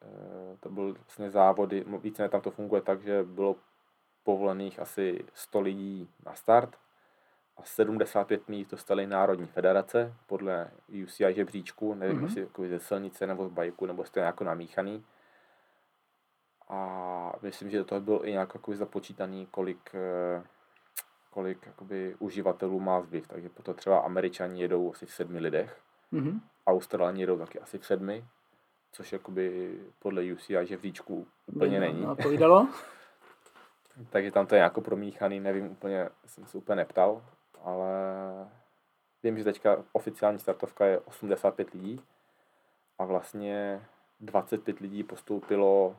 eh, 0.02 0.56
to 0.60 0.70
byl 0.70 0.92
vlastně 0.92 1.30
závody, 1.30 1.84
více 2.02 2.28
tam 2.28 2.40
to 2.40 2.50
funguje 2.50 2.82
tak, 2.82 3.02
že 3.02 3.22
bylo 3.22 3.56
povolených 4.22 4.80
asi 4.80 5.24
100 5.34 5.60
lidí 5.60 6.10
na 6.26 6.34
start 6.34 6.76
a 7.56 7.62
75 7.62 8.48
míst 8.48 8.70
dostali 8.70 9.06
Národní 9.06 9.46
federace 9.46 10.14
podle 10.26 10.70
UCI 11.04 11.34
žebříčku, 11.34 11.94
nevím, 11.94 12.18
mm-hmm. 12.18 12.24
jestli 12.24 12.40
jako 12.40 12.66
ze 12.66 12.78
silnice 12.78 13.26
nebo 13.26 13.48
z 13.48 13.52
bajku, 13.52 13.86
nebo 13.86 14.04
jste 14.04 14.20
jako 14.20 14.44
namíchaný. 14.44 15.04
A 16.68 17.32
myslím, 17.42 17.70
že 17.70 17.78
do 17.78 17.84
toho 17.84 18.00
byl 18.00 18.20
i 18.24 18.30
nějak 18.30 18.54
jako 18.54 18.76
započítaný, 18.76 19.46
kolik 19.50 19.94
eh, 19.94 20.42
kolik 21.30 21.66
jakoby, 21.66 22.16
uživatelů 22.18 22.80
má 22.80 23.00
zbyv. 23.00 23.28
Takže 23.28 23.48
proto 23.48 23.74
třeba 23.74 23.98
američani 23.98 24.60
jedou 24.60 24.92
asi 24.92 25.06
v 25.06 25.12
sedmi 25.12 25.38
lidech, 25.38 25.80
mm-hmm. 26.12 26.40
Australani 26.66 27.20
jedou 27.20 27.38
taky 27.38 27.58
asi 27.58 27.78
v 27.78 27.86
sedmi, 27.86 28.24
což 28.92 29.12
jakoby 29.12 29.78
podle 29.98 30.32
UCI 30.32 30.56
žebříčku 30.62 31.26
úplně 31.46 31.80
By, 31.80 31.86
není. 31.86 32.06
Odpovídalo? 32.06 32.68
Takže 34.10 34.30
tam 34.30 34.46
to 34.46 34.54
je 34.54 34.60
jako 34.60 34.80
promíchaný, 34.80 35.40
nevím 35.40 35.70
úplně, 35.70 36.08
jsem 36.26 36.46
se 36.46 36.58
úplně 36.58 36.76
neptal, 36.76 37.22
ale 37.62 37.92
vím, 39.22 39.38
že 39.38 39.44
teďka 39.44 39.84
oficiální 39.92 40.38
startovka 40.38 40.86
je 40.86 40.98
85 40.98 41.74
lidí 41.74 42.00
a 42.98 43.04
vlastně 43.04 43.86
25 44.20 44.80
lidí 44.80 45.02
postoupilo 45.04 45.96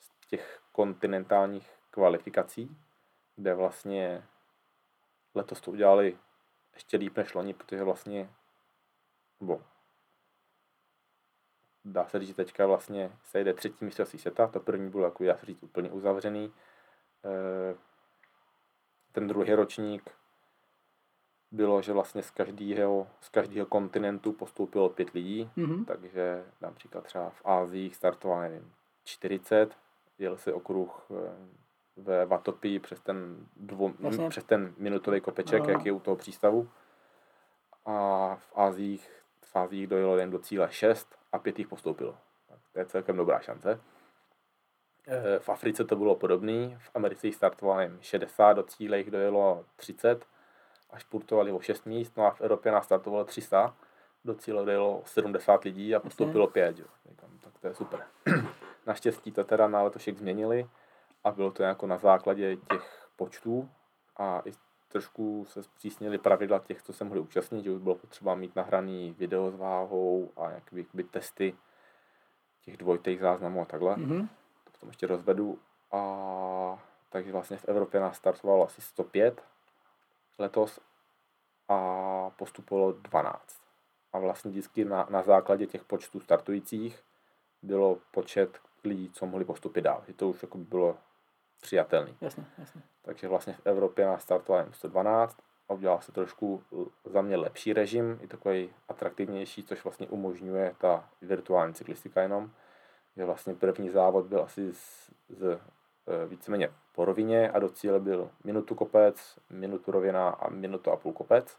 z 0.00 0.26
těch 0.26 0.60
kontinentálních 0.72 1.70
kvalifikací, 1.90 2.76
kde 3.36 3.54
vlastně 3.54 4.22
letos 5.34 5.60
to 5.60 5.70
udělali 5.70 6.18
ještě 6.74 6.96
líp 6.96 7.16
než 7.16 7.34
loni, 7.34 7.54
protože 7.54 7.82
vlastně, 7.84 8.30
nebo 9.40 9.62
dá 11.84 12.06
se 12.08 12.18
říct, 12.18 12.28
že 12.28 12.34
teďka 12.34 12.66
vlastně 12.66 13.12
se 13.24 13.40
jde 13.40 13.54
třetí 13.54 13.84
mistrovství 13.84 14.18
světa, 14.18 14.46
to 14.46 14.60
první 14.60 14.90
bylo, 14.90 15.04
jako 15.04 15.24
dá 15.24 15.36
se 15.36 15.46
říct, 15.46 15.62
úplně 15.62 15.90
uzavřený. 15.90 16.52
Eh, 17.24 17.76
ten 19.12 19.26
druhý 19.28 19.54
ročník 19.54 20.10
bylo, 21.50 21.82
že 21.82 21.92
vlastně 21.92 22.22
z 22.22 22.30
každého, 22.30 23.08
z 23.20 23.28
každého 23.28 23.66
kontinentu 23.66 24.32
postoupilo 24.32 24.88
pět 24.88 25.10
lidí, 25.10 25.50
Mhm. 25.56 25.84
takže 25.84 26.44
například 26.60 27.04
třeba 27.04 27.30
v 27.30 27.42
Ázii 27.44 27.90
startoval, 27.90 28.40
nevím, 28.40 28.74
40, 29.04 29.76
jel 30.18 30.36
si 30.36 30.52
okruh 30.52 31.06
eh, 31.10 31.36
ve 32.02 32.24
Vatopii 32.26 32.78
přes 32.78 33.00
ten, 33.00 33.46
dvou, 33.56 33.92
Jasně. 34.00 34.28
přes 34.28 34.44
ten 34.44 34.74
minutový 34.78 35.20
kopeček, 35.20 35.62
No. 35.62 35.70
jak 35.70 35.86
je 35.86 35.92
u 35.92 36.00
toho 36.00 36.16
přístavu. 36.16 36.68
A 37.86 38.36
v 38.36 38.52
Ázích, 38.58 39.10
v 39.40 39.56
Ázích 39.56 39.86
dojelo 39.86 40.16
jen 40.16 40.30
do 40.30 40.38
cíle 40.38 40.68
6 40.70 41.08
a 41.32 41.38
pět 41.38 41.58
jich 41.58 41.68
postoupilo. 41.68 42.14
Tak 42.48 42.58
to 42.72 42.78
je 42.78 42.86
celkem 42.86 43.16
dobrá 43.16 43.40
šance. 43.40 43.80
Eh, 45.06 45.38
V 45.38 45.48
Africe 45.48 45.84
to 45.84 45.96
bylo 45.96 46.16
podobné, 46.16 46.78
v 46.78 46.90
Americe 46.94 47.26
jich 47.26 47.34
startovalo 47.34 47.80
jen 47.80 47.98
60, 48.00 48.52
do 48.52 48.62
cíle 48.62 48.98
jich 48.98 49.10
dojelo 49.10 49.64
30 49.76 50.24
a 50.90 50.98
špurtovali 50.98 51.52
o 51.52 51.60
6 51.60 51.86
míst, 51.86 52.16
no 52.16 52.24
a 52.26 52.30
v 52.30 52.40
Evropě 52.40 52.72
nás 52.72 52.84
startovalo 52.84 53.24
300, 53.24 53.76
do 54.24 54.34
cíle 54.34 54.64
dojelo 54.64 55.02
70 55.06 55.64
lidí 55.64 55.94
a 55.94 56.00
postoupilo 56.00 56.46
5, 56.46 56.78
jo. 56.78 56.86
Tak 57.40 57.58
to 57.60 57.66
je 57.66 57.74
super. 57.74 58.00
Naštěstí 58.86 59.32
to 59.32 59.44
teda 59.44 59.68
na 59.68 59.82
letošek 59.82 60.18
změnili 60.18 60.68
a 61.24 61.30
bylo 61.30 61.50
to 61.50 61.62
jako 61.62 61.86
na 61.86 61.98
základě 61.98 62.56
těch 62.56 63.08
počtů 63.16 63.68
a 64.16 64.42
i 64.44 64.52
trošku 64.88 65.44
se 65.48 65.62
zpřísnili 65.62 66.18
pravidla 66.18 66.58
těch, 66.58 66.82
co 66.82 66.92
se 66.92 67.04
mohli 67.04 67.20
účastnit, 67.20 67.64
že 67.64 67.70
už 67.70 67.80
bylo 67.82 67.94
potřeba 67.94 68.34
mít 68.34 68.56
nahraný 68.56 69.14
video 69.18 69.50
s 69.50 69.54
váhou 69.54 70.32
a 70.36 70.50
jakoby, 70.50 70.80
jakoby 70.80 71.04
testy 71.04 71.56
těch 72.64 72.76
dvojitých 72.76 73.20
záznamů 73.20 73.62
a 73.62 73.64
takhle 73.64 73.96
Mhm. 73.96 74.28
to 74.64 74.70
potom 74.70 74.88
ještě 74.88 75.06
rozvedu. 75.06 75.58
A 75.92 76.78
takže 77.10 77.32
vlastně 77.32 77.56
v 77.56 77.64
Evropě 77.68 78.00
nás 78.00 78.16
startovalo 78.16 78.64
asi 78.66 78.80
105 78.80 79.42
letos 80.38 80.80
a 81.68 82.30
postupovalo 82.36 82.92
12. 82.92 83.60
A 84.12 84.18
vlastně 84.18 84.50
vždycky 84.50 84.84
na, 84.84 85.06
na 85.10 85.22
základě 85.22 85.66
těch 85.66 85.84
počtů 85.84 86.20
startujících 86.20 87.04
bylo 87.62 87.98
počet 88.10 88.58
lidí, 88.84 89.10
co 89.10 89.26
mohli 89.26 89.44
postupit 89.44 89.80
dál. 89.82 90.02
Že 90.06 90.12
to 90.12 90.28
už 90.28 90.42
jako 90.42 90.58
bylo 90.58 90.96
přijatelný. 91.60 92.16
Jasně, 92.20 92.44
jasně. 92.58 92.82
Takže 93.02 93.28
vlastně 93.28 93.52
v 93.52 93.60
Evropě 93.66 94.06
nás 94.06 94.22
startovalo 94.22 94.64
jen 94.64 94.72
112 94.72 95.38
a 95.68 95.74
udělal 95.74 96.00
se 96.00 96.12
trošku 96.12 96.62
l- 96.72 96.86
za 97.04 97.22
mě 97.22 97.36
lepší 97.36 97.72
režim, 97.72 98.18
i 98.22 98.26
takový 98.26 98.70
atraktivnější, 98.88 99.64
což 99.64 99.84
vlastně 99.84 100.08
umožňuje 100.08 100.74
ta 100.78 101.08
virtuální 101.22 101.74
cyklistika 101.74 102.22
jenom. 102.22 102.50
Že 103.16 103.24
vlastně 103.24 103.54
první 103.54 103.90
závod 103.90 104.26
byl 104.26 104.42
asi 104.42 104.72
z, 104.72 105.10
z 105.28 105.42
e, 105.44 106.26
víceméně 106.26 106.70
po 106.94 107.04
rovině 107.04 107.50
a 107.50 107.58
do 107.58 107.68
cíle 107.68 108.00
byl 108.00 108.30
minutu 108.44 108.74
kopec, 108.74 109.38
minutu 109.50 109.90
rovina 109.90 110.28
a 110.28 110.50
minutu 110.50 110.90
a 110.90 110.96
půl 110.96 111.12
kopec. 111.12 111.58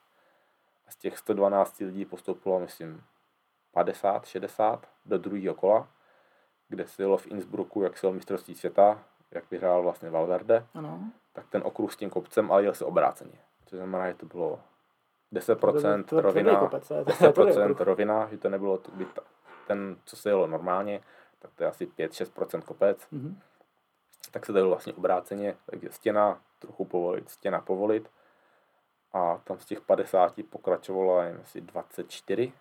A 0.87 0.91
z 0.91 0.95
těch 0.95 1.17
112 1.17 1.79
lidí 1.79 2.05
postoupilo, 2.05 2.59
myslím, 2.59 3.03
50, 3.71 4.25
60 4.25 4.87
do 5.05 5.17
druhého 5.17 5.55
kola, 5.55 5.87
kde 6.67 6.87
se 6.87 7.03
jelo 7.03 7.17
v 7.17 7.27
Innsbrucku, 7.27 7.81
jak 7.81 7.97
se 7.97 8.07
jel 8.07 8.13
mistrovství 8.13 8.55
světa, 8.55 9.03
jak 9.31 9.51
vyhrál 9.51 9.83
vlastně 9.83 10.09
Valverde 10.09 10.65
Ano. 10.73 10.99
tak 11.33 11.47
ten 11.49 11.61
okruh 11.65 11.93
s 11.93 11.97
tím 11.97 12.09
kopcem, 12.09 12.51
ale 12.51 12.63
jel 12.63 12.73
se 12.73 12.85
obráceně. 12.85 13.39
To 13.69 13.75
znamená, 13.75 14.07
že 14.07 14.13
to 14.13 14.25
bylo 14.25 14.59
10% 15.33 16.03
To 16.03 16.21
rovina, 16.21 16.59
kopec, 16.59 16.87
to 16.87 16.93
je- 16.93 17.05
to 17.05 17.11
je 17.11 17.15
tvrdý 17.33 17.51
10% 17.51 17.71
okruh. 17.71 17.87
rovina, 17.87 18.27
že 18.29 18.37
to 18.37 18.49
nebylo 18.49 18.77
to, 18.77 18.91
by 18.91 19.05
ta, 19.05 19.21
ten, 19.67 19.97
co 20.05 20.15
se 20.15 20.29
jelo 20.29 20.47
normálně, 20.47 21.01
tak 21.39 21.51
to 21.55 21.63
je 21.63 21.69
asi 21.69 21.85
5-6% 21.85 22.61
kopec, 22.63 23.07
Mhm. 23.11 23.39
tak 24.31 24.45
se 24.45 24.51
to 24.51 24.57
jelo 24.57 24.69
vlastně 24.69 24.93
obráceně, 24.93 25.55
takže 25.65 25.89
stěna 25.91 26.41
trochu 26.59 26.85
povolit, 26.85 27.29
stěna 27.29 27.61
povolit 27.61 28.11
a 29.13 29.37
tam 29.43 29.59
z 29.59 29.65
těch 29.65 29.81
50 29.81 30.43
pokračovalo 30.43 31.21
jen 31.21 31.39
asi 31.43 31.61
24 31.61 32.53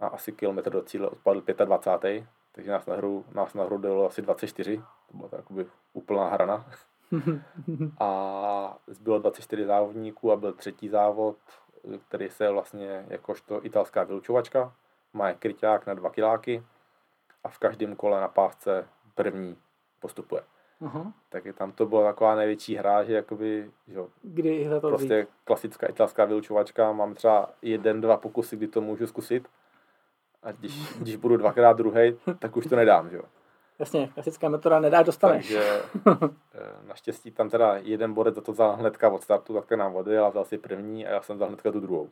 a 0.00 0.06
asi 0.06 0.32
kilometr 0.32 0.70
do 0.70 0.82
cíle 0.82 1.08
odpadl 1.08 1.42
25. 1.64 2.24
Takže 2.52 2.70
nás 2.70 2.86
na 2.86 2.96
hru, 2.96 3.24
nás 3.34 3.54
na 3.54 3.64
hru 3.64 3.78
dojelo 3.78 4.06
asi 4.06 4.22
24, 4.22 4.82
to 5.10 5.16
byla 5.16 5.28
to 5.28 5.64
úplná 5.92 6.28
hrana. 6.28 6.66
a 8.00 8.78
zbylo 8.86 9.18
24 9.18 9.66
závodníků 9.66 10.32
a 10.32 10.36
byl 10.36 10.52
třetí 10.52 10.88
závod, 10.88 11.36
který 12.08 12.30
se 12.30 12.50
vlastně 12.50 13.06
jakožto 13.08 13.66
italská 13.66 14.04
vylučovačka, 14.04 14.72
má 15.12 15.32
kryťák 15.32 15.86
na 15.86 15.94
dva 15.94 16.10
kiláky 16.10 16.62
a 17.44 17.48
v 17.48 17.58
každém 17.58 17.96
kole 17.96 18.20
na 18.20 18.28
pásce 18.28 18.88
první 19.14 19.56
postupuje. 20.00 20.42
Aha. 20.84 21.12
Takže 21.28 21.52
tam 21.52 21.72
to 21.72 21.86
byla 21.86 22.10
taková 22.12 22.34
největší 22.34 22.76
hra, 22.76 23.04
že 23.04 23.12
jakoby, 23.14 23.70
že 23.88 23.98
jo, 23.98 24.08
Kdy 24.22 24.68
to 24.68 24.80
vzít? 24.80 24.88
prostě 24.88 25.26
klasická 25.44 25.86
italská 25.86 26.24
vylučovačka, 26.24 26.92
mám 26.92 27.14
třeba 27.14 27.50
jeden, 27.62 28.00
dva 28.00 28.16
pokusy, 28.16 28.56
kdy 28.56 28.68
to 28.68 28.80
můžu 28.80 29.06
zkusit 29.06 29.48
a 30.42 30.52
když, 30.52 30.94
když 30.98 31.16
budu 31.16 31.36
dvakrát 31.36 31.72
druhý, 31.76 32.16
tak 32.38 32.56
už 32.56 32.66
to 32.66 32.76
nedám, 32.76 33.10
že 33.10 33.16
jo. 33.16 33.22
Jasně, 33.78 34.08
klasická 34.14 34.48
metoda 34.48 34.80
nedáš, 34.80 35.06
dostaneš. 35.06 35.46
Takže 35.48 35.82
eh, 36.54 36.86
naštěstí 36.88 37.30
tam 37.30 37.50
teda 37.50 37.76
jeden 37.76 38.14
bodec 38.14 38.34
za 38.34 38.40
to 38.40 38.52
vzal 38.52 38.76
hnedka 38.76 39.08
od 39.08 39.22
startu, 39.22 39.54
tak 39.54 39.66
ten 39.66 39.78
nám 39.78 39.96
odjel 39.96 40.24
a 40.26 40.28
vzal 40.28 40.44
si 40.44 40.58
první 40.58 41.06
a 41.06 41.10
já 41.10 41.22
jsem 41.22 41.36
vzal 41.36 41.48
hnedka 41.48 41.72
tu 41.72 41.80
druhou. 41.80 42.08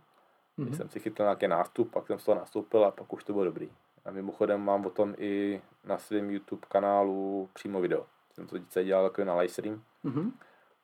Když 0.56 0.68
Mhm. 0.68 0.76
jsem 0.76 0.88
si 0.88 1.00
chytl 1.00 1.22
nějaký 1.22 1.48
nástup, 1.48 1.92
pak 1.92 2.06
jsem 2.06 2.18
z 2.18 2.24
toho 2.24 2.34
nastoupil 2.38 2.84
a 2.84 2.90
pak 2.90 3.12
už 3.12 3.24
to 3.24 3.32
bylo 3.32 3.44
dobrý. 3.44 3.70
A 4.04 4.10
mimochodem 4.10 4.60
mám 4.60 4.86
o 4.86 4.90
tom 4.90 5.14
i 5.18 5.60
na 5.84 5.98
svém 5.98 6.30
YouTube 6.30 6.66
kanálu 6.68 7.48
přímo 7.52 7.80
video. 7.80 8.06
Jsem 8.34 8.46
to 8.46 8.58
dítě 8.58 8.84
dělal 8.84 9.08
takový 9.08 9.26
na 9.26 9.34
livestream, 9.36 9.82
Mhm. 10.04 10.32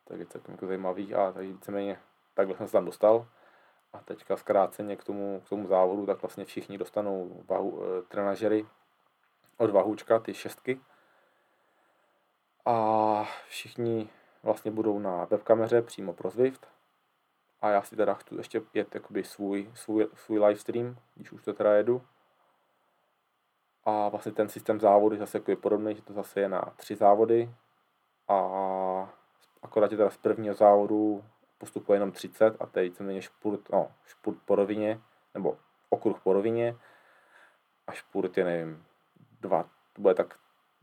tak 0.09 0.19
je 0.19 0.27
celkem 0.27 0.53
jako 0.55 0.67
zajímavý 0.67 1.15
a 1.15 1.33
takže 1.33 1.53
víceméně 1.53 1.99
takhle 2.35 2.57
jsem 2.57 2.67
se 2.67 2.73
tam 2.73 2.85
dostal. 2.85 3.27
A 3.97 4.01
teďka 4.05 4.37
zkráceně 4.37 4.97
k 4.97 5.05
tomu, 5.05 5.43
k 5.47 5.49
tomu 5.49 5.69
závodu, 5.69 6.07
tak 6.07 6.23
vlastně 6.23 6.45
všichni 6.45 6.79
dostanou 6.79 7.45
vahu, 7.49 7.83
e, 7.83 8.03
trenažery 8.03 8.67
od 9.57 9.71
Vahůčka, 9.71 10.19
ty 10.19 10.35
šestky. 10.35 10.81
A 12.65 13.29
všichni 13.49 14.09
vlastně 14.43 14.71
budou 14.71 14.99
na 14.99 15.25
webkameře 15.25 15.83
přímo 15.83 16.13
pro 16.13 16.31
Zwift. 16.31 16.69
A 17.61 17.71
já 17.71 17.83
si 17.83 17.97
teda 17.97 18.15
chci 18.15 18.35
ještě 18.35 18.63
jet 18.75 18.95
jakoby 18.95 19.25
svůj, 19.25 19.71
svůj, 19.75 20.09
svůj 20.15 20.39
livestream, 20.39 20.97
když 21.15 21.33
už 21.33 21.43
to 21.43 21.53
teda 21.53 21.75
jedu. 21.75 22.03
A 23.85 24.09
vlastně 24.09 24.33
ten 24.33 24.49
systém 24.49 24.81
závodu 24.81 25.15
je 25.15 25.19
zase 25.19 25.39
jako 25.39 25.57
podobný, 25.57 25.95
že 25.95 26.03
to 26.03 26.13
zase 26.13 26.41
je 26.41 26.49
na 26.49 26.63
tři 26.77 26.97
závody. 26.97 27.51
A 28.29 28.37
akorát 29.63 29.91
je 29.91 29.97
teda 29.97 30.11
z 30.11 30.17
prvního 30.17 30.55
závodu 30.55 31.25
postupuje 31.59 31.97
jenom 31.97 32.13
30 32.13 32.57
a 32.61 32.67
to 32.67 32.79
je 32.79 32.85
víceméně 32.85 33.23
špurt, 33.23 33.61
no, 33.73 33.93
špurt 34.07 34.37
po 34.45 34.55
rovině, 34.55 35.01
nebo 35.35 35.59
okruh 35.91 36.21
po 36.21 36.33
rovině 36.33 36.77
a 37.87 37.93
špurt 37.93 38.39
je, 38.39 38.45
nevím, 38.45 38.85
dva, 39.41 39.63
to 39.93 40.03
bude 40.03 40.15
tak 40.15 40.39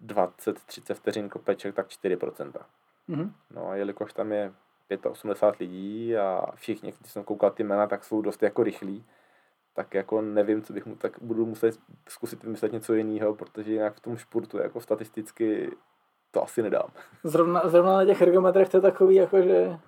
20-30 0.05 0.93
vteřin 0.93 1.29
kopeček, 1.29 1.75
tak 1.75 1.87
4%. 1.87 2.51
Mhm. 3.07 3.33
No 3.51 3.69
a 3.69 3.75
jelikož 3.75 4.13
tam 4.13 4.31
je 4.31 4.53
85 5.09 5.59
lidí 5.59 6.17
a 6.17 6.51
všichni, 6.55 6.93
když 6.99 7.11
jsem 7.11 7.23
koukal 7.23 7.51
ty 7.51 7.63
jména, 7.63 7.87
tak 7.87 8.03
jsou 8.03 8.21
dost 8.21 8.43
jako 8.43 8.63
rychlí, 8.63 9.05
tak 9.73 9.93
jako 9.93 10.21
nevím, 10.21 10.61
co 10.61 10.73
bych 10.73 10.85
mu, 10.85 10.95
tak 10.95 11.19
budu 11.21 11.45
muset 11.45 11.79
zkusit 12.09 12.43
vymyslet 12.43 12.71
něco 12.71 12.93
jiného, 12.93 13.35
protože 13.35 13.73
jinak 13.73 13.95
v 13.95 13.99
tom 13.99 14.17
špurtu 14.17 14.57
jako 14.57 14.81
statisticky 14.81 15.71
to 16.31 16.43
asi 16.43 16.61
nedám. 16.61 16.89
Zrovna, 17.23 17.61
zrovna 17.65 17.93
na 17.93 18.05
těch 18.05 18.21
ergometrech 18.21 18.69
to 18.69 18.77
je 18.77 18.81
takový, 18.81 19.15
jako 19.15 19.41
že 19.41 19.79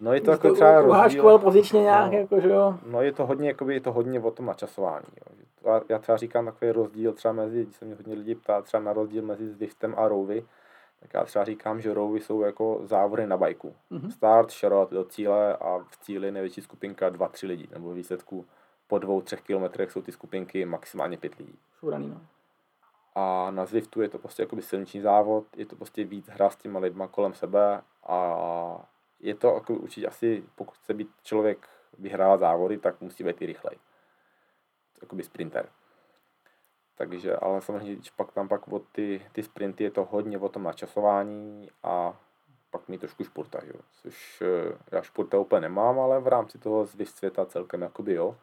No 0.00 0.12
je 0.12 0.20
to 0.20 0.24
že 0.26 0.30
jako 0.32 0.52
třeba 0.54 0.80
rozdíl, 0.80 1.38
pozičně 1.38 1.80
nějak, 1.82 2.12
No. 2.12 2.18
jako 2.18 2.40
že 2.40 2.48
jo. 2.48 2.78
no 2.86 3.02
je 3.02 3.12
to 3.12 3.26
hodně, 3.26 3.48
jakoby, 3.48 3.74
je 3.74 3.80
to 3.80 3.92
hodně 3.92 4.20
o 4.20 4.30
tom 4.30 4.46
načasování. 4.46 5.06
Jo. 5.16 5.36
To- 5.62 5.84
Já, 5.88 5.98
třeba 5.98 6.18
říkám 6.18 6.44
takový 6.44 6.70
rozdíl 6.70 7.12
třeba 7.12 7.32
mezi, 7.34 7.64
když 7.64 7.76
se 7.76 7.84
mě 7.84 7.94
hodně 7.94 8.14
lidí 8.14 8.34
ptá 8.34 8.62
třeba 8.62 8.82
na 8.82 8.92
rozdíl 8.92 9.22
mezi 9.22 9.48
Zwiftem 9.48 9.94
a 9.98 10.08
Rouvy, 10.08 10.44
tak 11.00 11.14
já 11.14 11.24
třeba 11.24 11.44
říkám, 11.44 11.80
že 11.80 11.94
Rouvy 11.94 12.20
jsou 12.20 12.40
jako 12.40 12.80
závody 12.84 13.26
na 13.26 13.36
bajku. 13.36 13.74
Mhm. 13.90 14.10
Start, 14.10 14.50
šarot 14.50 14.90
do 14.90 15.04
cíle 15.04 15.56
a 15.56 15.78
v 15.78 15.96
cíli 16.00 16.30
největší 16.32 16.60
skupinka 16.62 17.10
2-3 17.10 17.46
lidí, 17.46 17.68
nebo 17.72 17.92
výsledku 17.92 18.46
po 18.88 18.98
dvou, 18.98 19.20
třech 19.20 19.42
kilometrech 19.42 19.90
jsou 19.92 20.02
ty 20.02 20.12
skupinky 20.12 20.64
maximálně 20.64 21.16
pět 21.16 21.34
lidí. 21.34 21.54
Šuraný, 21.78 22.08
no. 22.08 22.20
A 23.14 23.50
na 23.50 23.66
Zwiftu 23.66 24.02
je 24.02 24.08
to 24.08 24.18
prostě 24.18 24.42
jakoby 24.42 24.62
silniční 24.62 25.00
závod, 25.00 25.44
je 25.56 25.66
to 25.66 25.76
prostě 25.76 26.04
víc 26.04 26.28
hra 26.28 26.50
s 26.50 26.56
těma 26.56 26.78
lidma 26.78 27.08
kolem 27.08 27.34
sebe 27.34 27.80
a 28.06 28.36
je 29.26 29.34
to 29.34 29.54
jako 29.54 29.74
určitě 29.74 30.06
asi, 30.06 30.44
pokud 30.54 30.74
chce 30.74 30.94
být 30.94 31.10
člověk 31.22 31.68
vyhrát 31.98 32.40
závody, 32.40 32.78
tak 32.78 33.00
musí 33.00 33.24
být 33.24 33.42
i 33.42 33.46
rychlej. 33.46 33.78
Jakoby 35.02 35.22
sprinter. 35.22 35.68
Takže, 36.94 37.36
ale 37.36 37.60
samozřejmě, 37.60 37.94
když 37.94 38.10
pak 38.10 38.32
tam 38.32 38.48
pak 38.48 38.68
od 38.68 38.82
ty, 38.92 39.26
ty 39.32 39.42
sprinty 39.42 39.84
je 39.84 39.90
to 39.90 40.04
hodně 40.04 40.38
o 40.38 40.48
tom 40.48 40.62
načasování 40.62 41.70
a 41.82 42.16
pak 42.70 42.88
mi 42.88 42.98
trošku 42.98 43.24
športa, 43.24 43.58
jo. 43.64 43.80
Což 44.02 44.42
eh, 44.42 44.78
já 44.92 45.02
športa 45.02 45.38
úplně 45.38 45.60
nemám, 45.60 46.00
ale 46.00 46.20
v 46.20 46.28
rámci 46.28 46.58
toho 46.58 46.86
Zwift 46.86 47.16
světa 47.16 47.46
celkem 47.46 47.82
jakoby 47.82 48.14
jo. 48.14 48.36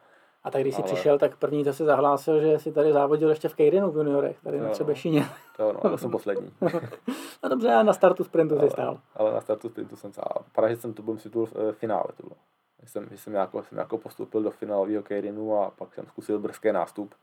A 0.44 0.50
tak 0.50 0.62
když 0.62 0.74
jsi 0.74 0.82
Ale- 0.82 0.92
přišel, 0.92 1.18
tak 1.18 1.36
první 1.36 1.64
zase 1.64 1.84
zahlásil, 1.84 2.40
že 2.40 2.58
si 2.58 2.72
tady 2.72 2.92
závodil 2.92 3.28
ještě 3.30 3.48
v 3.48 3.54
Keirinu 3.54 3.90
v 3.90 3.96
juniorech, 3.96 4.40
tady 4.40 4.60
na 4.60 4.66
no. 4.66 4.72
Třebešině. 4.72 5.26
To, 5.56 5.72
no, 5.72 5.80
to 5.80 5.98
jsem 5.98 6.10
poslední. 6.10 6.52
No 7.42 7.50
dobře, 7.50 7.74
a 7.74 7.82
na 7.82 7.92
startu 7.92 8.24
sprintu 8.24 8.60
jsi 8.60 8.70
stál. 8.70 9.00
ale 9.14 9.32
na 9.32 9.40
startu 9.40 9.68
sprintu 9.68 9.96
jsem 9.96 10.12
stál. 10.12 10.44
Že 10.68 10.76
jsem 10.76 10.94
to 10.94 11.02
byl 11.02 11.18
si 11.18 11.30
tu 11.30 11.46
v 11.46 11.72
finále. 11.72 12.04
To 12.16 12.22
bylo. 12.22 12.36
Jsem, 12.84 13.08
jsem, 13.16 13.34
jako, 13.34 13.62
jsem 13.62 13.78
jako 13.78 13.98
postupil 13.98 14.42
do 14.42 14.50
finálového 14.50 15.02
Keirinu 15.02 15.58
a 15.58 15.70
pak 15.70 15.94
jsem 15.94 16.06
zkusil 16.06 16.38
brzký 16.38 16.72
nástup. 16.72 17.14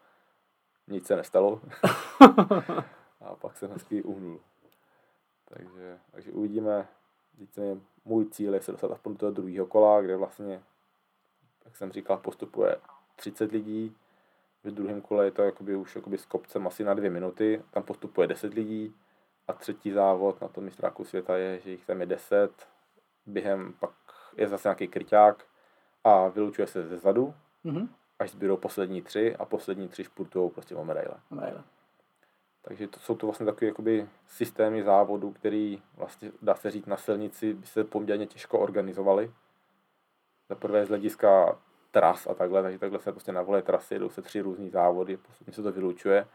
Nic 0.87 1.07
se 1.07 1.15
nestalo. 1.15 1.61
a 3.21 3.35
pak 3.41 3.57
jsem 3.57 3.71
hezky 3.71 4.03
uhnul. 4.03 4.39
Takže, 5.45 5.97
takže 6.11 6.31
uvidíme. 6.31 6.87
Více 7.37 7.77
můj 8.05 8.25
cíl 8.25 8.53
je 8.53 8.61
se 8.61 8.71
dostat 8.71 8.91
aspoň 8.91 9.13
do 9.13 9.17
toho 9.17 9.31
druhého 9.31 9.65
kola, 9.65 10.01
kde 10.01 10.17
vlastně, 10.17 10.63
jak 11.65 11.75
jsem 11.75 11.91
říkal, 11.91 12.17
postupuje 12.17 12.75
30 13.15 13.51
lidí. 13.51 13.95
V 14.63 14.71
druhém 14.71 15.01
kole 15.01 15.25
je 15.25 15.31
to 15.31 15.41
jakoby 15.41 15.75
už 15.75 15.95
jakoby 15.95 16.17
s 16.17 16.25
kopcem 16.25 16.67
asi 16.67 16.83
na 16.83 16.93
dvě 16.93 17.09
minuty. 17.09 17.63
Tam 17.71 17.83
postupuje 17.83 18.27
10 18.27 18.53
lidí. 18.53 18.95
A 19.47 19.53
třetí 19.53 19.91
závod 19.91 20.41
na 20.41 20.47
tom 20.47 20.63
mistráku 20.63 21.03
světa 21.03 21.37
je, 21.37 21.59
že 21.59 21.71
jich 21.71 21.85
tam 21.85 21.99
je 21.99 22.05
10. 22.05 22.51
Během 23.25 23.73
pak 23.79 23.91
je 24.37 24.47
zase 24.47 24.67
nějaký 24.67 24.87
kryťák 24.87 25.45
a 26.03 26.27
vylučuje 26.27 26.67
se 26.67 26.87
ze 26.87 26.97
zadu, 26.97 27.33
Mhm. 27.63 27.89
až 28.19 28.31
zbydou 28.31 28.57
poslední 28.57 29.01
tři 29.01 29.35
a 29.35 29.45
poslední 29.45 29.87
tři 29.87 30.03
špurtujou 30.03 30.49
prostě 30.49 30.75
o 30.75 30.83
medaile. 30.85 31.13
Medaile. 31.31 31.63
Takže 32.61 32.87
to 32.87 32.99
jsou 32.99 33.15
to 33.15 33.27
vlastně 33.27 33.45
takové 33.45 33.67
jakoby 33.67 34.09
systémy 34.27 34.83
závodu, 34.83 35.31
který 35.31 35.81
vlastně 35.97 36.31
dá 36.41 36.55
se 36.55 36.71
říct 36.71 36.85
na 36.85 36.97
silnici 36.97 37.53
by 37.53 37.65
se 37.67 37.83
poměrně 37.83 38.27
těžko 38.27 38.59
organizovaly. 38.59 39.31
Za 40.49 40.55
prvé 40.55 40.85
z 40.85 40.89
hlediska 40.89 41.59
tras 41.91 42.27
a 42.27 42.33
takhle, 42.33 42.63
takže 42.63 42.79
takhle 42.79 42.99
se 42.99 43.11
prostě 43.11 43.31
na 43.31 43.41
vole 43.41 43.61
trasy, 43.61 43.95
jedou 43.95 44.09
se 44.09 44.21
tři 44.21 44.41
různý 44.41 44.69
závody, 44.69 45.17
postupně 45.17 45.53
se 45.53 45.63
to 45.63 45.71
vylučuje, 45.71 46.27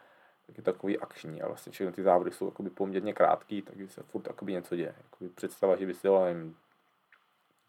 tak 0.46 0.58
je 0.58 0.64
to 0.64 0.72
takový 0.72 0.98
akční 0.98 1.42
a 1.42 1.46
vlastně 1.48 1.72
všechny 1.72 1.92
ty 1.92 2.02
závody 2.02 2.30
jsou 2.30 2.44
jakoby 2.46 2.70
poměrně 2.70 3.12
krátký, 3.12 3.62
takže 3.62 3.88
se 3.88 4.02
furt 4.02 4.26
jakoby 4.26 4.52
něco 4.52 4.76
děje. 4.76 4.94
Jakoby 5.04 5.30
představa, 5.30 5.76
že 5.76 5.86
by 5.86 5.94
si 5.94 6.08
nevím, 6.08 6.56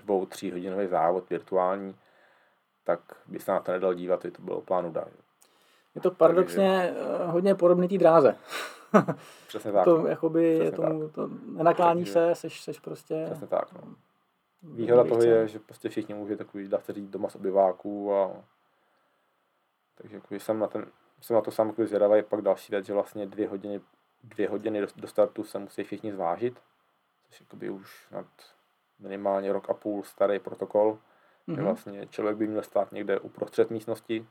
dvou, 0.04 0.26
tří 0.26 0.52
hodinový 0.52 0.88
závod 0.88 1.30
virtuální, 1.30 1.96
tak 2.84 3.00
by 3.28 3.40
se 3.40 3.52
na 3.52 3.60
to 3.60 3.72
nedal 3.72 3.94
dívat, 3.94 4.26
to 4.32 4.42
bylo 4.42 4.62
plánu 4.62 4.92
dá. 4.92 5.06
Je 5.96 6.02
to 6.02 6.12
paradoxně 6.12 6.96
eh, 6.96 7.26
hodně 7.26 7.56
podobný 7.56 7.88
té 7.88 7.98
dráze. 7.98 8.36
Přesně 9.48 9.72
tak. 9.72 9.84
to 9.86 9.98
no. 9.98 10.08
jakoby 10.08 10.60
Přesně 10.60 10.78
tomu, 10.78 11.10
to 11.10 11.30
nenaklání 11.46 12.02
Takže- 12.02 12.14
se, 12.14 12.36
seš, 12.36 12.62
seš 12.62 12.80
prostě... 12.80 13.26
Přesně 13.26 13.48
tak. 13.48 13.74
No. 13.74 13.96
Výhoda 14.64 15.04
toho 15.04 15.22
je, 15.22 15.48
že 15.48 15.60
prostě 15.60 15.90
všichni 15.90 16.16
může 16.16 16.38
takový, 16.38 16.68
dá 16.68 16.80
se 16.80 16.94
říct, 16.94 17.10
doma 17.10 17.30
z 17.30 17.36
obyváků 17.36 18.14
a 18.16 18.44
takže 19.96 20.16
jakoby 20.16 20.40
jsem 20.40 20.60
na, 20.60 20.68
ten, 20.68 20.86
jsem 21.22 21.36
na 21.36 21.42
to 21.42 21.52
sám 21.52 21.68
jakoby 21.68 21.88
zvědavý. 21.88 22.24
Pak 22.24 22.42
další 22.42 22.72
věc, 22.72 22.86
že 22.86 22.94
vlastně 22.94 23.26
dvě 23.26 23.48
hodiny, 23.48 23.82
dvě 24.24 24.50
hodiny 24.50 24.82
do, 24.82 24.88
do 24.96 25.08
startu 25.08 25.44
se 25.44 25.60
musí 25.60 25.84
všichni 25.84 26.12
zvážit, 26.12 26.62
což 27.30 27.40
jakoby 27.42 27.70
už 27.70 28.08
nad 28.12 28.26
minimálně 29.00 29.54
rok 29.54 29.70
a 29.70 29.74
půl 29.74 30.04
starý 30.04 30.40
protokol, 30.40 30.94
mm-hmm. 30.94 31.54
Mhm. 31.56 31.64
vlastně 31.64 32.08
člověk 32.08 32.38
by 32.38 32.48
měl 32.48 32.64
stát 32.64 32.92
někde 32.92 33.20
uprostřed 33.20 33.70
místnosti. 33.72 34.28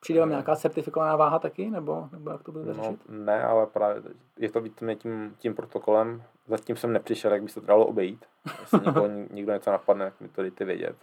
Přijde 0.00 0.20
vám 0.20 0.30
nějaká 0.30 0.56
certifikovaná 0.56 1.16
váha 1.16 1.38
taky, 1.38 1.70
nebo, 1.70 2.08
nebo 2.12 2.30
jak 2.30 2.42
to 2.42 2.52
budete 2.52 2.74
No, 2.74 2.82
řešit? 2.82 3.00
ne, 3.08 3.44
ale 3.44 3.66
právě 3.66 4.02
je 4.36 4.50
to 4.50 4.60
víceméně 4.60 4.96
tím, 4.96 5.36
tím 5.38 5.54
protokolem. 5.54 6.22
Zatím 6.48 6.76
jsem 6.76 6.92
nepřišel, 6.92 7.32
jak 7.32 7.42
by 7.42 7.48
se 7.48 7.60
to 7.60 7.66
dalo 7.66 7.86
obejít. 7.86 8.26
Jestli 8.60 8.80
někoho, 8.86 9.06
někdo 9.30 9.52
něco 9.52 9.70
napadne, 9.70 10.04
jak 10.04 10.20
mi 10.20 10.28
to 10.28 10.42
dejte 10.42 10.64
vědět. 10.64 10.96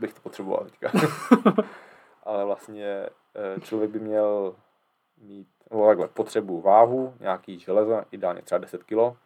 Bych 0.00 0.14
to 0.14 0.20
potřeboval 0.20 0.64
teďka. 0.64 0.90
ale 2.22 2.44
vlastně 2.44 3.06
eh, 3.34 3.60
člověk 3.60 3.90
by 3.90 3.98
měl 3.98 4.54
mít 5.18 5.48
no, 5.70 5.86
takhle, 5.86 6.08
potřebu 6.08 6.60
váhu, 6.60 7.14
nějaký 7.20 7.58
železo, 7.58 8.02
ideálně 8.10 8.42
třeba 8.42 8.58
10 8.58 8.82
kg 8.82 9.16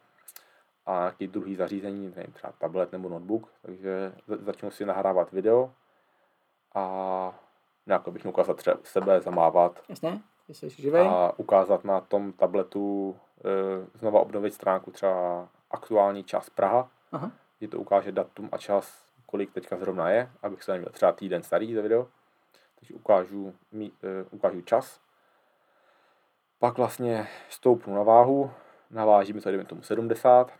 a 0.85 0.99
nějaký 0.99 1.27
druhý 1.27 1.55
zařízení, 1.55 2.13
nevím, 2.15 2.33
třeba 2.33 2.53
tablet 2.57 2.91
nebo 2.91 3.09
notebook, 3.09 3.49
takže 3.61 4.13
za- 4.27 4.37
začnu 4.37 4.71
si 4.71 4.85
nahrávat 4.85 5.31
video 5.31 5.73
a 6.75 7.39
nějak 7.85 8.09
bych 8.09 8.25
mu 8.25 8.31
ukázat 8.31 8.57
třeba 8.57 8.77
sebe 8.83 9.21
zamávat, 9.21 9.83
Jasně? 9.89 10.21
Ty 10.51 10.55
jsi 10.55 10.69
živej? 10.81 11.07
a 11.07 11.33
ukázat 11.37 11.83
na 11.83 12.01
tom 12.01 12.33
tabletu, 12.33 13.15
e, 13.45 13.97
znova 13.97 14.19
obnovit 14.19 14.53
stránku 14.53 14.91
třeba 14.91 15.47
aktuální 15.71 16.23
čas 16.23 16.49
Praha, 16.49 16.89
Aha. 17.11 17.31
kdy 17.59 17.67
to 17.67 17.79
ukáže 17.79 18.11
datum 18.11 18.49
a 18.51 18.57
čas, 18.57 19.05
kolik 19.25 19.51
teďka 19.53 19.77
zrovna 19.77 20.09
je, 20.09 20.31
abych 20.43 20.63
se 20.63 20.71
neměl 20.71 20.91
třeba 20.91 21.11
týden 21.11 21.43
starý 21.43 21.73
za 21.73 21.81
video. 21.81 22.07
Takže 22.75 22.93
ukážu, 22.93 23.53
mí, 23.71 23.91
e, 24.03 24.23
ukážu 24.31 24.61
čas. 24.61 24.99
Pak 26.59 26.77
vlastně 26.77 27.27
stoupnu 27.49 27.95
na 27.95 28.03
váhu, 28.03 28.51
naváží 28.89 29.33
mi 29.33 29.41
to, 29.41 29.49
dejme 29.49 29.65
tomu 29.65 29.81
70. 29.81 30.51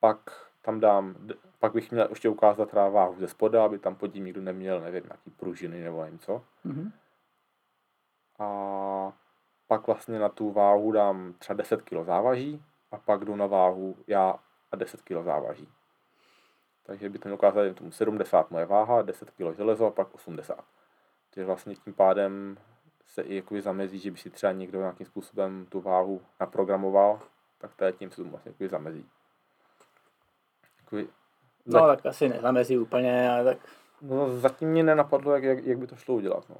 Pak 0.00 0.18
tam 0.62 0.80
dám, 0.80 1.14
pak 1.58 1.72
bych 1.72 1.90
měl 1.90 2.06
ještě 2.10 2.28
ukázat 2.28 2.70
teda 2.70 2.88
váhu 2.88 3.14
ze 3.18 3.28
spoda, 3.28 3.64
aby 3.64 3.78
tam 3.78 3.94
pod 3.94 4.08
tím 4.08 4.24
nikdo 4.24 4.40
neměl, 4.40 4.80
nevím, 4.80 5.02
nějaký 5.04 5.30
pružiny 5.30 5.84
nebo 5.84 6.02
nevím 6.02 6.18
co 6.18 6.42
Mhm. 6.64 6.92
A 8.38 9.12
pak 9.66 9.86
vlastně 9.86 10.18
na 10.18 10.28
tu 10.28 10.50
váhu 10.50 10.92
dám 10.92 11.34
třeba 11.38 11.56
10 11.56 11.82
kg 11.82 12.04
závaží 12.04 12.62
a 12.90 12.98
pak 12.98 13.24
jdu 13.24 13.36
na 13.36 13.46
váhu 13.46 13.96
já 14.06 14.34
a 14.72 14.76
10 14.76 15.02
kg 15.02 15.24
závaží. 15.24 15.68
Takže 16.82 17.08
by 17.08 17.18
to 17.18 17.28
mělo 17.28 17.38
ukázat 17.38 17.62
jen 17.62 17.74
tomu 17.74 17.90
70 17.90 18.50
moje 18.50 18.66
váha, 18.66 19.02
10 19.02 19.30
kg 19.30 19.56
železo 19.56 19.86
a 19.86 19.90
pak 19.90 20.14
80. 20.14 20.64
Takže 21.30 21.44
vlastně 21.44 21.74
tím 21.74 21.94
pádem 21.94 22.58
se 23.06 23.22
i 23.22 23.36
jakoby 23.36 23.60
zamezí, 23.60 23.98
že 23.98 24.10
by 24.10 24.18
si 24.18 24.30
třeba 24.30 24.52
někdo 24.52 24.78
nějakým 24.78 25.06
způsobem 25.06 25.66
tu 25.68 25.80
váhu 25.80 26.20
naprogramoval, 26.40 27.20
tak 27.58 27.74
to 27.74 27.84
je 27.84 27.92
tím 27.92 28.10
se 28.10 28.16
tomu 28.16 28.30
vlastně 28.30 28.50
jakoby 28.50 28.68
zamezí. 28.68 29.06
Jakoby, 30.78 31.08
No 31.66 31.86
tak 31.86 32.06
asi 32.06 32.28
nezamezí 32.28 32.78
úplně, 32.78 33.30
ale 33.30 33.44
tak, 33.44 33.58
no, 34.02 34.38
zatím 34.38 34.68
mě 34.68 34.82
nenapadlo, 34.82 35.34
jak, 35.34 35.42
jak, 35.42 35.64
jak 35.64 35.78
by 35.78 35.86
to 35.86 35.96
šlo 35.96 36.14
udělat. 36.14 36.48
No. 36.48 36.56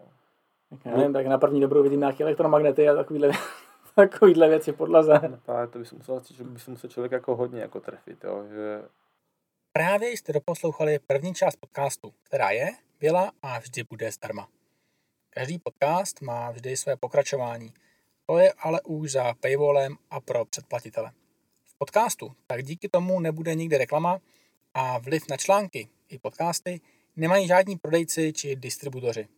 Tak 0.70 0.78
já 0.84 0.96
nevím, 0.96 1.12
tak 1.12 1.26
na 1.26 1.38
první 1.38 1.60
dobrou 1.60 1.82
vidím 1.82 2.00
nějaké 2.00 2.24
elektromagnety 2.24 2.88
a 2.88 2.94
takovýhle, 2.94 3.30
takovýhle 3.94 4.48
věci 4.48 4.72
podlaze. 4.72 5.38
Právě 5.46 5.66
to 5.66 5.78
by 5.78 5.84
se 5.84 5.94
musel, 5.94 6.22
že 6.34 6.44
by 6.44 6.58
se 6.58 6.70
musel 6.70 6.90
člověk 6.90 7.12
jako 7.12 7.36
hodně 7.36 7.60
jako 7.60 7.80
trefit, 7.80 8.24
jo? 8.24 8.44
že 8.48 8.82
Právě 9.72 10.10
jste 10.10 10.32
doposlouchali 10.32 10.98
první 11.06 11.34
část 11.34 11.56
podcastu, 11.56 12.12
která 12.22 12.50
je, 12.50 12.70
byla 13.00 13.32
a 13.42 13.58
vždy 13.58 13.82
bude 13.90 14.12
zdarma. 14.12 14.48
Každý 15.30 15.58
podcast 15.58 16.22
má 16.22 16.50
vždy 16.50 16.76
své 16.76 16.96
pokračování. 16.96 17.72
To 18.26 18.38
je 18.38 18.52
ale 18.52 18.80
už 18.80 19.12
za 19.12 19.34
paywallem 19.34 19.96
a 20.10 20.20
pro 20.20 20.44
předplatitele. 20.44 21.10
V 21.64 21.78
podcastu 21.78 22.32
tak 22.46 22.62
díky 22.62 22.88
tomu 22.88 23.20
nebude 23.20 23.54
nikdy 23.54 23.78
reklama 23.78 24.18
a 24.74 24.98
vliv 24.98 25.22
na 25.30 25.36
články 25.36 25.88
i 26.08 26.18
podcasty 26.18 26.80
nemají 27.16 27.46
žádní 27.46 27.76
prodejci 27.76 28.32
či 28.32 28.56
distributoři. 28.56 29.28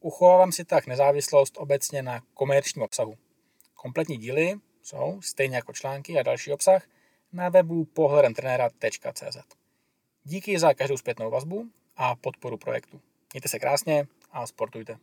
Uchovávám 0.00 0.52
si 0.52 0.64
tak 0.64 0.86
nezávislost 0.86 1.56
obecně 1.56 2.02
na 2.02 2.20
komerčním 2.34 2.82
obsahu. 2.82 3.18
Kompletní 3.74 4.16
díly 4.16 4.54
jsou, 4.82 5.20
stejně 5.22 5.56
jako 5.56 5.72
články 5.72 6.18
a 6.18 6.22
další 6.22 6.52
obsah, 6.52 6.88
na 7.32 7.48
webu 7.48 7.84
pohledemtrenéra.cz. 7.84 9.36
Díky 10.24 10.58
za 10.58 10.74
každou 10.74 10.96
zpětnou 10.96 11.30
vazbu 11.30 11.70
a 11.96 12.16
podporu 12.16 12.58
projektu. 12.58 13.00
Mějte 13.32 13.48
se 13.48 13.58
krásně 13.58 14.06
a 14.32 14.46
sportujte. 14.46 14.98